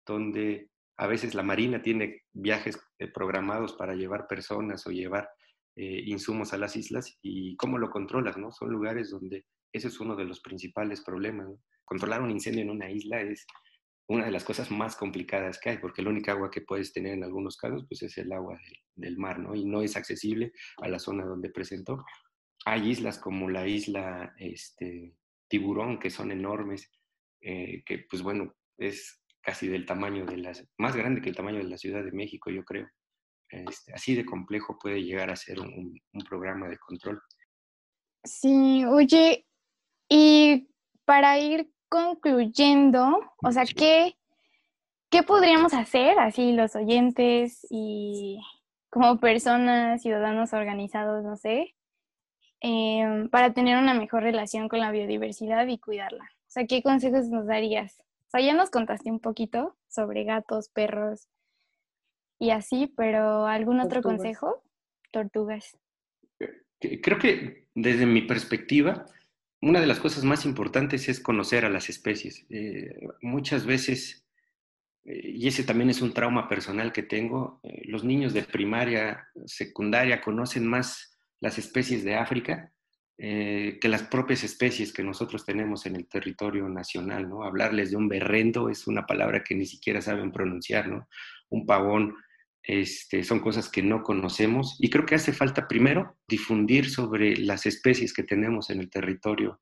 donde 0.06 0.70
a 0.98 1.08
veces 1.08 1.36
la 1.36 1.44
marina 1.44 1.82
tiene 1.82 2.24
viajes 2.34 2.80
eh, 3.00 3.08
programados 3.08 3.74
para 3.74 3.96
llevar 3.96 4.28
personas 4.28 4.86
o 4.88 4.92
llevar 4.92 5.30
eh, 5.76 6.04
insumos 6.06 6.54
a 6.54 6.58
las 6.58 6.76
islas 6.76 7.18
y 7.22 7.56
cómo 7.58 7.78
lo 7.78 7.90
controlas, 7.90 8.38
¿no? 8.38 8.52
Son 8.52 8.70
lugares 8.70 9.10
donde 9.10 9.46
ese 9.72 9.88
es 9.88 10.00
uno 10.00 10.16
de 10.16 10.26
los 10.26 10.40
principales 10.42 11.02
problemas. 11.02 11.48
Controlar 11.86 12.22
un 12.22 12.32
incendio 12.32 12.62
en 12.62 12.70
una 12.70 12.90
isla 12.90 13.22
es 13.22 13.46
una 14.08 14.26
de 14.26 14.32
las 14.32 14.44
cosas 14.44 14.70
más 14.70 14.96
complicadas 14.96 15.60
que 15.60 15.72
hay, 15.72 15.78
porque 15.78 16.02
la 16.02 16.10
única 16.10 16.34
agua 16.34 16.52
que 16.52 16.62
puedes 16.62 16.94
tener 16.94 17.14
en 17.14 17.24
algunos 17.24 17.58
casos 17.58 17.86
pues 17.88 18.04
es 18.04 18.18
el 18.18 18.32
agua 18.32 18.58
del, 18.58 18.78
del 18.96 19.18
mar, 19.18 19.40
¿no? 19.40 19.56
Y 19.56 19.66
no 19.66 19.82
es 19.82 19.96
accesible 19.96 20.52
a 20.82 20.88
la 20.88 21.00
zona 21.00 21.26
donde 21.26 21.50
presentó. 21.50 22.04
Hay 22.66 22.90
islas 22.90 23.18
como 23.20 23.50
la 23.50 23.68
isla 23.68 24.34
este, 24.38 25.16
Tiburón, 25.54 26.00
que 26.00 26.10
son 26.10 26.32
enormes, 26.32 26.90
eh, 27.42 27.84
que 27.86 28.00
pues 28.10 28.24
bueno, 28.24 28.56
es 28.78 29.22
casi 29.42 29.68
del 29.68 29.86
tamaño 29.86 30.26
de 30.26 30.38
las, 30.38 30.68
más 30.78 30.96
grande 30.96 31.22
que 31.22 31.30
el 31.30 31.36
tamaño 31.36 31.58
de 31.58 31.66
la 31.66 31.78
Ciudad 31.78 32.04
de 32.04 32.12
México, 32.12 32.50
yo 32.50 32.64
creo. 32.64 32.88
Este, 33.54 33.94
así 33.94 34.16
de 34.16 34.26
complejo 34.26 34.80
puede 34.80 35.04
llegar 35.04 35.30
a 35.30 35.36
ser 35.36 35.60
un, 35.60 36.02
un, 36.12 36.22
programa 36.24 36.68
de 36.68 36.78
control. 36.80 37.22
Sí, 38.24 38.84
oye, 38.86 39.46
y 40.10 40.70
para 41.06 41.38
ir 41.38 41.72
concluyendo, 41.88 43.20
o 43.44 43.52
sea, 43.52 43.66
¿qué, 43.66 44.18
¿qué 45.12 45.22
podríamos 45.22 45.76
hacer 45.76 46.18
así 46.18 46.54
los 46.54 46.76
oyentes 46.76 47.60
y 47.70 48.42
como 48.90 49.20
personas, 49.20 50.02
ciudadanos 50.02 50.54
organizados, 50.54 51.24
no 51.24 51.36
sé, 51.36 51.76
eh, 52.62 53.28
para 53.32 53.54
tener 53.54 53.78
una 53.78 53.94
mejor 53.94 54.24
relación 54.24 54.68
con 54.68 54.80
la 54.80 54.90
biodiversidad 54.90 55.68
y 55.68 55.78
cuidarla? 55.78 56.24
O 56.24 56.50
sea, 56.54 56.66
¿qué 56.66 56.82
consejos 56.82 57.28
nos 57.28 57.46
darías? 57.46 58.00
O 58.00 58.30
sea, 58.32 58.42
ya 58.42 58.56
nos 58.56 58.72
contaste 58.72 59.12
un 59.12 59.20
poquito 59.20 59.78
sobre 59.90 60.24
gatos, 60.24 60.70
perros, 60.70 61.28
y 62.44 62.52
así, 62.52 62.94
pero 62.98 63.48
¿algún 63.48 63.80
otro 63.80 64.02
consejo? 64.02 64.62
Tortugas. 65.12 65.78
Creo 67.02 67.18
que 67.18 67.68
desde 67.74 68.06
mi 68.06 68.24
perspectiva, 68.24 69.06
una 69.62 69.80
de 69.80 69.88
las 69.88 70.02
cosas 70.02 70.26
más 70.26 70.44
importantes 70.44 71.08
es 71.08 71.22
conocer 71.22 71.64
a 71.64 71.70
las 71.70 71.90
especies. 71.90 72.46
Eh, 72.50 73.00
muchas 73.22 73.66
veces, 73.66 74.26
eh, 75.06 75.22
y 75.24 75.48
ese 75.48 75.64
también 75.64 75.90
es 75.90 76.02
un 76.02 76.14
trauma 76.14 76.50
personal 76.50 76.92
que 76.92 77.04
tengo, 77.04 77.62
eh, 77.64 77.84
los 77.86 78.04
niños 78.04 78.34
de 78.34 78.44
primaria, 78.44 79.26
secundaria 79.46 80.20
conocen 80.20 80.68
más 80.68 81.18
las 81.40 81.58
especies 81.58 82.04
de 82.04 82.16
África 82.16 82.70
que 83.16 83.88
las 83.88 84.04
propias 84.04 84.44
especies 84.44 84.92
que 84.92 85.04
nosotros 85.04 85.46
tenemos 85.46 85.86
en 85.86 85.96
el 85.96 86.08
territorio 86.08 86.68
nacional, 86.68 87.30
¿no? 87.30 87.44
Hablarles 87.44 87.92
de 87.92 87.96
un 87.96 88.10
berrendo 88.10 88.70
es 88.70 88.86
una 88.86 89.06
palabra 89.06 89.44
que 89.44 89.56
ni 89.56 89.66
siquiera 89.66 90.02
saben 90.02 90.32
pronunciar, 90.32 90.90
¿no? 90.90 91.08
Un 91.50 91.66
pavón 91.66 92.16
este, 92.64 93.24
son 93.24 93.42
cosas 93.42 93.70
que 93.70 93.84
no 93.84 94.04
conocemos 94.04 94.78
y 94.80 94.90
creo 94.90 95.06
que 95.06 95.16
hace 95.16 95.34
falta 95.34 95.68
primero 95.68 96.18
difundir 96.28 96.90
sobre 96.90 97.36
las 97.36 97.66
especies 97.66 98.14
que 98.14 98.24
tenemos 98.24 98.70
en 98.70 98.80
el 98.80 98.90
territorio 98.90 99.60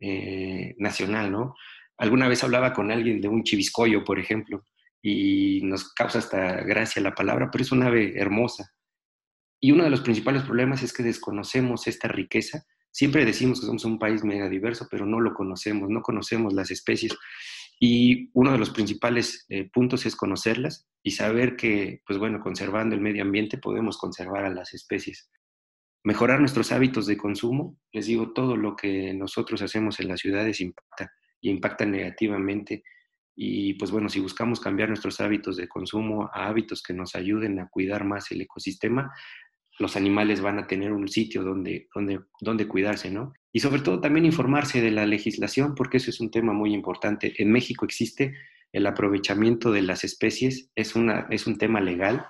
eh, 0.00 0.74
nacional, 0.78 1.30
¿no? 1.30 1.54
Alguna 1.98 2.28
vez 2.28 2.42
hablaba 2.44 2.72
con 2.72 2.90
alguien 2.90 3.20
de 3.20 3.28
un 3.28 3.42
chiviscoyo, 3.42 4.04
por 4.04 4.18
ejemplo, 4.18 4.64
y 5.02 5.60
nos 5.64 5.92
causa 5.92 6.20
hasta 6.20 6.62
gracia 6.62 7.02
la 7.02 7.14
palabra, 7.14 7.50
pero 7.50 7.62
es 7.62 7.72
una 7.72 7.88
ave 7.88 8.18
hermosa. 8.18 8.72
Y 9.60 9.72
uno 9.72 9.84
de 9.84 9.90
los 9.90 10.00
principales 10.00 10.44
problemas 10.44 10.82
es 10.82 10.92
que 10.92 11.02
desconocemos 11.02 11.86
esta 11.86 12.08
riqueza. 12.08 12.64
Siempre 12.90 13.24
decimos 13.24 13.60
que 13.60 13.66
somos 13.66 13.84
un 13.84 13.98
país 13.98 14.24
mega 14.24 14.48
diverso, 14.48 14.86
pero 14.90 15.04
no 15.04 15.20
lo 15.20 15.34
conocemos, 15.34 15.90
no 15.90 16.00
conocemos 16.00 16.52
las 16.54 16.70
especies. 16.70 17.12
Y 17.80 18.30
uno 18.32 18.52
de 18.52 18.58
los 18.58 18.70
principales 18.70 19.46
eh, 19.48 19.68
puntos 19.72 20.04
es 20.06 20.16
conocerlas 20.16 20.88
y 21.02 21.12
saber 21.12 21.56
que, 21.56 22.02
pues 22.06 22.18
bueno, 22.18 22.40
conservando 22.40 22.94
el 22.94 23.00
medio 23.00 23.22
ambiente 23.22 23.58
podemos 23.58 23.98
conservar 23.98 24.44
a 24.44 24.50
las 24.50 24.74
especies. 24.74 25.30
Mejorar 26.04 26.40
nuestros 26.40 26.72
hábitos 26.72 27.06
de 27.06 27.16
consumo, 27.16 27.78
les 27.92 28.06
digo, 28.06 28.32
todo 28.32 28.56
lo 28.56 28.74
que 28.74 29.14
nosotros 29.14 29.62
hacemos 29.62 30.00
en 30.00 30.08
las 30.08 30.20
ciudades 30.20 30.60
impacta 30.60 31.12
y 31.40 31.50
impacta 31.50 31.84
negativamente. 31.86 32.82
Y 33.36 33.74
pues 33.74 33.92
bueno, 33.92 34.08
si 34.08 34.18
buscamos 34.18 34.58
cambiar 34.58 34.88
nuestros 34.88 35.20
hábitos 35.20 35.56
de 35.56 35.68
consumo 35.68 36.28
a 36.32 36.48
hábitos 36.48 36.82
que 36.82 36.94
nos 36.94 37.14
ayuden 37.14 37.60
a 37.60 37.68
cuidar 37.68 38.04
más 38.04 38.30
el 38.32 38.40
ecosistema, 38.40 39.12
los 39.78 39.96
animales 39.96 40.40
van 40.40 40.58
a 40.58 40.66
tener 40.66 40.92
un 40.92 41.08
sitio 41.08 41.42
donde, 41.42 41.88
donde, 41.94 42.20
donde 42.40 42.66
cuidarse, 42.66 43.10
¿no? 43.10 43.32
Y 43.52 43.60
sobre 43.60 43.80
todo 43.80 44.00
también 44.00 44.26
informarse 44.26 44.80
de 44.80 44.90
la 44.90 45.06
legislación, 45.06 45.74
porque 45.74 45.98
eso 45.98 46.10
es 46.10 46.20
un 46.20 46.30
tema 46.30 46.52
muy 46.52 46.74
importante. 46.74 47.34
En 47.40 47.50
México 47.50 47.84
existe 47.84 48.34
el 48.72 48.86
aprovechamiento 48.86 49.72
de 49.72 49.82
las 49.82 50.04
especies, 50.04 50.70
es, 50.74 50.94
una, 50.94 51.26
es 51.30 51.46
un 51.46 51.58
tema 51.58 51.80
legal. 51.80 52.26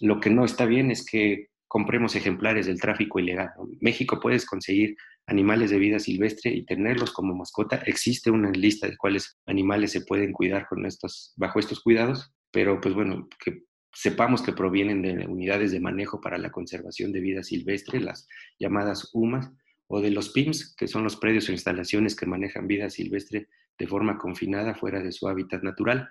Lo 0.00 0.20
que 0.20 0.30
no 0.30 0.44
está 0.44 0.64
bien 0.64 0.90
es 0.90 1.04
que 1.04 1.48
compremos 1.68 2.16
ejemplares 2.16 2.66
del 2.66 2.80
tráfico 2.80 3.18
ilegal. 3.18 3.50
En 3.58 3.78
México 3.80 4.20
puedes 4.20 4.46
conseguir 4.46 4.96
animales 5.26 5.70
de 5.70 5.78
vida 5.78 5.98
silvestre 5.98 6.52
y 6.52 6.64
tenerlos 6.64 7.12
como 7.12 7.34
mascota. 7.34 7.82
Existe 7.86 8.30
una 8.30 8.50
lista 8.50 8.88
de 8.88 8.96
cuáles 8.96 9.38
animales 9.46 9.92
se 9.92 10.02
pueden 10.02 10.32
cuidar 10.32 10.66
con 10.68 10.84
estos, 10.86 11.32
bajo 11.36 11.58
estos 11.58 11.80
cuidados, 11.80 12.32
pero 12.50 12.80
pues 12.80 12.94
bueno, 12.94 13.28
que 13.42 13.62
sepamos 13.92 14.42
que 14.42 14.52
provienen 14.52 15.02
de 15.02 15.26
unidades 15.26 15.72
de 15.72 15.80
manejo 15.80 16.20
para 16.20 16.38
la 16.38 16.50
conservación 16.50 17.12
de 17.12 17.20
vida 17.20 17.42
silvestre, 17.42 18.00
las 18.00 18.28
llamadas 18.58 19.10
UMAS, 19.12 19.50
o 19.88 20.00
de 20.00 20.10
los 20.10 20.30
PIMS, 20.30 20.74
que 20.74 20.88
son 20.88 21.04
los 21.04 21.16
predios 21.16 21.48
o 21.48 21.52
instalaciones 21.52 22.16
que 22.16 22.24
manejan 22.24 22.66
vida 22.66 22.88
silvestre 22.88 23.48
de 23.78 23.86
forma 23.86 24.16
confinada 24.16 24.74
fuera 24.74 25.02
de 25.02 25.12
su 25.12 25.28
hábitat 25.28 25.62
natural. 25.62 26.08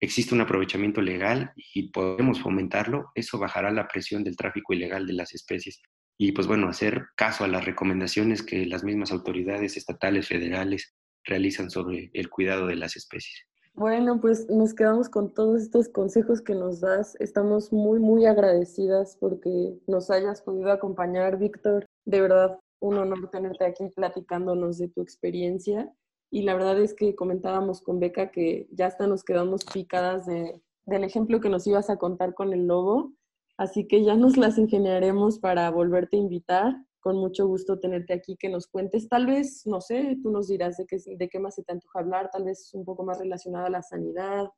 Existe 0.00 0.34
un 0.34 0.42
aprovechamiento 0.42 1.00
legal 1.00 1.52
y 1.56 1.90
podemos 1.90 2.40
fomentarlo, 2.40 3.10
eso 3.14 3.38
bajará 3.38 3.72
la 3.72 3.88
presión 3.88 4.22
del 4.22 4.36
tráfico 4.36 4.74
ilegal 4.74 5.06
de 5.06 5.14
las 5.14 5.34
especies. 5.34 5.82
Y 6.18 6.32
pues 6.32 6.46
bueno, 6.46 6.68
hacer 6.68 7.06
caso 7.16 7.44
a 7.44 7.48
las 7.48 7.64
recomendaciones 7.64 8.42
que 8.42 8.64
las 8.66 8.84
mismas 8.84 9.10
autoridades 9.10 9.76
estatales, 9.76 10.28
federales 10.28 10.94
realizan 11.24 11.70
sobre 11.70 12.10
el 12.14 12.28
cuidado 12.30 12.66
de 12.66 12.76
las 12.76 12.96
especies. 12.96 13.45
Bueno, 13.76 14.22
pues 14.22 14.48
nos 14.48 14.72
quedamos 14.72 15.10
con 15.10 15.34
todos 15.34 15.60
estos 15.60 15.90
consejos 15.90 16.40
que 16.40 16.54
nos 16.54 16.80
das. 16.80 17.14
Estamos 17.20 17.74
muy, 17.74 18.00
muy 18.00 18.24
agradecidas 18.24 19.18
porque 19.20 19.78
nos 19.86 20.08
hayas 20.08 20.40
podido 20.40 20.72
acompañar, 20.72 21.36
Víctor. 21.36 21.84
De 22.06 22.22
verdad, 22.22 22.58
un 22.80 22.96
honor 22.96 23.28
tenerte 23.28 23.66
aquí 23.66 23.86
platicándonos 23.94 24.78
de 24.78 24.88
tu 24.88 25.02
experiencia. 25.02 25.92
Y 26.30 26.44
la 26.44 26.54
verdad 26.54 26.80
es 26.80 26.94
que 26.94 27.14
comentábamos 27.14 27.82
con 27.82 28.00
Beca 28.00 28.30
que 28.30 28.66
ya 28.72 28.86
hasta 28.86 29.06
nos 29.06 29.22
quedamos 29.22 29.66
picadas 29.66 30.24
de, 30.24 30.58
del 30.86 31.04
ejemplo 31.04 31.42
que 31.42 31.50
nos 31.50 31.66
ibas 31.66 31.90
a 31.90 31.98
contar 31.98 32.32
con 32.32 32.54
el 32.54 32.66
lobo. 32.66 33.12
Así 33.58 33.86
que 33.86 34.02
ya 34.02 34.14
nos 34.14 34.38
las 34.38 34.56
ingeniaremos 34.56 35.38
para 35.38 35.70
volverte 35.70 36.16
a 36.16 36.20
invitar 36.20 36.85
con 37.06 37.18
mucho 37.18 37.46
gusto 37.46 37.78
tenerte 37.78 38.14
aquí, 38.14 38.36
que 38.36 38.48
nos 38.48 38.66
cuentes. 38.66 39.08
Tal 39.08 39.26
vez, 39.26 39.64
no 39.64 39.80
sé, 39.80 40.18
tú 40.24 40.32
nos 40.32 40.48
dirás 40.48 40.76
de 40.76 40.86
qué, 40.86 40.96
de 41.06 41.28
qué 41.28 41.38
más 41.38 41.54
se 41.54 41.62
te 41.62 41.72
antoja 41.72 42.00
hablar, 42.00 42.30
tal 42.32 42.42
vez 42.42 42.68
un 42.74 42.84
poco 42.84 43.04
más 43.04 43.20
relacionado 43.20 43.66
a 43.66 43.70
la 43.70 43.80
sanidad, 43.80 44.48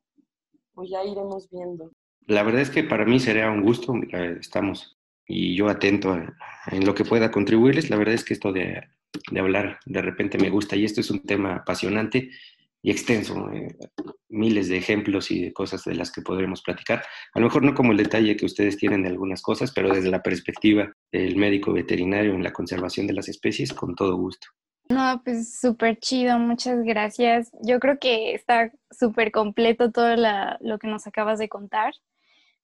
o 0.73 0.83
ya 0.83 1.03
iremos 1.03 1.47
viendo. 1.51 1.91
La 2.25 2.41
verdad 2.41 2.61
es 2.61 2.71
que 2.71 2.83
para 2.83 3.05
mí 3.05 3.19
sería 3.19 3.51
un 3.51 3.61
gusto, 3.61 3.93
estamos, 4.41 4.97
y 5.27 5.55
yo 5.55 5.69
atento 5.69 6.17
en 6.71 6.85
lo 6.87 6.95
que 6.95 7.05
pueda 7.05 7.29
contribuirles. 7.29 7.91
La 7.91 7.97
verdad 7.97 8.15
es 8.15 8.25
que 8.25 8.33
esto 8.33 8.51
de, 8.51 8.81
de 9.31 9.39
hablar 9.39 9.77
de 9.85 10.01
repente 10.01 10.39
me 10.39 10.49
gusta 10.49 10.75
y 10.75 10.85
esto 10.85 11.01
es 11.01 11.11
un 11.11 11.19
tema 11.19 11.57
apasionante 11.57 12.31
y 12.81 12.91
extenso, 12.91 13.51
eh, 13.51 13.75
miles 14.29 14.69
de 14.69 14.77
ejemplos 14.77 15.31
y 15.31 15.41
de 15.41 15.53
cosas 15.53 15.83
de 15.83 15.95
las 15.95 16.11
que 16.11 16.21
podremos 16.21 16.61
platicar. 16.61 17.03
A 17.33 17.39
lo 17.39 17.47
mejor 17.47 17.63
no 17.63 17.73
como 17.73 17.91
el 17.91 17.97
detalle 17.97 18.37
que 18.37 18.45
ustedes 18.45 18.77
tienen 18.77 19.03
de 19.03 19.09
algunas 19.09 19.41
cosas, 19.41 19.71
pero 19.71 19.93
desde 19.93 20.09
la 20.09 20.21
perspectiva 20.21 20.93
del 21.11 21.35
médico 21.35 21.73
veterinario 21.73 22.33
en 22.33 22.43
la 22.43 22.53
conservación 22.53 23.07
de 23.07 23.13
las 23.13 23.27
especies, 23.27 23.73
con 23.73 23.95
todo 23.95 24.15
gusto. 24.15 24.47
No, 24.89 25.21
pues 25.23 25.59
súper 25.59 25.99
chido, 25.99 26.39
muchas 26.39 26.81
gracias. 26.83 27.51
Yo 27.61 27.79
creo 27.79 27.99
que 27.99 28.33
está 28.33 28.71
súper 28.89 29.31
completo 29.31 29.91
todo 29.91 30.15
lo 30.15 30.79
que 30.79 30.87
nos 30.87 31.05
acabas 31.05 31.37
de 31.37 31.47
contar, 31.47 31.93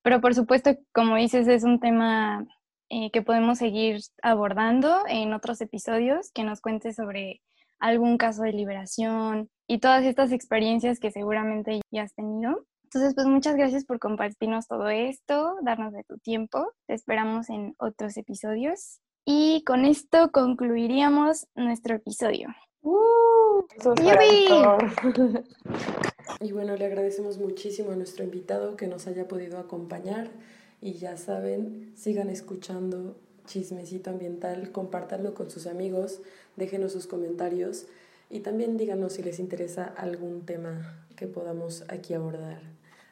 pero 0.01 0.22
por 0.22 0.34
supuesto, 0.34 0.76
como 0.91 1.18
dices, 1.18 1.47
es 1.47 1.63
un 1.63 1.80
tema 1.80 2.45
eh, 2.89 3.11
que 3.11 3.22
podemos 3.22 3.59
seguir 3.59 3.99
abordando 4.24 5.03
en 5.07 5.34
otros 5.34 5.61
episodios, 5.61 6.32
que 6.32 6.43
nos 6.43 6.61
cuentes 6.61 6.95
sobre 6.95 7.41
algún 7.80 8.18
caso 8.18 8.44
de 8.44 8.54
liberación 8.54 9.50
y 9.68 9.80
todas 9.80 10.04
estas 10.04 10.32
experiencias 10.32 11.00
que 11.00 11.12
seguramente 11.12 11.82
ya 11.92 12.04
has 12.04 12.14
tenido. 12.14 12.66
Entonces, 12.84 13.14
pues 13.16 13.28
muchas 13.28 13.56
gracias 13.56 13.84
por 13.84 14.00
compartirnos 14.00 14.68
todo 14.68 14.90
esto, 14.90 15.56
darnos 15.64 15.92
de 15.94 16.04
tu 16.04 16.18
tiempo. 16.20 16.72
Te 16.88 16.94
esperamos 16.94 17.50
en 17.50 17.76
otros 17.78 18.16
episodios. 18.16 19.00
Y 19.26 19.64
con 19.66 19.86
esto 19.86 20.32
concluiríamos 20.32 21.48
nuestro 21.56 21.96
episodio. 21.96 22.50
¡Uh! 22.84 23.66
y 26.40 26.52
bueno, 26.52 26.76
le 26.76 26.86
agradecemos 26.86 27.40
muchísimo 27.40 27.92
a 27.92 27.96
nuestro 27.96 28.24
invitado 28.24 28.78
que 28.78 28.88
nos 28.88 29.08
haya 29.08 29.28
podido 29.28 29.58
acompañar. 29.58 30.30
Y 30.82 30.94
ya 30.94 31.18
saben, 31.18 31.92
sigan 31.96 32.30
escuchando 32.30 33.18
Chismecito 33.46 34.10
Ambiental, 34.10 34.72
compártanlo 34.72 35.34
con 35.34 35.50
sus 35.50 35.68
amigos, 35.68 36.22
déjenos 36.56 36.91
sus 36.91 37.08
comentarios 37.08 37.86
y 38.30 38.41
también 38.41 38.78
díganos 38.78 39.14
si 39.14 39.24
les 39.24 39.39
interesa 39.39 39.86
algún 39.86 40.45
tema 40.45 41.06
que 41.16 41.28
podamos 41.28 41.84
aquí 41.88 42.14
abordar. 42.14 42.62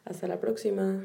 Hasta 0.06 0.28
la 0.28 0.40
próxima. 0.40 1.02